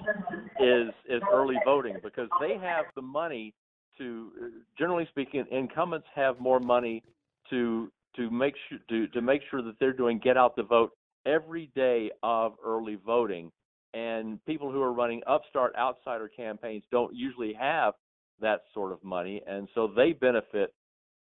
is 0.59 0.89
is 1.07 1.21
early 1.31 1.57
voting 1.63 1.97
because 2.03 2.29
they 2.41 2.57
have 2.57 2.85
the 2.95 3.01
money 3.01 3.53
to, 3.97 4.31
generally 4.77 5.07
speaking, 5.09 5.45
incumbents 5.51 6.07
have 6.15 6.39
more 6.39 6.59
money 6.59 7.03
to 7.49 7.91
to 8.15 8.29
make 8.29 8.55
sure 8.67 8.79
to 8.89 9.07
to 9.07 9.21
make 9.21 9.41
sure 9.49 9.61
that 9.61 9.75
they're 9.79 9.93
doing 9.93 10.19
get 10.23 10.37
out 10.37 10.55
the 10.55 10.63
vote 10.63 10.91
every 11.25 11.71
day 11.75 12.11
of 12.23 12.53
early 12.65 12.97
voting. 13.05 13.51
And 13.93 14.43
people 14.45 14.71
who 14.71 14.81
are 14.81 14.93
running 14.93 15.21
upstart 15.27 15.73
outsider 15.77 16.27
campaigns 16.27 16.83
don't 16.91 17.15
usually 17.15 17.53
have 17.53 17.93
that 18.41 18.61
sort 18.73 18.91
of 18.91 19.03
money, 19.03 19.41
and 19.47 19.67
so 19.73 19.87
they 19.87 20.13
benefit 20.13 20.73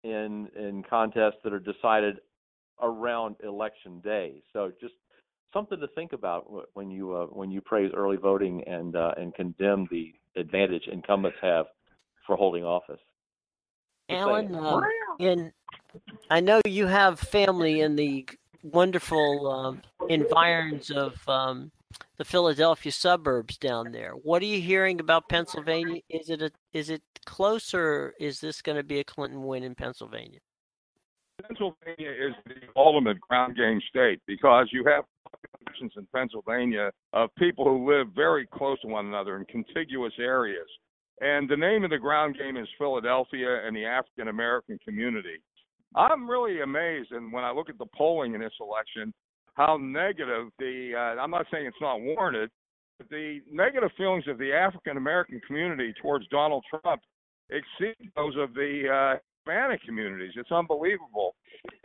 in 0.05 0.49
in 0.57 0.83
contests 0.89 1.41
that 1.45 1.53
are 1.53 1.61
decided 1.61 2.19
around 2.81 3.37
election 3.45 4.01
day. 4.01 4.43
So 4.53 4.73
just 4.81 4.95
something 5.53 5.79
to 5.79 5.89
think 5.89 6.13
about 6.13 6.51
when 6.75 6.91
you 6.91 7.15
uh, 7.15 7.27
when 7.27 7.51
you 7.51 7.61
praise 7.61 7.93
early 7.95 8.17
voting 8.17 8.63
and 8.67 8.97
uh, 8.97 9.13
and 9.17 9.35
condemn 9.35 9.87
the 9.91 10.15
advantage 10.37 10.85
incumbents 10.91 11.39
have 11.43 11.67
for 12.27 12.37
holding 12.37 12.65
office. 12.65 13.01
Alan, 14.09 14.49
saying. 14.49 14.65
um, 14.65 14.85
in 15.19 15.53
I 16.31 16.41
know 16.41 16.61
you 16.67 16.87
have 16.87 17.21
family 17.21 17.81
in 17.81 17.97
the 17.97 18.27
wonderful 18.63 19.51
um, 19.51 19.83
environs 20.09 20.91
of 20.91 21.29
um, 21.29 21.71
the 22.17 22.25
Philadelphia 22.25 22.93
suburbs 22.93 23.59
down 23.59 23.93
there. 23.93 24.13
What 24.13 24.43
are 24.43 24.47
you 24.47 24.61
hearing 24.61 25.01
about 25.01 25.29
Pennsylvania? 25.29 26.01
Is 26.09 26.31
it 26.31 26.43
a 26.43 26.51
is 26.73 26.91
it 26.91 27.03
close 27.25 27.75
or 27.75 28.15
is 28.19 28.41
this 28.41 28.63
going 28.63 28.77
to 28.77 28.83
be 28.83 29.01
a 29.01 29.05
Clinton 29.05 29.43
win 29.43 29.63
in 29.63 29.75
Pennsylvania? 29.75 30.41
Pennsylvania 31.47 32.11
is 32.11 32.35
the 32.47 32.55
ultimate 32.77 33.21
ground 33.21 33.57
game 33.57 33.81
state 33.89 34.21
because 34.27 34.69
you 34.73 34.85
have 34.85 35.05
populations 35.31 35.93
in 35.97 36.07
Pennsylvania 36.15 36.91
of 37.13 37.35
people 37.37 37.65
who 37.65 37.91
live 37.91 38.09
very 38.15 38.47
close 38.47 38.81
to 38.83 38.89
one 38.89 39.07
another 39.07 39.37
in 39.37 39.45
contiguous 39.47 40.13
areas. 40.19 40.67
And 41.21 41.49
the 41.49 41.57
name 41.57 41.85
of 41.85 41.91
the 41.91 41.99
ground 41.99 42.37
game 42.39 42.57
is 42.57 42.69
Philadelphia 42.79 43.67
and 43.67 43.77
the 43.77 43.85
African 43.85 44.29
American 44.29 44.79
community. 44.85 45.41
I'm 45.95 46.29
really 46.29 46.63
amazed, 46.63 47.13
and 47.13 47.33
when 47.33 47.45
I 47.45 47.53
look 47.53 47.69
at 47.69 47.79
the 47.79 47.87
polling 47.95 48.35
in 48.35 48.41
this 48.41 48.53
election, 48.61 49.13
how 49.55 49.77
negative 49.77 50.49
the 50.59 50.93
uh, 50.97 51.21
I'm 51.21 51.31
not 51.31 51.47
saying 51.53 51.67
it's 51.67 51.77
not 51.81 52.01
warranted, 52.01 52.51
but 52.99 53.11
the 53.11 53.41
negative 53.51 53.91
feelings 53.97 54.25
of 54.27 54.39
the 54.39 54.53
African 54.53 54.97
American 54.97 55.41
community 55.47 55.93
towards 56.01 56.27
Donald 56.29 56.65
Trump 56.71 57.03
exceed 57.51 58.11
those 58.17 58.35
of 58.39 58.55
the 58.55 58.89
uh, 58.89 59.19
Hispanic 59.45 59.83
communities. 59.85 60.33
It's 60.37 60.51
unbelievable, 60.51 61.35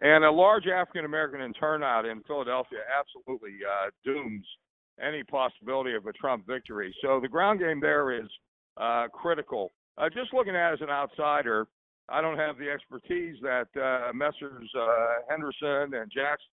and 0.01 0.23
a 0.23 0.31
large 0.31 0.67
African 0.67 1.03
American 1.03 1.51
turnout 1.53 2.05
in 2.05 2.23
Philadelphia 2.23 2.79
absolutely 2.97 3.57
uh, 3.67 3.89
dooms 4.05 4.45
any 5.01 5.23
possibility 5.23 5.93
of 5.93 6.05
a 6.05 6.13
Trump 6.13 6.47
victory. 6.47 6.95
So 7.01 7.19
the 7.19 7.27
ground 7.27 7.59
game 7.59 7.79
there 7.81 8.11
is 8.13 8.27
uh, 8.79 9.07
critical. 9.11 9.71
Uh, 9.97 10.09
just 10.09 10.33
looking 10.33 10.55
at 10.55 10.73
as 10.73 10.81
an 10.81 10.89
outsider, 10.89 11.67
I 12.09 12.21
don't 12.21 12.37
have 12.37 12.57
the 12.57 12.69
expertise 12.69 13.37
that 13.41 13.67
uh, 13.75 14.13
Messrs. 14.13 14.69
Uh, 14.77 14.87
Henderson 15.29 15.93
and 15.93 16.11
Jackson. 16.11 16.51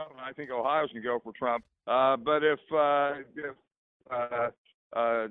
I 0.00 0.32
think 0.32 0.50
Ohio's 0.50 0.90
going 0.92 1.02
to 1.02 1.08
go 1.08 1.18
for 1.22 1.32
Trump. 1.36 1.64
Uh, 1.86 2.16
but 2.16 2.42
if 2.44 2.60
uh, 2.72 3.14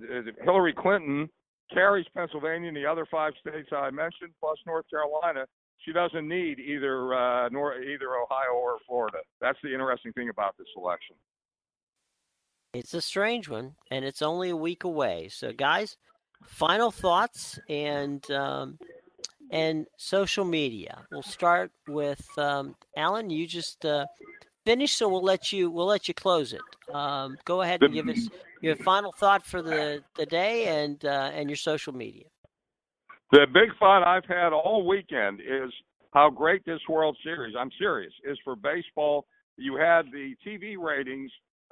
if 0.01 0.35
Hillary 0.43 0.73
Clinton 0.77 1.29
carries 1.73 2.05
Pennsylvania 2.15 2.67
and 2.67 2.77
the 2.77 2.85
other 2.85 3.05
five 3.09 3.33
states 3.39 3.69
I 3.71 3.89
mentioned, 3.91 4.31
plus 4.39 4.57
North 4.65 4.85
Carolina, 4.89 5.45
she 5.79 5.93
doesn't 5.93 6.27
need 6.27 6.59
either 6.59 7.49
nor 7.51 7.81
either 7.81 8.15
Ohio 8.15 8.53
or 8.55 8.77
Florida. 8.85 9.19
That's 9.39 9.57
the 9.63 9.71
interesting 9.71 10.11
thing 10.13 10.29
about 10.29 10.57
this 10.57 10.67
election. 10.75 11.15
It's 12.77 12.93
a 12.93 13.01
strange 13.01 13.49
one, 13.49 13.75
and 13.89 14.05
it's 14.05 14.21
only 14.21 14.49
a 14.49 14.55
week 14.55 14.83
away. 14.83 15.29
So, 15.29 15.51
guys, 15.51 15.97
final 16.45 16.91
thoughts 16.91 17.59
and 17.69 18.29
um, 18.31 18.77
and 19.51 19.87
social 19.97 20.45
media. 20.45 21.05
We'll 21.11 21.23
start 21.23 21.71
with 21.87 22.25
um, 22.37 22.75
Alan. 22.95 23.29
You 23.29 23.47
just 23.47 23.85
uh, 23.85 24.05
finish, 24.65 24.93
so 24.93 25.09
we'll 25.09 25.23
let 25.23 25.51
you 25.51 25.71
we'll 25.71 25.87
let 25.87 26.07
you 26.07 26.13
close 26.13 26.53
it. 26.53 26.61
Um, 26.93 27.37
go 27.45 27.61
ahead 27.61 27.81
and 27.81 27.93
give 27.93 28.07
us 28.09 28.29
your 28.61 28.75
final 28.75 29.11
thought 29.11 29.45
for 29.45 29.61
the, 29.61 30.03
the 30.15 30.25
day 30.25 30.83
and 30.83 31.03
uh, 31.03 31.31
and 31.33 31.49
your 31.49 31.57
social 31.57 31.93
media. 31.93 32.25
The 33.31 33.45
big 33.53 33.75
fun 33.79 34.03
I've 34.03 34.25
had 34.25 34.53
all 34.53 34.87
weekend 34.87 35.41
is 35.41 35.71
how 36.13 36.29
great 36.29 36.63
this 36.65 36.79
World 36.87 37.17
Series, 37.23 37.55
I'm 37.59 37.71
serious, 37.77 38.13
is 38.23 38.37
for 38.43 38.55
baseball. 38.55 39.25
You 39.57 39.75
had 39.75 40.05
the 40.11 40.35
TV 40.45 40.77
ratings 40.77 41.31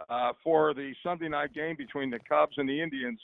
uh, 0.10 0.34
for 0.44 0.74
the 0.74 0.94
Sunday 1.04 1.30
night 1.30 1.54
game 1.54 1.76
between 1.78 2.10
the 2.10 2.20
Cubs 2.28 2.56
and 2.58 2.68
the 2.68 2.82
Indians 2.82 3.20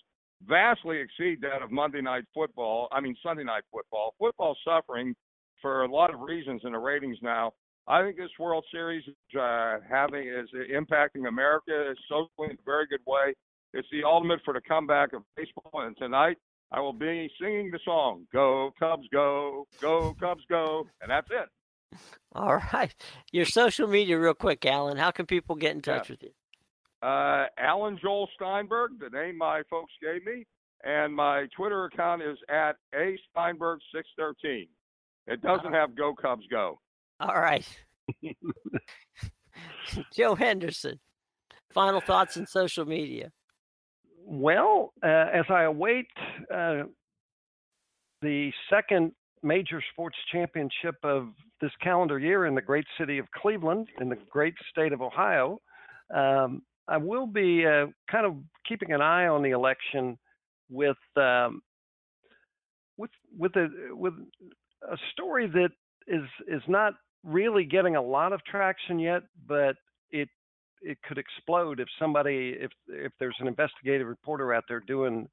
vastly 0.48 0.98
exceed 0.98 1.40
that 1.42 1.62
of 1.62 1.72
Monday 1.72 2.02
night 2.02 2.24
football. 2.34 2.88
I 2.92 3.00
mean, 3.00 3.16
Sunday 3.22 3.44
night 3.44 3.64
football. 3.72 4.16
Football's 4.20 4.58
suffering 4.66 5.16
for 5.62 5.84
a 5.84 5.88
lot 5.92 6.14
of 6.14 6.20
reasons 6.22 6.62
in 6.64 6.72
the 6.72 6.80
ratings 6.80 7.18
now. 7.22 7.54
I 7.88 8.02
think 8.04 8.18
this 8.18 8.30
World 8.40 8.64
Series 8.72 9.04
is 9.08 9.40
uh, 9.40 9.78
having 9.90 10.28
is 10.28 10.50
impacting 10.74 11.28
America 11.28 11.94
socially 12.10 12.52
in 12.52 12.52
a 12.52 12.66
very 12.66 12.88
good 12.88 13.02
way. 13.06 13.34
It's 13.74 13.88
the 13.92 14.04
ultimate 14.04 14.40
for 14.44 14.54
the 14.54 14.62
comeback 14.62 15.14
of 15.14 15.24
baseball, 15.36 15.82
and 15.82 15.96
tonight 15.98 16.38
I 16.72 16.80
will 16.80 16.94
be 16.94 17.30
singing 17.40 17.70
the 17.72 17.80
song 17.86 18.26
"Go 18.32 18.72
Cubs, 18.80 19.08
Go, 19.12 19.68
Go 19.82 20.16
Cubs, 20.20 20.44
Go," 20.50 20.88
and 21.02 21.10
that's 21.12 21.28
it. 21.32 21.98
All 22.36 22.56
right, 22.74 22.94
your 23.32 23.46
social 23.46 23.88
media, 23.88 24.18
real 24.18 24.34
quick, 24.34 24.66
Alan. 24.66 24.98
How 24.98 25.12
can 25.12 25.26
people 25.26 25.56
get 25.56 25.76
in 25.76 25.82
touch 25.82 26.10
Yeah. 26.10 26.14
with 26.14 26.24
you? 26.24 26.32
Uh, 27.02 27.46
Alan 27.58 27.98
Joel 28.02 28.30
Steinberg, 28.36 28.92
the 29.00 29.10
name 29.10 29.38
my 29.38 29.64
folks 29.70 29.94
gave 30.02 30.24
me, 30.26 30.46
and 30.84 31.16
my 31.16 31.48
Twitter 31.56 31.86
account 31.86 32.22
is 32.22 32.38
at 32.50 32.76
a 32.94 33.18
Steinberg 33.30 33.80
six 33.94 34.08
thirteen. 34.18 34.68
It 35.28 35.42
doesn't 35.42 35.74
have 35.74 35.96
"Go 35.96 36.14
Cubs, 36.14 36.46
Go." 36.52 36.80
All 37.20 37.40
right, 37.40 37.66
Joe 40.14 40.36
Henderson. 40.36 41.00
Final 41.74 42.02
thoughts 42.02 42.38
on 42.38 42.46
social 42.46 42.86
media. 42.86 43.32
Well, 44.24 44.94
uh, 45.04 45.08
as 45.34 45.46
I 45.50 45.64
await 45.64 46.08
uh, 46.54 46.84
the 48.22 48.52
second 48.70 49.14
major 49.42 49.82
sports 49.92 50.18
championship 50.32 50.96
of 51.04 51.30
this 51.62 51.72
calendar 51.82 52.20
year 52.20 52.46
in 52.46 52.56
the 52.56 52.62
great 52.62 52.86
city 53.00 53.18
of 53.18 53.26
Cleveland, 53.32 53.88
in 54.00 54.10
the 54.10 54.18
great 54.30 54.54
state 54.70 54.94
of 54.94 55.02
Ohio, 55.02 55.60
um, 56.14 56.62
I 56.88 56.98
will 56.98 57.28
be 57.28 57.66
uh, 57.66 57.88
kind 58.10 58.26
of 58.26 58.36
keeping 58.68 58.92
an 58.92 59.02
eye 59.02 59.28
on 59.28 59.44
the 59.44 59.52
election 59.52 60.18
with 60.70 60.98
um, 61.16 61.62
with 62.98 63.12
with 63.38 63.56
a 63.56 63.70
with 63.92 64.14
a 64.90 64.98
story 65.12 65.48
that 65.48 65.70
is 66.08 66.24
is 66.48 66.62
not 66.68 66.94
really 67.24 67.64
getting 67.64 67.96
a 67.96 68.02
lot 68.02 68.34
of 68.34 68.44
traction 68.46 69.00
yet, 69.00 69.24
but 69.48 69.76
it 70.12 70.30
it 70.82 70.98
could 71.08 71.18
explode 71.18 71.80
if 71.80 71.88
somebody 72.00 72.56
if 72.60 72.72
if 72.88 73.12
there's 73.20 73.38
an 73.40 73.48
investigative 73.48 74.08
reporter 74.08 74.54
out 74.54 74.64
there 74.68 74.82
doing 74.82 75.28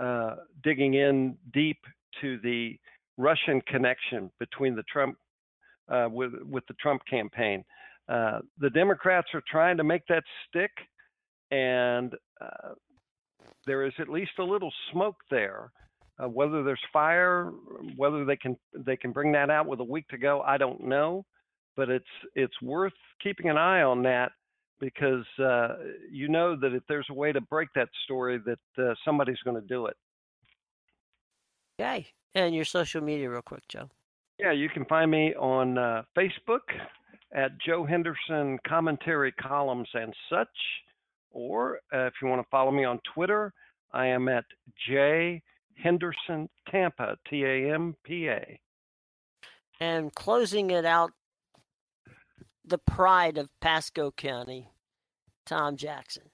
uh, 0.00 0.36
digging 0.62 0.94
in 0.94 1.36
deep 1.52 1.78
to 2.20 2.38
the 2.42 2.78
Russian 3.18 3.60
connection 3.66 4.30
between 4.38 4.74
the 4.74 4.82
Trump 4.84 5.16
uh, 5.88 6.08
with 6.10 6.32
with 6.48 6.66
the 6.66 6.74
Trump 6.74 7.02
campaign. 7.08 7.64
Uh, 8.08 8.40
the 8.58 8.70
Democrats 8.70 9.28
are 9.34 9.42
trying 9.48 9.76
to 9.76 9.84
make 9.84 10.02
that 10.08 10.24
stick, 10.48 10.70
and 11.50 12.14
uh, 12.40 12.74
there 13.66 13.84
is 13.84 13.92
at 13.98 14.08
least 14.08 14.32
a 14.38 14.44
little 14.44 14.72
smoke 14.92 15.16
there. 15.30 15.70
Uh, 16.22 16.28
whether 16.28 16.62
there's 16.62 16.80
fire, 16.92 17.52
whether 17.96 18.24
they 18.24 18.36
can 18.36 18.56
they 18.76 18.96
can 18.96 19.12
bring 19.12 19.32
that 19.32 19.50
out 19.50 19.66
with 19.66 19.80
a 19.80 19.84
week 19.84 20.06
to 20.08 20.18
go, 20.18 20.42
I 20.42 20.58
don't 20.58 20.84
know. 20.84 21.24
But 21.76 21.88
it's 21.88 22.04
it's 22.34 22.60
worth 22.60 22.92
keeping 23.22 23.48
an 23.48 23.56
eye 23.56 23.82
on 23.82 24.02
that 24.02 24.32
because 24.78 25.24
uh, 25.38 25.76
you 26.10 26.28
know 26.28 26.54
that 26.56 26.74
if 26.74 26.82
there's 26.88 27.06
a 27.08 27.14
way 27.14 27.32
to 27.32 27.40
break 27.40 27.68
that 27.74 27.88
story, 28.04 28.40
that 28.44 28.84
uh, 28.84 28.94
somebody's 29.04 29.38
going 29.44 29.60
to 29.60 29.66
do 29.66 29.86
it. 29.86 29.96
Okay, 31.80 32.06
and 32.34 32.54
your 32.54 32.66
social 32.66 33.00
media, 33.00 33.30
real 33.30 33.42
quick, 33.42 33.62
Joe. 33.68 33.88
Yeah, 34.38 34.52
you 34.52 34.68
can 34.68 34.84
find 34.86 35.10
me 35.10 35.34
on 35.34 35.78
uh, 35.78 36.02
Facebook 36.16 36.60
at 37.34 37.52
Joe 37.58 37.84
Henderson 37.84 38.58
Commentary 38.66 39.32
Columns 39.32 39.88
and 39.94 40.14
such, 40.30 40.48
or 41.30 41.80
uh, 41.92 42.06
if 42.06 42.14
you 42.20 42.28
want 42.28 42.42
to 42.42 42.48
follow 42.50 42.70
me 42.70 42.84
on 42.84 43.00
Twitter, 43.14 43.52
I 43.92 44.06
am 44.06 44.28
at 44.28 44.44
J 44.88 45.42
Henderson 45.74 46.48
Tampa 46.70 47.16
T 47.28 47.44
A 47.44 47.74
M 47.74 47.96
P 48.04 48.28
A. 48.28 48.60
And 49.80 50.14
closing 50.14 50.70
it 50.70 50.84
out, 50.84 51.12
the 52.64 52.78
pride 52.78 53.38
of 53.38 53.48
Pasco 53.60 54.12
County, 54.12 54.68
Tom 55.46 55.76
Jackson. 55.76 56.24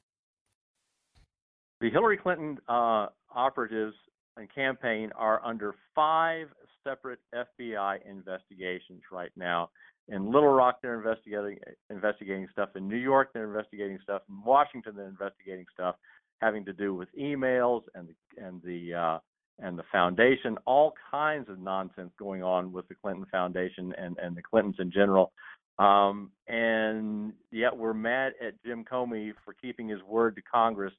The 1.80 1.90
Hillary 1.90 2.18
Clinton 2.18 2.58
uh, 2.68 3.06
operatives 3.34 3.94
and 4.36 4.52
campaign 4.52 5.10
are 5.16 5.44
under 5.44 5.74
five 5.94 6.48
separate 6.84 7.20
FBI 7.34 7.98
investigations 8.08 9.02
right 9.10 9.32
now. 9.36 9.70
In 10.08 10.32
Little 10.32 10.48
Rock, 10.48 10.78
they're 10.82 10.96
investigating 10.96 11.58
investigating 11.90 12.48
stuff. 12.52 12.70
In 12.76 12.88
New 12.88 12.96
York, 12.96 13.30
they're 13.32 13.46
investigating 13.46 13.98
stuff. 14.02 14.22
In 14.28 14.42
Washington, 14.44 14.94
they're 14.96 15.08
investigating 15.08 15.66
stuff 15.72 15.96
having 16.40 16.64
to 16.64 16.72
do 16.72 16.94
with 16.94 17.08
emails 17.18 17.82
and 17.94 18.08
the 18.08 18.42
and 18.42 18.62
the 18.62 18.94
uh, 18.94 19.18
and 19.58 19.78
the 19.78 19.82
foundation. 19.92 20.56
All 20.66 20.94
kinds 21.10 21.48
of 21.48 21.58
nonsense 21.58 22.10
going 22.18 22.42
on 22.42 22.72
with 22.72 22.88
the 22.88 22.94
Clinton 22.94 23.26
Foundation 23.30 23.94
and 23.98 24.16
and 24.18 24.36
the 24.36 24.42
Clintons 24.42 24.76
in 24.78 24.90
general. 24.90 25.32
Um, 25.78 26.32
and 26.48 27.32
yet 27.52 27.76
we're 27.76 27.94
mad 27.94 28.32
at 28.44 28.54
Jim 28.64 28.84
Comey 28.84 29.32
for 29.44 29.54
keeping 29.54 29.88
his 29.88 30.02
word 30.02 30.34
to 30.36 30.42
Congress 30.42 30.92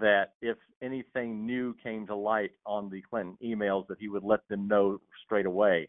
that 0.00 0.34
if 0.40 0.56
anything 0.82 1.44
new 1.46 1.74
came 1.82 2.06
to 2.06 2.14
light 2.14 2.52
on 2.64 2.90
the 2.90 3.02
Clinton 3.02 3.36
emails, 3.42 3.88
that 3.88 3.98
he 3.98 4.08
would 4.08 4.22
let 4.22 4.46
them 4.48 4.68
know 4.68 5.00
straight 5.24 5.46
away. 5.46 5.88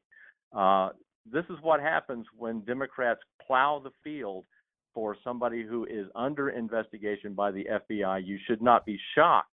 Uh, 0.56 0.90
this 1.30 1.46
is 1.50 1.58
what 1.62 1.80
happens 1.80 2.26
when 2.38 2.62
Democrats 2.62 3.20
plow 3.46 3.82
the 3.84 3.92
field 4.04 4.46
for 4.94 5.16
somebody 5.24 5.64
who 5.64 5.86
is 5.86 6.08
under 6.16 6.50
investigation 6.50 7.34
by 7.34 7.52
the 7.52 7.66
FBI. 7.90 8.26
You 8.26 8.38
should 8.48 8.62
not 8.62 8.86
be 8.86 9.00
shocked 9.16 9.50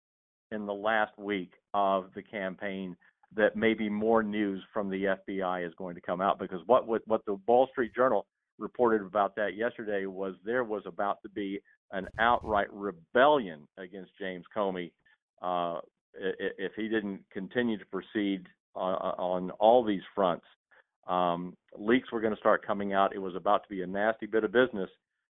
in 0.51 0.65
the 0.65 0.73
last 0.73 1.17
week 1.17 1.51
of 1.73 2.05
the 2.15 2.21
campaign 2.21 2.95
that 3.35 3.55
maybe 3.55 3.89
more 3.89 4.23
news 4.23 4.63
from 4.73 4.89
the 4.89 5.17
FBI 5.29 5.65
is 5.65 5.73
going 5.77 5.95
to 5.95 6.01
come 6.01 6.21
out 6.21 6.39
because 6.39 6.61
what 6.67 6.87
what, 6.87 7.01
what 7.05 7.25
the 7.25 7.37
Wall 7.47 7.67
Street 7.71 7.93
Journal 7.93 8.25
reported 8.57 9.01
about 9.01 9.35
that 9.35 9.55
yesterday 9.55 10.05
was 10.05 10.35
there 10.45 10.63
was 10.63 10.83
about 10.85 11.21
to 11.23 11.29
be 11.29 11.59
an 11.91 12.07
outright 12.19 12.71
rebellion 12.71 13.67
against 13.77 14.11
James 14.19 14.45
Comey 14.55 14.91
uh, 15.41 15.79
if 16.13 16.71
he 16.75 16.87
didn't 16.87 17.21
continue 17.31 17.77
to 17.77 17.85
proceed 17.85 18.45
on, 18.75 18.93
on 18.93 19.51
all 19.51 19.83
these 19.83 20.01
fronts. 20.13 20.45
Um, 21.07 21.55
leaks 21.77 22.11
were 22.11 22.21
going 22.21 22.33
to 22.33 22.39
start 22.39 22.65
coming 22.65 22.93
out. 22.93 23.13
It 23.13 23.19
was 23.19 23.35
about 23.35 23.63
to 23.63 23.69
be 23.69 23.81
a 23.81 23.87
nasty 23.87 24.25
bit 24.25 24.43
of 24.43 24.51
business 24.51 24.89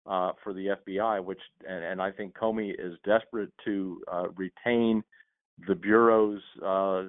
uh, 0.07 0.33
for 0.43 0.53
the 0.53 0.77
FBI, 0.87 1.25
which 1.25 1.41
and, 1.69 1.83
and, 1.83 2.01
I 2.01 2.13
think 2.13 2.37
Comey 2.37 2.71
is 2.71 2.97
desperate 3.05 3.51
to 3.65 4.01
uh, 4.11 4.29
retain 4.37 5.03
the 5.67 5.75
bureau's 5.75 6.41
uh, 6.65 7.05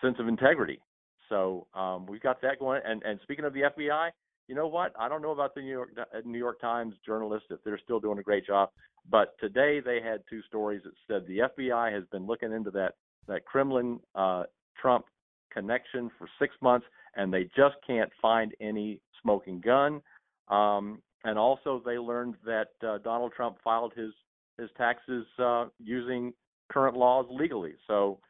sense 0.00 0.16
of 0.20 0.28
integrity. 0.28 0.80
So 1.28 1.66
um, 1.74 2.06
we've 2.06 2.20
got 2.20 2.40
that 2.42 2.60
going. 2.60 2.82
And, 2.84 3.02
and 3.02 3.18
speaking 3.22 3.44
of 3.44 3.52
the 3.52 3.62
FBI, 3.62 4.10
you 4.46 4.54
know 4.54 4.68
what? 4.68 4.92
I 4.98 5.08
don't 5.08 5.22
know 5.22 5.32
about 5.32 5.54
the 5.54 5.62
New 5.62 5.70
York 5.70 5.90
uh, 5.98 6.20
New 6.24 6.38
York 6.38 6.60
Times 6.60 6.94
journalists 7.04 7.48
if 7.50 7.58
they're 7.64 7.80
still 7.82 7.98
doing 7.98 8.18
a 8.18 8.22
great 8.22 8.46
job, 8.46 8.68
but 9.10 9.34
today 9.40 9.80
they 9.80 10.00
had 10.02 10.22
two 10.28 10.42
stories 10.42 10.82
that 10.84 10.92
said 11.08 11.26
the 11.26 11.48
FBI 11.58 11.92
has 11.92 12.04
been 12.12 12.26
looking 12.26 12.52
into 12.52 12.70
that 12.72 12.94
that 13.26 13.46
Kremlin 13.46 14.00
uh, 14.14 14.44
Trump 14.80 15.06
connection 15.50 16.10
for 16.18 16.28
six 16.38 16.54
months, 16.60 16.86
and 17.16 17.32
they 17.32 17.44
just 17.56 17.76
can't 17.86 18.10
find 18.20 18.52
any 18.60 19.00
smoking 19.22 19.60
gun. 19.60 20.00
Um, 20.48 21.00
and 21.24 21.38
also, 21.38 21.82
they 21.84 21.98
learned 21.98 22.34
that 22.44 22.68
uh, 22.86 22.98
Donald 22.98 23.32
Trump 23.34 23.56
filed 23.64 23.92
his 23.96 24.12
his 24.58 24.70
taxes 24.76 25.26
uh, 25.38 25.66
using 25.82 26.32
current 26.70 26.96
laws 26.96 27.26
legally. 27.30 27.72
So, 27.86 28.20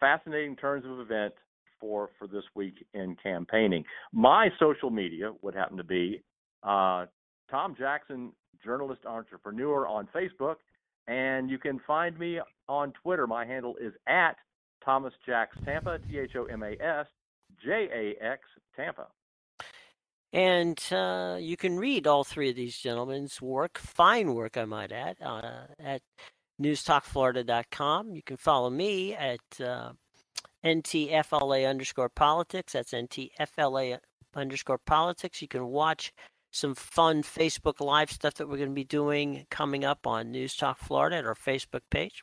fascinating 0.00 0.56
turns 0.56 0.84
of 0.84 1.00
event 1.00 1.34
for 1.78 2.10
for 2.18 2.26
this 2.26 2.44
week 2.54 2.84
in 2.94 3.16
campaigning. 3.22 3.84
My 4.12 4.48
social 4.58 4.90
media 4.90 5.32
would 5.42 5.54
happen 5.54 5.76
to 5.76 5.84
be 5.84 6.22
uh, 6.62 7.06
Tom 7.50 7.74
Jackson, 7.78 8.32
journalist 8.64 9.02
entrepreneur 9.06 9.86
on 9.86 10.08
Facebook, 10.14 10.56
and 11.08 11.50
you 11.50 11.58
can 11.58 11.80
find 11.86 12.18
me 12.18 12.40
on 12.68 12.92
Twitter. 13.02 13.26
My 13.26 13.44
handle 13.44 13.76
is 13.80 13.92
at 14.06 14.36
Thomas 14.82 15.12
Jacks 15.26 15.56
Tampa, 15.64 15.98
T 16.08 16.18
H 16.18 16.32
O 16.36 16.44
M 16.44 16.62
A 16.62 16.72
S 16.82 17.06
J 17.62 17.88
A 18.20 18.24
X 18.24 18.42
Tampa. 18.76 19.06
And 20.32 20.80
uh, 20.92 21.38
you 21.40 21.56
can 21.56 21.76
read 21.76 22.06
all 22.06 22.22
three 22.22 22.50
of 22.50 22.56
these 22.56 22.78
gentlemen's 22.78 23.42
work, 23.42 23.78
fine 23.78 24.34
work, 24.34 24.56
I 24.56 24.64
might 24.64 24.92
add, 24.92 25.16
uh, 25.20 25.66
at 25.78 26.02
newstalkflorida.com. 26.62 28.14
You 28.14 28.22
can 28.22 28.36
follow 28.36 28.70
me 28.70 29.14
at 29.14 29.40
uh, 29.60 29.92
NTFLA 30.64 31.68
underscore 31.68 32.10
politics. 32.10 32.74
That's 32.74 32.92
NTFLA 32.92 33.98
underscore 34.34 34.78
politics. 34.78 35.42
You 35.42 35.48
can 35.48 35.66
watch 35.66 36.12
some 36.52 36.74
fun 36.74 37.22
Facebook 37.22 37.80
Live 37.80 38.10
stuff 38.10 38.34
that 38.34 38.48
we're 38.48 38.56
going 38.56 38.68
to 38.70 38.74
be 38.74 38.84
doing 38.84 39.46
coming 39.50 39.84
up 39.84 40.06
on 40.06 40.30
News 40.30 40.54
Talk 40.54 40.78
Florida 40.78 41.16
at 41.16 41.26
our 41.26 41.34
Facebook 41.34 41.82
page. 41.90 42.22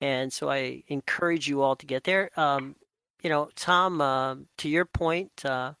And 0.00 0.32
so 0.32 0.48
I 0.48 0.82
encourage 0.88 1.48
you 1.48 1.62
all 1.62 1.76
to 1.76 1.86
get 1.86 2.04
there. 2.04 2.30
Um, 2.38 2.76
you 3.22 3.30
know, 3.30 3.48
Tom, 3.56 4.00
uh, 4.00 4.36
to 4.58 4.68
your 4.68 4.84
point 4.84 5.44
uh, 5.44 5.72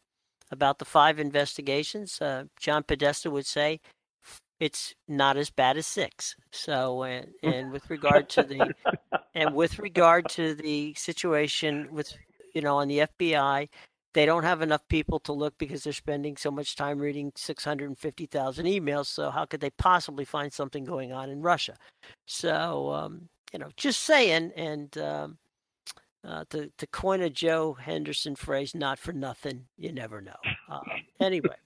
about 0.50 0.78
the 0.78 0.84
five 0.84 1.18
investigations, 1.18 2.20
uh, 2.20 2.44
John 2.58 2.82
Podesta 2.82 3.30
would 3.30 3.46
say 3.46 3.80
it's 4.60 4.94
not 5.06 5.36
as 5.36 5.50
bad 5.50 5.76
as 5.76 5.86
six. 5.86 6.34
So, 6.50 7.04
and, 7.04 7.28
and 7.42 7.70
with 7.70 7.88
regard 7.90 8.28
to 8.30 8.42
the 8.42 8.74
and 9.34 9.54
with 9.54 9.78
regard 9.78 10.28
to 10.30 10.54
the 10.54 10.94
situation 10.94 11.88
with 11.92 12.12
you 12.54 12.60
know 12.60 12.76
on 12.78 12.88
the 12.88 13.00
FBI, 13.20 13.68
they 14.14 14.26
don't 14.26 14.42
have 14.42 14.62
enough 14.62 14.82
people 14.88 15.20
to 15.20 15.32
look 15.32 15.54
because 15.58 15.84
they're 15.84 15.92
spending 15.92 16.36
so 16.36 16.50
much 16.50 16.74
time 16.74 16.98
reading 16.98 17.30
650,000 17.36 18.66
emails. 18.66 19.06
So 19.06 19.30
how 19.30 19.44
could 19.44 19.60
they 19.60 19.70
possibly 19.70 20.24
find 20.24 20.52
something 20.52 20.84
going 20.84 21.12
on 21.12 21.30
in 21.30 21.40
Russia? 21.40 21.76
So 22.26 22.90
um, 22.90 23.28
you 23.52 23.58
know, 23.58 23.68
just 23.76 24.02
saying. 24.04 24.52
And 24.56 24.96
um, 24.98 25.38
uh, 26.24 26.44
to 26.50 26.70
to 26.78 26.86
coin 26.86 27.20
a 27.22 27.30
Joe 27.30 27.74
Henderson 27.74 28.36
phrase, 28.36 28.74
"Not 28.74 28.98
for 28.98 29.12
nothing, 29.12 29.66
you 29.76 29.92
never 29.92 30.20
know." 30.20 30.36
Uh, 30.70 30.80
anyway. 31.20 31.56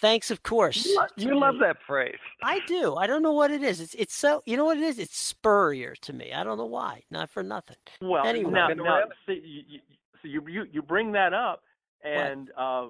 Thanks, 0.00 0.30
of 0.30 0.42
course. 0.42 0.84
You, 0.84 1.06
you 1.16 1.38
love 1.38 1.54
that 1.60 1.76
phrase. 1.86 2.18
I 2.42 2.60
do. 2.66 2.96
I 2.96 3.06
don't 3.06 3.22
know 3.22 3.32
what 3.32 3.50
it 3.50 3.62
is. 3.62 3.80
It's 3.80 3.94
it's 3.94 4.14
so 4.14 4.42
you 4.44 4.56
know 4.56 4.64
what 4.64 4.76
it 4.76 4.82
is. 4.82 4.98
It's 4.98 5.16
spurrier 5.16 5.94
to 6.02 6.12
me. 6.12 6.32
I 6.32 6.44
don't 6.44 6.58
know 6.58 6.66
why. 6.66 7.04
Not 7.10 7.30
for 7.30 7.42
nothing. 7.42 7.76
Well, 8.02 8.26
anyway. 8.26 8.52
now, 8.52 8.68
now 8.68 9.02
see, 9.26 9.40
you, 9.44 9.80
so 10.20 10.28
you, 10.28 10.42
you 10.48 10.64
you 10.70 10.82
bring 10.82 11.12
that 11.12 11.32
up, 11.32 11.62
and 12.02 12.50
uh, 12.58 12.88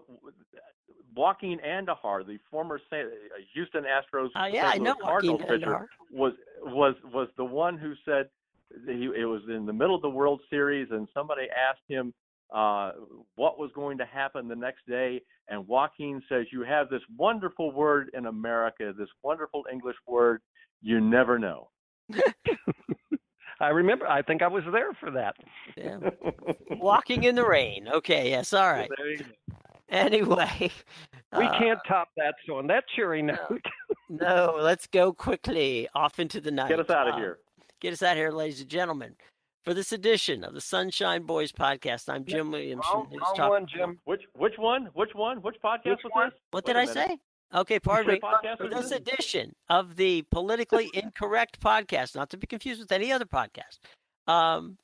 Joaquin 1.14 1.58
Andújar, 1.58 2.26
the 2.26 2.38
former 2.50 2.80
Houston 3.52 3.84
Astros 3.84 4.30
uh, 4.34 4.46
yeah, 4.46 4.70
I 4.72 4.78
know 4.78 4.94
Cardinals 4.94 5.40
Joaquin 5.40 5.60
pitcher, 5.60 5.72
Andújar. 5.72 5.86
was 6.10 6.32
was 6.62 6.94
was 7.12 7.28
the 7.36 7.44
one 7.44 7.76
who 7.76 7.94
said 8.04 8.28
he, 8.86 9.10
it 9.16 9.24
was 9.24 9.42
in 9.48 9.66
the 9.66 9.72
middle 9.72 9.94
of 9.94 10.02
the 10.02 10.10
World 10.10 10.40
Series, 10.50 10.88
and 10.90 11.08
somebody 11.14 11.42
asked 11.50 11.82
him 11.88 12.12
uh, 12.54 12.92
what 13.36 13.58
was 13.58 13.70
going 13.74 13.98
to 13.98 14.04
happen 14.04 14.48
the 14.48 14.56
next 14.56 14.86
day. 14.88 15.20
And 15.48 15.66
Joaquin 15.66 16.22
says, 16.28 16.46
You 16.52 16.62
have 16.62 16.88
this 16.88 17.02
wonderful 17.16 17.72
word 17.72 18.10
in 18.14 18.26
America, 18.26 18.92
this 18.96 19.08
wonderful 19.22 19.64
English 19.72 19.96
word, 20.06 20.40
you 20.82 21.00
never 21.00 21.38
know. 21.38 21.70
I 23.60 23.68
remember. 23.68 24.06
I 24.06 24.20
think 24.22 24.42
I 24.42 24.48
was 24.48 24.64
there 24.72 24.92
for 24.94 25.10
that. 25.12 25.36
Yeah. 25.76 25.98
Walking 26.78 27.24
in 27.24 27.34
the 27.34 27.46
rain. 27.46 27.88
Okay. 27.88 28.30
Yes. 28.30 28.52
All 28.52 28.70
right. 28.70 28.90
Anyway, 29.90 30.70
we 31.38 31.44
uh, 31.44 31.58
can't 31.58 31.78
top 31.86 32.08
that. 32.16 32.34
So 32.46 32.56
on 32.58 32.66
that 32.68 32.84
cheery 32.94 33.22
note, 33.22 33.64
no. 34.08 34.58
Let's 34.60 34.86
go 34.86 35.12
quickly 35.12 35.88
off 35.94 36.18
into 36.18 36.40
the 36.40 36.50
night. 36.50 36.68
Get 36.68 36.80
us 36.80 36.90
out 36.90 37.06
of 37.08 37.14
Uh, 37.14 37.18
here. 37.18 37.38
Get 37.84 37.92
us 37.92 38.02
out 38.02 38.12
of 38.12 38.16
here, 38.16 38.30
ladies 38.30 38.62
and 38.62 38.70
gentlemen. 38.70 39.14
for 39.62 39.74
this 39.74 39.92
edition 39.92 40.42
of 40.42 40.54
the 40.54 40.62
Sunshine 40.62 41.24
Boys 41.24 41.52
podcast. 41.52 42.08
I'm 42.08 42.24
Jim 42.24 42.50
Williams. 42.50 42.82
Wrong, 42.90 43.06
wrong 43.12 43.50
one, 43.50 43.66
Jim. 43.66 43.98
Which 44.06 44.22
which 44.32 44.54
one? 44.56 44.88
Which 44.94 45.10
one? 45.12 45.42
Which 45.42 45.56
podcast 45.62 45.84
Which 45.84 46.00
was 46.02 46.12
one? 46.14 46.30
this? 46.30 46.38
What 46.50 46.66
Wait 46.66 46.72
did 46.72 46.80
I 46.80 46.86
say? 46.86 47.18
Okay, 47.54 47.78
pardon 47.78 48.14
me. 48.14 48.20
For 48.56 48.68
this 48.68 48.88
this? 48.88 48.92
edition 48.92 49.52
of 49.68 49.96
the 49.96 50.22
politically 50.30 50.88
incorrect 50.94 51.60
podcast, 51.60 52.16
not 52.16 52.30
to 52.30 52.38
be 52.38 52.46
confused 52.46 52.80
with 52.80 52.90
any 52.90 53.12
other 53.12 53.26
podcast, 53.26 53.76
um, 54.26 54.78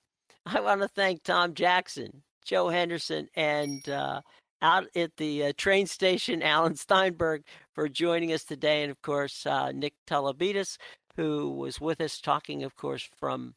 I 0.45 0.61
want 0.61 0.83
to 0.83 0.89
thank 0.89 1.23
Tom 1.23 1.55
Jackson, 1.55 2.23
Joe 2.45 2.69
Henderson, 2.69 3.29
and 3.35 3.89
uh, 3.89 4.21
out 4.61 4.89
at 4.95 5.17
the 5.17 5.45
uh, 5.45 5.53
train 5.57 5.87
station, 5.87 6.43
Alan 6.43 6.77
Steinberg, 6.77 7.45
for 7.75 7.89
joining 7.89 8.31
us 8.31 8.45
today, 8.45 8.83
and 8.83 8.91
of 8.91 9.01
course 9.01 9.47
uh, 9.47 9.73
Nick 9.73 9.95
Tomboulides, 10.07 10.77
who 11.17 11.51
was 11.53 11.81
with 11.81 12.01
us 12.01 12.21
talking, 12.21 12.63
of 12.63 12.77
course, 12.77 13.09
from 13.19 13.55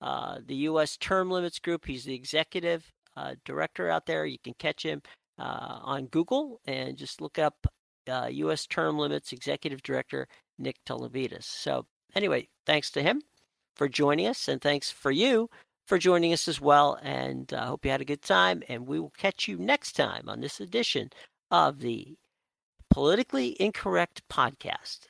uh, 0.00 0.38
the 0.46 0.56
U.S. 0.56 0.96
Term 0.96 1.30
Limits 1.30 1.58
Group. 1.58 1.86
He's 1.86 2.04
the 2.04 2.14
executive 2.14 2.90
uh, 3.16 3.34
director 3.44 3.90
out 3.90 4.06
there. 4.06 4.26
You 4.26 4.38
can 4.42 4.54
catch 4.58 4.82
him 4.82 5.02
uh, 5.38 5.80
on 5.82 6.06
Google 6.06 6.60
and 6.66 6.96
just 6.96 7.20
look 7.20 7.38
up 7.38 7.66
uh, 8.08 8.28
U.S. 8.30 8.66
Term 8.66 8.98
Limits 8.98 9.32
Executive 9.32 9.82
Director 9.82 10.26
Nick 10.58 10.76
Tomboulides. 10.86 11.44
So, 11.44 11.86
anyway, 12.14 12.48
thanks 12.66 12.90
to 12.92 13.02
him 13.02 13.22
for 13.76 13.88
joining 13.88 14.26
us, 14.26 14.48
and 14.48 14.60
thanks 14.60 14.90
for 14.90 15.10
you 15.10 15.48
for 15.90 15.98
joining 15.98 16.32
us 16.32 16.46
as 16.46 16.60
well. 16.60 16.98
And 17.02 17.52
I 17.52 17.66
hope 17.66 17.84
you 17.84 17.90
had 17.90 18.00
a 18.00 18.04
good 18.04 18.22
time. 18.22 18.62
And 18.68 18.86
we 18.86 19.00
will 19.00 19.12
catch 19.18 19.48
you 19.48 19.58
next 19.58 19.92
time 19.96 20.28
on 20.28 20.40
this 20.40 20.60
edition 20.60 21.10
of 21.50 21.80
the 21.80 22.16
Politically 22.90 23.60
Incorrect 23.60 24.22
Podcast. 24.28 25.09